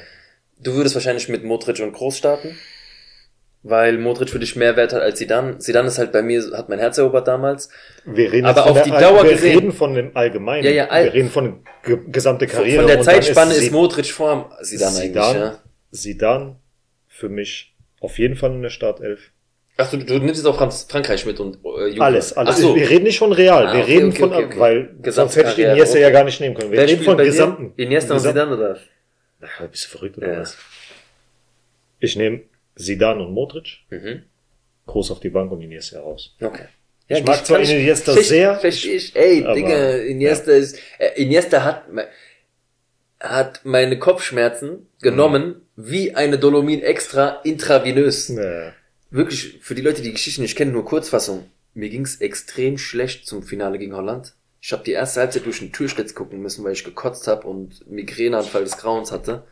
[0.60, 2.56] du würdest wahrscheinlich mit Modric und Groß starten,
[3.64, 5.58] weil Modric für dich mehr Wert hat als Zidane.
[5.58, 7.68] Zidane ist halt bei mir, hat mein Herz erobert damals.
[8.04, 10.64] Wir reden Aber auf die Dauer wir gesehen- reden von dem Allgemeinen.
[10.64, 12.78] Ja, ja, all- wir reden von ge gesamte Karriere.
[12.82, 15.58] von der Zeitspanne ist, Zid- Modric vor Zidane, eigentlich, Zidane, ja.
[15.92, 16.56] Zidane
[17.08, 19.30] für mich auf jeden Fall in der Startelf.
[19.84, 22.02] Ach, du, du nimmst jetzt auch Franz Frankreich mit und äh, Juve.
[22.02, 22.54] Alles, alles.
[22.54, 22.76] Ach so.
[22.76, 25.36] Wir reden nicht von Real, Ah, wir okay, reden okay, von, okay, weil Gesamte sonst
[25.36, 26.70] hätte ich Karriere, Iniesta ja gar nicht nehmen können.
[26.70, 27.72] Wir Wer reden von gesamten.
[27.76, 28.78] Iniesta und Zidane oder?
[29.40, 30.40] Na, bist du verrückt oder Ja.
[30.40, 30.56] was?
[32.00, 32.40] Ich nehme
[32.76, 34.22] Zidane und Modric, Mhm.
[34.86, 36.34] groß auf die Bank und Iniesta raus.
[36.40, 36.64] Okay.
[37.08, 39.14] Ich mag zwar Iniesta verste- sehr, Verstehe ich.
[39.16, 41.82] Ey, aber- Digga, Iniesta ist, äh, Iniesta hat,
[43.20, 48.28] hat meine Kopfschmerzen genommen, wie eine Dolomin extra intravenös.
[48.28, 48.72] Ja.
[49.12, 51.50] Wirklich, für die Leute, die Geschichte nicht kennen, nur Kurzfassung.
[51.74, 54.34] Mir ging's extrem schlecht zum Finale gegen Holland.
[54.60, 57.86] Ich habe die erste Halbzeit durch den Türschlitz gucken müssen, weil ich gekotzt habe und
[57.90, 59.44] Migräneanfall des Grauens hatte.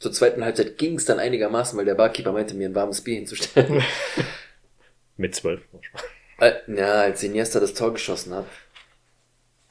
[0.00, 3.84] Zur zweiten Halbzeit ging's dann einigermaßen, weil der Barkeeper meinte, mir ein warmes Bier hinzustellen.
[5.16, 5.60] Mit zwölf.
[6.40, 8.46] Äh, Ja, als Iniesta das Tor geschossen hat,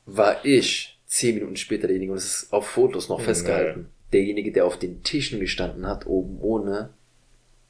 [0.06, 4.66] war ich zehn Minuten später derjenige, und es ist auf Fotos noch festgehalten, derjenige, der
[4.66, 6.94] auf den Tischen gestanden hat, oben ohne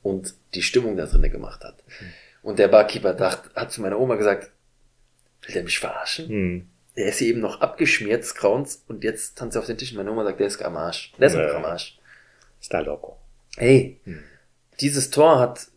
[0.03, 1.75] und die Stimmung da drinnen gemacht hat.
[2.43, 4.51] Und der Barkeeper dacht, hat zu meiner Oma gesagt,
[5.43, 6.27] will der mich verarschen?
[6.27, 6.69] Hm.
[6.95, 9.93] Der ist hier eben noch abgeschmiert, des Grauens, und jetzt tanzt er auf den Tisch.
[9.93, 11.11] Meine Oma sagt, der ist am Arsch.
[11.17, 11.97] Der ist einfach am Arsch.
[12.61, 13.17] Sta loco.
[13.57, 14.19] Hey, Hm.
[14.80, 15.67] dieses Tor hat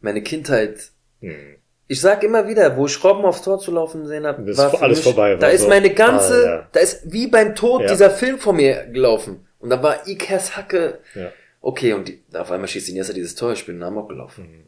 [0.00, 0.90] meine Kindheit
[1.20, 1.56] Hm.
[1.86, 4.80] Ich sag immer wieder, wo ich Robben aufs Tor zu laufen sehen habe, Das ist
[4.80, 5.68] alles vorbei, Da war ist so.
[5.68, 6.68] meine ganze, Ah, ja.
[6.72, 7.88] da ist wie beim Tod Ja.
[7.88, 9.46] dieser Film vor mir gelaufen.
[9.58, 11.00] Und da war Ikers Hacke.
[11.14, 11.32] Ja.
[11.60, 14.66] Okay, und die, auf einmal schießt Iniesta dieses Tor, ich bin in Amok gelaufen.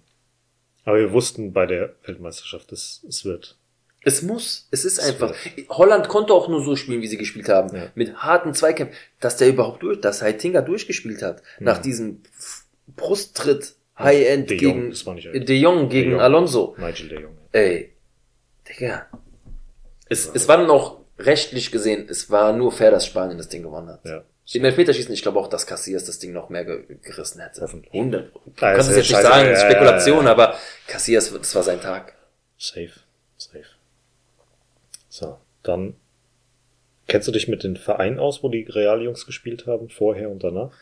[0.85, 3.57] Aber wir wussten bei der Weltmeisterschaft, es, es wird.
[4.05, 5.35] Es muss, es ist Es einfach.
[5.69, 7.75] Holland konnte auch nur so spielen, wie sie gespielt haben.
[7.75, 7.93] Ja.
[7.95, 8.97] Mit harten Zweikämpfen.
[9.21, 11.41] Dass der überhaupt durch, dass Heitinga durchgespielt hat.
[11.61, 12.23] Nach diesem
[12.97, 16.21] Brusttritt High-End De Jong, gegen nicht De Jong gegen De Jong.
[16.21, 16.75] Alonso.
[16.79, 17.37] Nigel der Junge.
[17.53, 17.93] Ey,
[18.69, 19.07] Digga.
[20.09, 23.63] Es, es war dann auch rechtlich gesehen, es war nur fair, dass Spanien das Ding
[23.63, 24.05] gewonnen hat.
[24.05, 24.25] Ja.
[24.55, 27.61] Im Elfmeterschießen, ich glaube auch, dass Casillas das Ding noch mehr ge gerissen hätte.
[27.63, 27.93] Hoffentlich.
[27.95, 28.35] 100.
[28.35, 30.31] Du Ja, kannst es ja jetzt nicht sagen, Ja, ja, Spekulation, ja.
[30.33, 30.57] aber
[30.87, 32.15] Casillas, das war sein Tag.
[32.59, 32.91] Safe.
[33.37, 33.65] Safe.
[35.09, 35.95] So, dann.
[37.09, 40.73] Kennst du dich mit den Vereinen aus, wo die Realjungs gespielt haben, vorher und danach?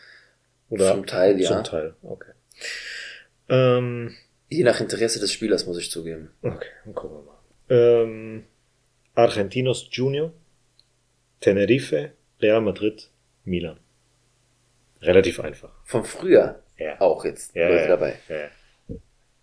[0.69, 0.91] Oder?
[0.93, 1.49] Zum Teil, ja.
[1.49, 2.31] Zum Teil, okay.
[3.49, 4.15] Ähm,
[4.49, 6.29] Je nach Interesse des Spielers, muss ich zugeben.
[6.41, 7.37] okay, dann gucken wir mal.
[8.03, 8.43] Ähm,
[9.15, 10.31] Argentinos Junior,
[11.41, 12.11] Tenerife,
[12.41, 13.09] Real Madrid,
[13.43, 13.79] Milan.
[15.01, 15.71] Relativ einfach.
[15.83, 16.99] Von früher Ja.
[17.01, 18.15] auch jetzt Ja, Leute ja, dabei.
[18.29, 18.49] Ja, ja.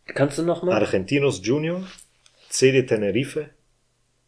[0.07, 0.81] Kannst du noch mal?
[0.81, 1.87] Argentinos Junior,
[2.49, 3.51] CD Tenerife,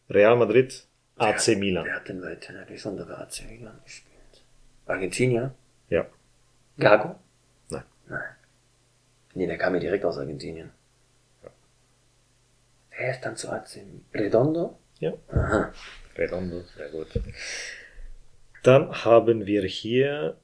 [0.09, 0.85] Real Madrid,
[1.17, 1.85] AC Milan.
[1.85, 4.43] Wer hat denn bei Tenerife und bei AC Milan gespielt?
[4.85, 5.53] Argentinier?
[5.89, 6.05] Ja.
[6.77, 7.15] Gago?
[7.69, 7.83] Nein.
[8.07, 8.23] Nein.
[9.33, 10.71] Nee, der kam ja direkt aus Argentinien.
[12.97, 13.79] Wer ist dann zu AC?
[14.13, 14.77] Redondo?
[14.99, 15.13] Ja.
[15.29, 15.71] Aha.
[16.17, 17.07] Redondo, sehr gut.
[18.63, 20.37] Dann haben wir hier.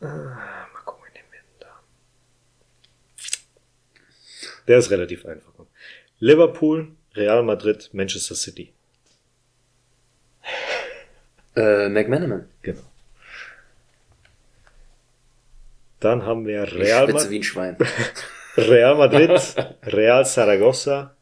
[0.00, 0.06] Ah,
[0.72, 1.80] mal gucken, nehmen wir da?
[4.68, 5.52] Der ist relativ einfach.
[6.18, 8.72] Liverpool, Real Madrid, Manchester City.
[11.54, 12.48] Äh, McManaman.
[12.62, 12.80] Genau.
[16.00, 17.76] Dann haben wir Real, Spitze Ma wie ein Schwein.
[18.56, 19.30] Real Madrid,
[19.84, 21.14] Real Zaragoza,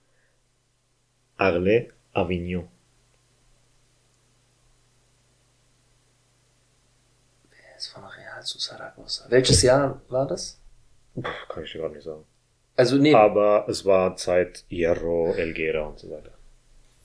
[1.36, 2.68] Arles, Avignon.
[7.74, 9.26] Das von Real zu Saragossa.
[9.30, 10.58] Welches Jahr war das?
[11.48, 12.24] Kann ich dir gar nicht sagen.
[12.76, 16.32] Also nee, Aber es war Zeit Hierro, Elguera und so weiter.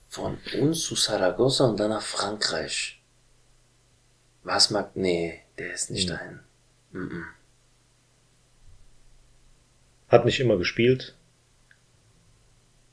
[0.10, 3.02] von uns zu Saragossa und dann nach Frankreich.
[4.44, 4.96] Was mag...
[4.96, 6.14] Nee, der ist nicht Mhm.
[6.14, 6.40] dahin.
[6.92, 7.26] Mhm.
[10.08, 11.16] Hat nicht immer gespielt.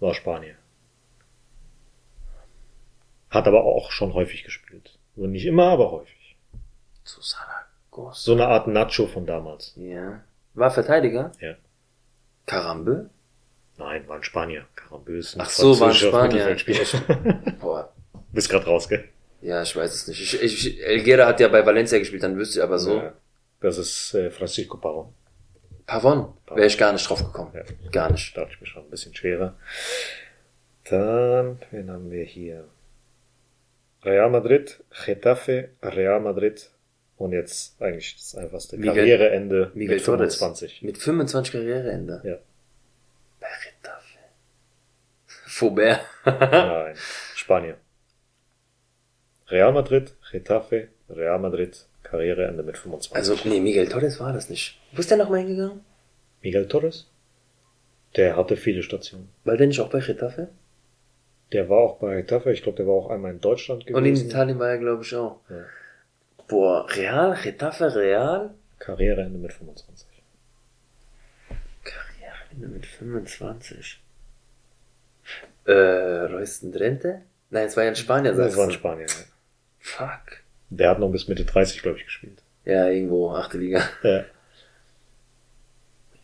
[0.01, 0.57] War Spanier.
[3.31, 4.99] Hat aber auch schon häufig gespielt.
[5.17, 6.37] Also nicht immer, aber häufig.
[7.05, 7.62] Zu Saragossa.
[8.13, 9.75] So eine Art Nacho von damals.
[9.77, 10.23] Ja.
[10.55, 11.33] War Verteidiger?
[11.41, 11.57] Ja.
[12.47, 13.05] Karambö?
[13.77, 14.67] Nein, war ein Spanier.
[14.75, 15.37] Karambös.
[15.39, 16.57] Ach so, war ein Spanier.
[17.61, 17.93] Boah.
[18.33, 19.05] Bist grad raus, gell?
[19.43, 20.23] Ja, ich weiß es nicht.
[20.23, 22.97] Ich, ich, Elguera hat ja bei Valencia gespielt, dann wüsste ich aber so.
[22.97, 23.13] Ja.
[23.61, 25.13] Das ist äh, Francisco Pavon.
[25.87, 26.33] Pavon.
[26.49, 27.53] Wäre ich gar nicht drauf gekommen.
[27.55, 27.91] Ja.
[27.91, 28.37] Gar nicht.
[28.37, 29.55] Dachte ich mir schon ein bisschen schwerer.
[30.89, 32.69] Dann, wen haben wir hier?
[34.05, 36.72] Real Madrid, Getafe, Real Madrid
[37.23, 40.37] und jetzt eigentlich das einfachste Miguel- Karriereende Miguel mit Torres.
[40.37, 40.83] 25.
[40.83, 42.21] Mit 25 Karriereende.
[42.25, 42.37] Ja.
[43.41, 44.19] Bei Retafe.
[45.47, 46.01] Faubert.
[46.25, 46.95] Nein,
[47.35, 47.77] Spanier.
[49.49, 53.15] Real Madrid, Getafe, Real Madrid, Karriereende mit 25.
[53.15, 54.79] Also, nee, Miguel Torres war das nicht.
[54.93, 55.81] Wo ist der nochmal hingegangen?
[56.43, 57.09] Miguel Torres?
[58.17, 59.29] Der hatte viele Stationen.
[59.45, 60.49] War der nicht auch bei Retafe?
[61.53, 63.97] Der war auch bei Getafe, ich glaube, der war auch einmal in Deutschland gewesen.
[63.97, 65.41] Und in Italien war er, glaube ich, auch.
[65.51, 65.65] Ja.
[66.53, 68.55] Boah, Real, Retafe, Real.
[68.79, 70.07] Karriereende mit 25.
[71.83, 74.03] Karriereende mit 25.
[75.65, 77.23] Äh, Royston Drenthe?
[77.49, 78.75] Nein, es war ja ein Spanier, Das sagst war ein du.
[78.75, 79.07] Spanier.
[79.07, 79.25] Ja.
[79.79, 80.43] Fuck.
[80.69, 82.43] Der hat noch bis Mitte 30, glaube ich, gespielt.
[82.67, 83.83] Ja, irgendwo, achte Liga.
[84.03, 84.25] Ja.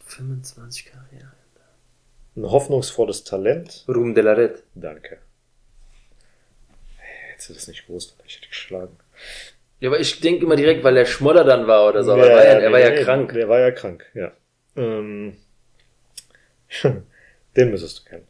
[0.04, 1.32] 25 Karriere.
[2.36, 3.84] Ein hoffnungsvolles Talent.
[3.88, 4.62] Ruben de la Red.
[4.74, 5.18] Danke.
[7.30, 8.96] Hättest du das nicht gewusst, hätte ich dich geschlagen.
[9.80, 12.12] Ja, aber ich denke immer direkt, weil er Schmodder dann war oder so.
[12.12, 13.32] Aber er war ja, er war ja nee, krank.
[13.32, 14.32] Der war ja krank, ja.
[14.76, 15.36] Ähm,
[17.56, 18.26] den müsstest du kennen.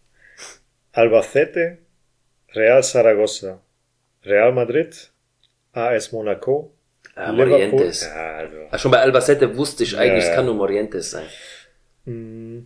[0.92, 1.78] Albacete,
[2.54, 3.60] Real Zaragoza,
[4.24, 5.10] Real Madrid,
[5.72, 6.72] AS Monaco,
[7.14, 7.70] Ah, Liverpool.
[7.70, 8.02] Morientes.
[8.04, 8.56] Ja, also.
[8.70, 10.52] Ah, Schon bei Albacete wusste ich eigentlich, Ja, es kann ja.
[10.52, 11.26] nur Morientes sein.
[12.04, 12.60] Mm,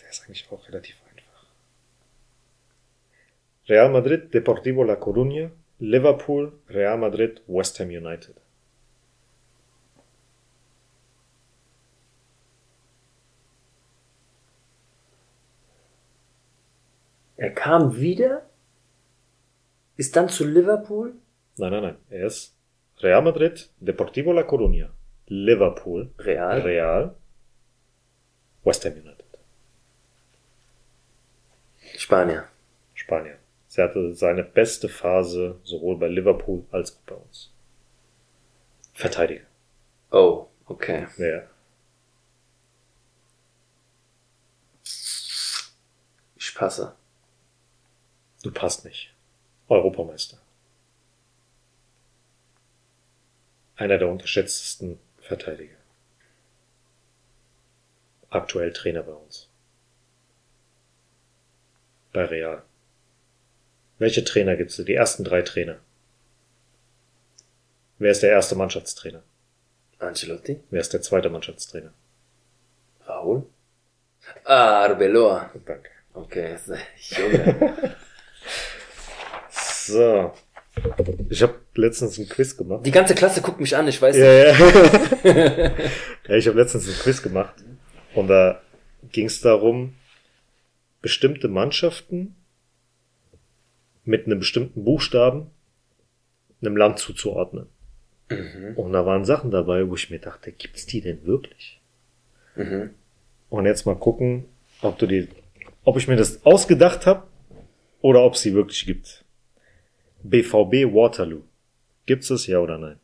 [0.00, 1.44] Der ist eigentlich auch relativ einfach.
[3.68, 8.40] Real Madrid, Deportivo La Coruña, Liverpool, Real Madrid, West Ham United.
[17.36, 18.48] Er kam wieder,
[19.96, 21.14] ist dann zu Liverpool.
[21.56, 21.96] Nein, nein, nein.
[22.08, 22.56] Er ist
[22.98, 24.90] Real Madrid, Deportivo La Coruña,
[25.26, 26.60] Liverpool, Real.
[26.60, 27.16] Real,
[28.62, 29.24] West Ham United.
[31.98, 32.48] Spanier.
[32.94, 33.43] Spanien.
[33.74, 37.52] Sie hatte seine beste Phase sowohl bei Liverpool als auch bei uns.
[38.92, 39.46] Verteidiger.
[40.12, 41.08] Oh, okay.
[41.18, 41.42] Ja.
[46.36, 46.94] Ich passe.
[48.44, 49.12] Du passt nicht.
[49.66, 50.38] Europameister.
[53.74, 55.78] Einer der unterschätztesten Verteidiger.
[58.30, 59.50] Aktuell Trainer bei uns.
[62.12, 62.62] Bei Real.
[63.98, 64.76] Welche Trainer gibt's?
[64.76, 65.78] Die ersten drei Trainer.
[67.98, 69.22] Wer ist der erste Mannschaftstrainer?
[69.98, 70.60] Ancelotti.
[70.70, 71.92] Wer ist der zweite Mannschaftstrainer?
[73.06, 73.46] Raul.
[74.44, 75.50] Ah, Arbeloa.
[75.64, 75.90] Danke.
[76.12, 76.56] Okay,
[77.10, 77.96] Junge.
[79.86, 80.32] So.
[81.28, 82.84] Ich habe letztens ein Quiz gemacht.
[82.86, 85.24] Die ganze Klasse guckt mich an, ich weiß Ja, nicht.
[85.24, 85.32] ja.
[86.28, 87.54] ja ich habe letztens ein Quiz gemacht
[88.14, 88.60] und da
[89.12, 89.94] ging es darum,
[91.02, 92.34] bestimmte Mannschaften
[94.04, 95.50] mit einem bestimmten Buchstaben
[96.60, 97.66] einem Land zuzuordnen.
[98.30, 98.72] Mhm.
[98.76, 101.80] Und da waren Sachen dabei, wo ich mir dachte, gibt's die denn wirklich?
[102.56, 102.90] Mhm.
[103.50, 104.46] Und jetzt mal gucken,
[104.80, 105.28] ob du die,
[105.84, 107.24] ob ich mir das ausgedacht habe
[108.00, 109.24] oder ob es sie wirklich gibt.
[110.22, 111.42] BVB Waterloo.
[112.06, 112.98] Gibt's es ja oder nein?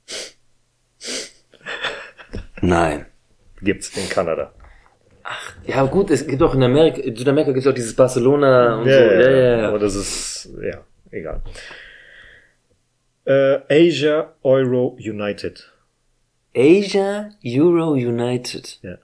[2.62, 3.06] Nein.
[3.62, 4.52] Gibt's in Kanada.
[5.22, 8.78] Ach Ja, gut, es gibt auch in Amerika, in Südamerika gibt es auch dieses Barcelona
[8.80, 9.00] und Ja, so.
[9.00, 9.68] ja, Ja, ja, ja.
[9.68, 11.42] Aber das ist, ja, egal.
[13.24, 15.70] Äh, Asia Euro United.
[16.54, 18.78] Asia Euro United.
[18.82, 18.98] Ja.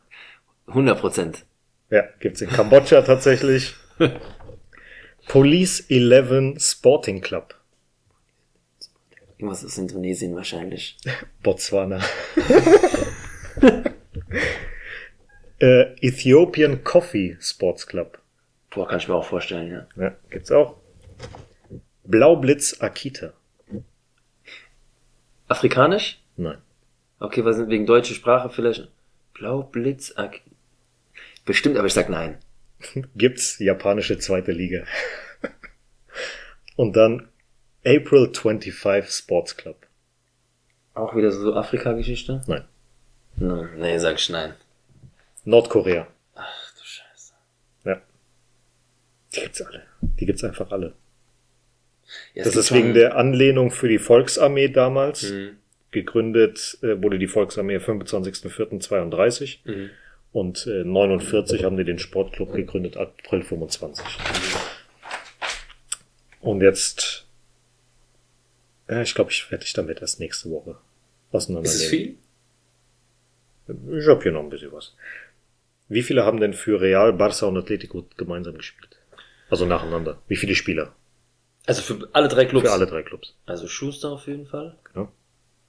[0.66, 1.44] 100 Prozent.
[1.90, 3.74] Ja, gibt's in Kambodscha tatsächlich.
[5.28, 7.54] Police 11 Sporting Club.
[9.38, 10.96] Irgendwas aus Indonesien wahrscheinlich.
[11.42, 12.00] Botswana.
[15.60, 18.18] äh, Ethiopian Coffee Sports Club.
[18.70, 19.86] Boah, kann ich mir auch vorstellen, ja.
[20.02, 20.76] Ja, gibt's auch.
[22.06, 23.32] Blaublitz Akita.
[25.48, 26.20] Afrikanisch?
[26.36, 26.58] Nein.
[27.18, 28.88] Okay, was sind wegen deutsche Sprache vielleicht?
[29.34, 30.12] Blaublitz.
[30.16, 30.40] Ak-
[31.44, 32.38] Bestimmt, aber ich sag nein.
[33.16, 34.84] Gibt's japanische zweite Liga.
[36.76, 37.28] Und dann
[37.84, 39.86] April 25 Sports Club.
[40.94, 42.42] Auch wieder so Afrika-Geschichte?
[42.46, 42.64] Nein.
[43.36, 44.54] Nein, nee, sag ich nein.
[45.44, 46.06] Nordkorea.
[46.34, 47.34] Ach du Scheiße.
[47.84, 48.00] Ja.
[49.34, 49.82] Die gibt's alle.
[50.00, 50.94] Die gibt's einfach alle.
[52.34, 55.30] Ja, Das ist wegen der Anlehnung für die Volksarmee damals.
[55.30, 55.56] Mhm.
[55.90, 59.90] Gegründet äh, wurde die Volksarmee am 25.04.32 Mhm.
[60.32, 64.04] und äh, 49 haben die den Sportclub gegründet, April 25.
[66.40, 67.26] Und jetzt,
[68.88, 70.70] äh, ich glaube, ich werde dich damit erst nächste Woche
[71.30, 71.82] Ist auseinandernehmen.
[71.82, 72.16] es viel?
[73.98, 74.94] Ich habe hier noch ein bisschen was.
[75.88, 78.98] Wie viele haben denn für Real, Barça und Atletico gemeinsam gespielt?
[79.50, 80.20] Also nacheinander.
[80.28, 80.94] Wie viele Spieler?
[81.66, 82.66] Also für alle drei Clubs?
[82.66, 83.34] Für alle drei Clubs.
[83.46, 84.76] Also Schuster auf jeden Fall.
[84.92, 85.08] Genau.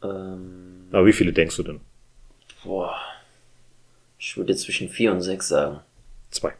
[0.03, 1.81] Ähm, Aber wie viele denkst du denn?
[2.63, 2.95] boah.
[4.19, 5.79] Ich würde jetzt zwischen vier und sechs sagen.
[6.31, 6.53] Zwei.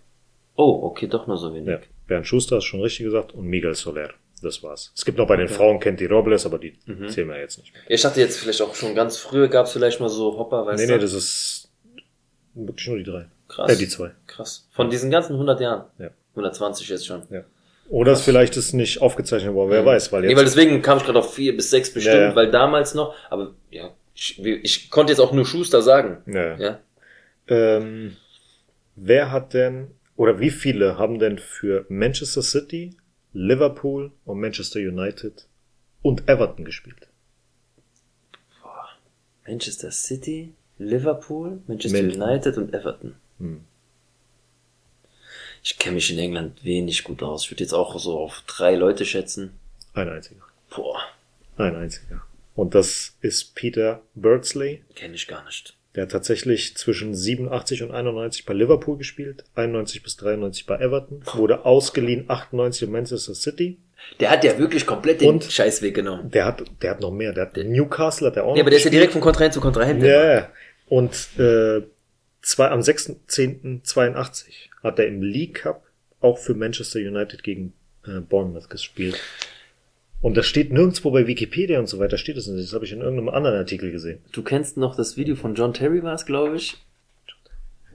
[0.56, 1.68] Oh, okay, doch nur so wenig.
[1.70, 1.80] Ja.
[2.08, 4.12] Bernd Schuster hast schon richtig gesagt und Miguel Soler.
[4.44, 4.92] Das war's.
[4.96, 7.10] Es gibt noch bei den Frauen Kenty Robles, aber die Mhm.
[7.10, 7.82] zählen wir jetzt nicht mehr.
[7.90, 10.80] Ich dachte jetzt vielleicht auch schon ganz früher gab es vielleicht mal so Hopper, weißt
[10.80, 10.94] Nee, du?
[10.94, 11.70] nee, das ist
[12.54, 13.26] wirklich nur die drei.
[13.48, 13.72] Krass.
[13.72, 14.12] Äh, die zwei.
[14.28, 14.68] Krass.
[14.72, 15.86] Von diesen ganzen 100 Jahren.
[15.98, 16.10] Ja.
[16.36, 17.24] 120 jetzt schon.
[17.32, 17.44] Ja.
[17.90, 19.86] Oder es vielleicht ist nicht aufgezeichnet worden, wer Mhm.
[19.86, 20.32] weiß, weil jetzt.
[20.32, 22.36] nee, weil deswegen kam ich gerade auf vier bis sechs bestimmt, Ja, ja.
[22.36, 26.18] weil damals noch, aber ja, ich, ich konnte jetzt auch nur Schuster sagen.
[26.28, 26.58] ja.
[26.58, 26.80] Ja.
[27.50, 28.18] Ähm,
[28.98, 29.88] wer hat denn,
[30.18, 32.96] oder wie viele haben denn für Manchester City,
[33.32, 35.48] Liverpool und Manchester United
[36.02, 37.08] und Everton gespielt?
[39.48, 43.16] Manchester City, Liverpool, Manchester Man- United und Everton.
[43.40, 43.62] Hm.
[45.70, 47.44] Ich kenne mich in England wenig gut aus.
[47.44, 49.52] Ich würde jetzt auch so auf drei Leute schätzen.
[49.94, 50.40] Ein einziger.
[50.74, 50.98] Boah,
[51.58, 52.22] Ein einziger.
[52.56, 54.82] Und das ist Peter Birdsley.
[54.96, 55.76] kenne ich gar nicht.
[55.94, 61.22] Der hat tatsächlich zwischen 87 und 91 bei Liverpool gespielt, 91 bis 93 bei Everton,
[61.34, 63.78] wurde ausgeliehen 98 in Manchester City.
[64.22, 66.32] Der hat ja wirklich komplett den Und- Scheiß weggenommen.
[66.32, 68.78] Der hat, der hat noch mehr, der hat Newcastle hat der auch noch aber der
[68.78, 68.94] ist ja gespielt.
[69.02, 70.02] direkt von Kontrahent zu Kontrahent.
[70.02, 70.50] Ja, ja.
[70.88, 71.82] Und äh,
[72.42, 74.46] zwei, am 6.10.82
[74.84, 75.84] hat er im League Cup
[76.22, 77.74] auch für Manchester United gegen
[78.06, 79.20] äh, Bournemouth gespielt.
[80.20, 82.68] Und das steht nirgendwo bei Wikipedia und so weiter, steht es nicht.
[82.68, 84.20] Das habe ich in irgendeinem anderen Artikel gesehen.
[84.32, 86.78] Du kennst noch das Video von John Terry war es, glaube ich,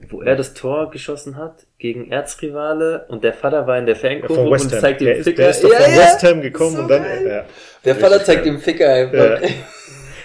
[0.09, 4.01] wo er das Tor geschossen hat gegen Erzrivale und der Vater war in der Ja,
[4.01, 5.41] Fankurve von und zeigt Der dem ist, Ficker.
[5.43, 5.97] der ist doch Ja, von ja.
[5.99, 7.27] West Ham gekommen So und dann.
[7.27, 7.45] Ja,
[7.83, 9.41] Der Vater zeigt dem Ficker einfach.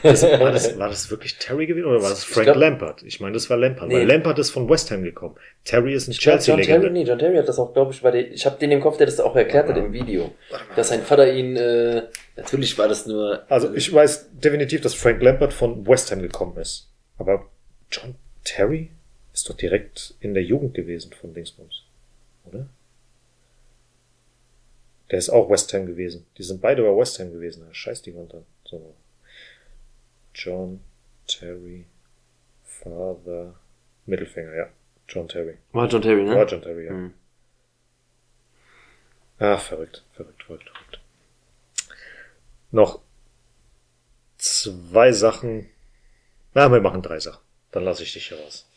[0.02, 3.02] Das, war, das, war das wirklich Terry gewesen oder war das Frank glaub- Lampard?
[3.02, 3.94] Ich meine, das war Lampard, Nee.
[3.96, 5.34] weil Lampard ist von West Ham gekommen.
[5.64, 6.90] Terry ist ein Chelsea-Legende.
[6.90, 8.96] nee, John Terry hat das auch, glaube ich, bei der, ich habe den im Kopf,
[8.96, 10.32] der das auch erklärt hat im Video,
[10.76, 12.02] dass sein Vater ihn, äh,
[12.36, 16.56] natürlich war das nur, Also ich weiß definitiv, dass Frank Lampard von West Ham gekommen
[16.58, 16.88] ist.
[17.18, 17.46] Aber
[17.90, 18.14] John
[18.44, 18.90] Terry
[19.34, 21.82] ist doch direkt in der Jugend gewesen von Dingsbums.
[22.44, 22.66] Oder?
[25.10, 26.26] Der ist auch West Ham gewesen.
[26.36, 27.64] Die sind beide bei West Ham gewesen.
[27.72, 28.44] Scheiß die Wand an.
[28.64, 28.94] So.
[30.38, 30.80] John
[31.26, 31.84] Terry,
[32.64, 33.54] Father,
[34.06, 34.68] Mittelfinger, ja.
[35.08, 35.58] John Terry.
[35.72, 36.36] war John Terry, ne?
[36.36, 36.92] War John Terry, ja.
[36.92, 37.14] Mhm.
[39.40, 41.00] Ach, verrückt, verrückt, verrückt, verrückt.
[42.70, 43.00] Noch
[44.36, 45.68] zwei Sachen.
[46.54, 47.42] Na, wir machen drei Sachen.
[47.72, 48.70] Dann lasse ich dich hier raus.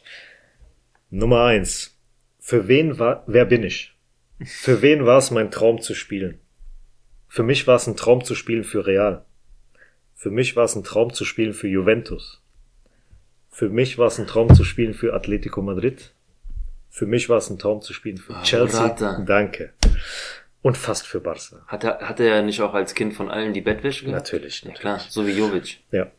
[1.10, 1.98] Nummer eins.
[2.40, 3.96] Für wen war, wer bin ich?
[4.44, 6.40] Für wen war es mein Traum zu spielen?
[7.28, 9.26] Für mich war es ein Traum zu spielen für Real.
[10.22, 12.44] Für mich war es ein Traum zu spielen für Juventus.
[13.50, 16.14] Für mich war es ein Traum zu spielen für Atletico Madrid.
[16.92, 18.82] Für mich war es ein Traum zu spielen für Ah, Chelsea.
[18.82, 19.20] Morata.
[19.26, 19.74] Danke.
[20.62, 21.64] Und fast für Barca.
[21.66, 24.26] Hat er, hat er ja nicht auch als Kind von allen die Bettwäsche gehabt?
[24.32, 24.80] Natürlich, Ja, natürlich.
[24.82, 25.80] klar, so wie Jovic.
[25.92, 26.12] Ja.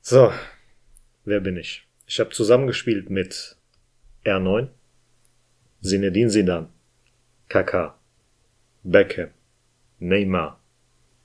[0.00, 0.32] So,
[1.24, 1.86] wer bin ich?
[2.08, 3.56] Ich habe zusammengespielt mit
[4.24, 4.66] R9,
[5.80, 6.68] Zinedine Zidane,
[7.48, 7.94] Kaká,
[8.82, 9.30] Beckham,
[10.00, 10.58] Neymar,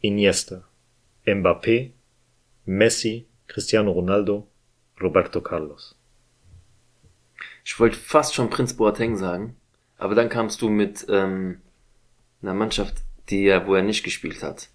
[0.02, 0.69] Iniesta,
[1.36, 1.92] Mbappé,
[2.66, 4.48] Messi, Cristiano Ronaldo,
[5.02, 5.96] Roberto Carlos.
[7.64, 9.56] Ich wollte fast schon Prinz Boateng sagen,
[9.98, 11.62] aber dann kamst du mit ähm,
[12.42, 14.70] einer Mannschaft, die ja, wo er nicht gespielt hat.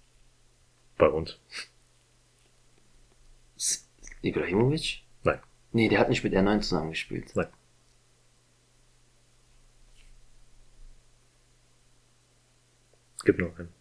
[0.97, 1.39] Bei uns.
[4.21, 5.03] Ibrahimovic?
[5.23, 5.39] Nein.
[5.71, 7.35] Nee, der hat nicht mit R9 zusammengespielt.
[7.35, 7.47] Nein.
[13.23, 13.73] Gibt noch einen.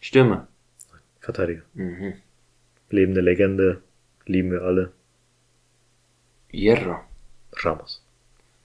[0.00, 0.48] Stürmer.
[1.24, 1.62] Verteidiger.
[1.74, 2.14] Mhm.
[2.90, 3.80] Lebende Legende.
[4.26, 4.92] Lieben wir alle.
[6.50, 6.96] Hierro.
[7.52, 8.02] Ramos.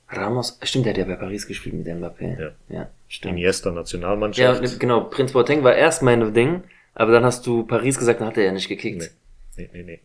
[0.10, 2.40] Ramos, stimmt, der hat ja bei Paris gespielt mit Mbappé.
[2.40, 2.52] Ja.
[2.69, 3.34] ja stimmt.
[3.38, 4.61] Iniesta Ja, Nationalmannschaft.
[4.61, 6.64] ne- genau, Prinz Boateng war erst mein Ding,
[6.95, 9.11] aber dann hast du Paris gesagt, dann hat er ja nicht gekickt.
[9.57, 9.99] Nee, nee, nee.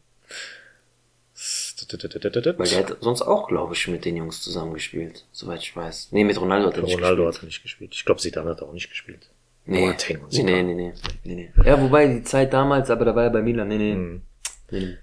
[2.57, 6.13] Weil der hat sonst auch, glaube ich, mit den Jungs zusammengespielt, soweit ich weiß.
[6.13, 7.43] Nee, mit Ronaldo hat er nicht Ronaldo gespielt.
[7.43, 7.95] hat nicht gespielt.
[7.95, 9.29] Ich glaube, Zidane hat auch nicht gespielt.
[9.67, 9.95] Nee,
[10.33, 10.93] nee, nee, nee, nee,
[11.25, 11.51] nee, nee.
[11.65, 13.95] Ja, wobei die Zeit damals, aber da war er bei Milan, nee, nee.
[13.95, 14.23] Mhm.
[14.71, 14.97] nee.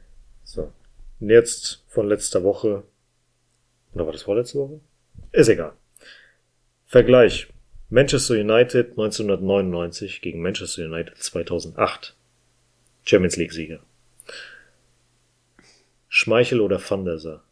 [0.44, 0.72] So.
[1.20, 2.84] Und jetzt von letzter Woche.
[3.94, 4.80] Oder war das vorletzte Woche?
[5.32, 5.74] Ist egal.
[6.86, 7.48] Vergleich.
[7.90, 12.16] Manchester United 1999 gegen Manchester United 2008.
[13.04, 13.80] Champions League Sieger.
[16.08, 17.44] Schmeichel oder Van der Sar?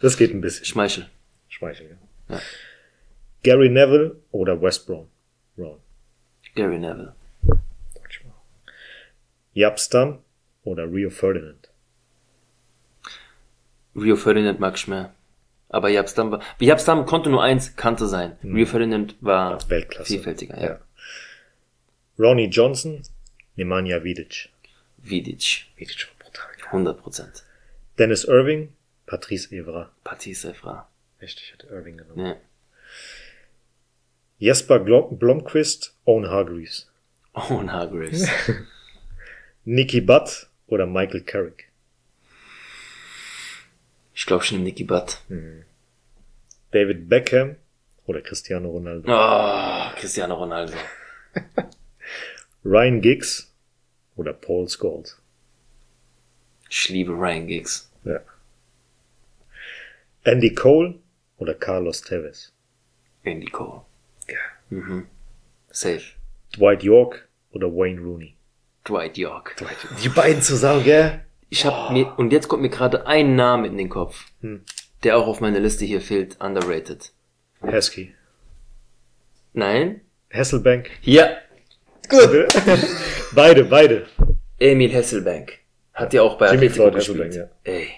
[0.00, 0.64] Das geht ein bisschen.
[0.66, 1.08] Schmeichel.
[1.48, 1.90] Schmeichel,
[2.28, 2.34] ja.
[2.36, 2.42] Ja.
[3.42, 5.08] Gary Neville oder West Brom?
[5.56, 5.78] Brown.
[6.54, 7.14] Gary Neville.
[9.54, 10.18] Japstam
[10.64, 11.68] oder Rio Ferdinand?
[13.94, 15.14] Rio Ferdinand mag ich mehr.
[15.68, 18.36] Aber Japstam war, Japstam konnte nur eins, Kante sein.
[18.42, 20.12] Rio Ferdinand war Weltklasse.
[20.12, 20.66] vielfältiger, ja.
[20.66, 20.80] Ja.
[22.18, 23.02] Ronnie Johnson,
[23.56, 24.48] Nemanja Vidic.
[24.98, 25.66] Vidic.
[25.76, 26.46] Vidic war brutal.
[26.66, 27.44] 100 Prozent.
[27.98, 28.72] Dennis Irving,
[29.06, 29.90] Patrice Evra.
[30.04, 30.88] Patrice Evra.
[31.18, 32.26] Echt, ich hätte Irving genommen.
[32.26, 32.36] Ja.
[34.38, 36.90] Jesper Glo- Blomqvist, Owen Hargreaves.
[37.34, 38.28] Owen Hargreaves.
[39.64, 41.70] Nicky Butt oder Michael Carrick.
[44.14, 45.20] Ich glaube, ich nehme Nicky Butt.
[46.70, 47.56] David Beckham
[48.06, 49.08] oder Cristiano Ronaldo.
[49.10, 50.74] Oh, Cristiano Ronaldo.
[52.64, 53.52] Ryan Giggs
[54.16, 55.20] oder Paul Scholes.
[56.70, 57.90] Ich liebe Ryan Giggs.
[58.04, 58.20] Ja.
[60.24, 60.98] Andy Cole
[61.38, 62.52] oder Carlos Tevez.
[63.22, 63.82] Andy Cole.
[64.28, 64.36] Ja.
[64.70, 65.06] Mhm.
[65.70, 66.02] Safe.
[66.56, 68.36] Dwight York oder Wayne Rooney.
[68.86, 69.56] Dwight York.
[70.02, 71.20] Die beiden zusammen, gell?
[71.50, 74.62] Ich hab mir, und jetzt kommt mir gerade ein Name in den Kopf, Hm.
[75.04, 77.12] der auch auf meiner Liste hier fehlt, underrated.
[77.62, 78.14] Heskey.
[79.52, 80.00] Nein?
[80.32, 80.90] Hasselbank.
[81.02, 81.28] Ja,
[82.08, 82.48] Gut.
[83.34, 84.06] beide, beide.
[84.58, 85.58] Emil Hesselbank.
[85.94, 87.24] Hat ja auch bei Jimmy Atletico Floyd gespielt.
[87.28, 87.88] Hasselbank, Ey.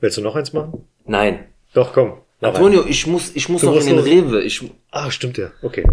[0.00, 0.86] Willst du noch eins machen?
[1.04, 1.46] Nein.
[1.72, 2.18] Doch, komm.
[2.40, 4.06] Antonio, ich muss, ich muss Du noch in den los.
[4.06, 4.42] Rewe.
[4.42, 4.62] Ich.
[4.90, 5.50] Ah, stimmt ja.
[5.62, 5.84] Okay.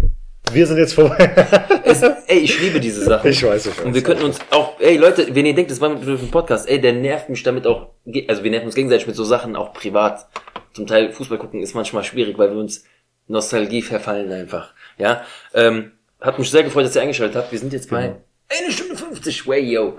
[0.52, 1.16] Wir sind jetzt vorbei.
[1.84, 3.30] es, ey, ich liebe diese Sachen.
[3.30, 3.84] ich weiß, ich weiß.
[3.86, 6.68] Und wir könnten uns auch, ey Leute, wenn ihr denkt, das war mit dem Podcast,
[6.68, 7.88] ey, der nervt mich damit auch,
[8.28, 10.26] also wir nerven uns gegenseitig mit so Sachen auch privat.
[10.74, 12.84] Zum Teil Fußball gucken ist manchmal schwierig, weil wir uns
[13.26, 14.74] Nostalgie verfallen einfach.
[14.98, 15.22] Ja,
[15.54, 17.50] ähm, hat mich sehr gefreut, dass ihr eingeschaltet habt.
[17.50, 18.16] Wir sind jetzt bei
[18.48, 19.94] eine Stunde 50, way yo.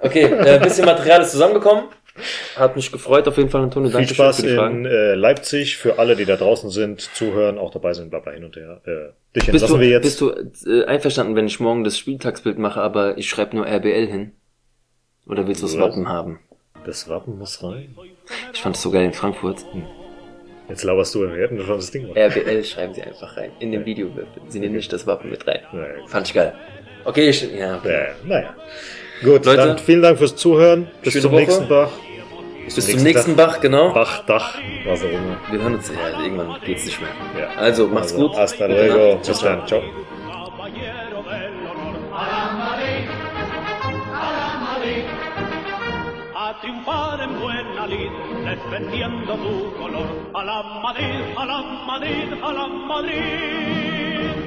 [0.00, 1.84] Okay, äh, bisschen Material ist zusammengekommen.
[2.56, 3.90] Hat mich gefreut auf jeden Fall, Antonio.
[3.90, 4.84] Viel Danke Spaß für die Fragen.
[4.84, 8.32] in äh, Leipzig für alle, die da draußen sind, zuhören, auch dabei sind, bla bla
[8.32, 8.80] hin und her.
[8.84, 10.02] Äh, dich Bist entlassen du, wir jetzt.
[10.02, 14.06] bist du äh, einverstanden, wenn ich morgen das Spieltagsbild mache, aber ich schreibe nur RBL
[14.06, 14.32] hin?
[15.26, 15.78] Oder willst du das?
[15.78, 16.40] Wappen haben?
[16.84, 17.94] das Wappen muss rein.
[18.52, 19.64] Ich fand es so geil in Frankfurt.
[20.68, 22.16] Jetzt lauerst du, wir hätten schon das Ding machen.
[22.16, 23.52] RBL schreiben sie einfach rein.
[23.58, 24.10] In dem Video.
[24.48, 25.60] Sie nehmen nicht das Wappen mit rein.
[25.72, 26.54] Ja, Fand ich geil.
[27.04, 27.92] Okay, ich, ja, okay.
[27.92, 28.54] ja, naja.
[29.22, 30.88] Gut, Leute, dann vielen Dank fürs Zuhören.
[31.02, 31.40] Bis zum Woche.
[31.40, 31.90] nächsten Bach.
[32.74, 33.92] Bis zum nächsten Bach, genau.
[33.92, 34.54] Bach, Dach,
[34.84, 35.36] was auch immer.
[35.50, 37.10] Wir hören uns, ja, irgendwann geht's nicht mehr.
[37.38, 37.48] Ja.
[37.56, 38.36] Also, macht's gut.
[38.36, 39.14] Hasta luego.
[39.14, 39.26] Nacht.
[39.26, 39.66] Bis dann.
[39.66, 39.82] Ciao.
[44.38, 45.06] la Madrid,
[46.34, 48.12] a triunfar en buena lid,
[48.44, 54.07] defendiendo tu color, a la Madrid, a la Madrid, a la Madrid.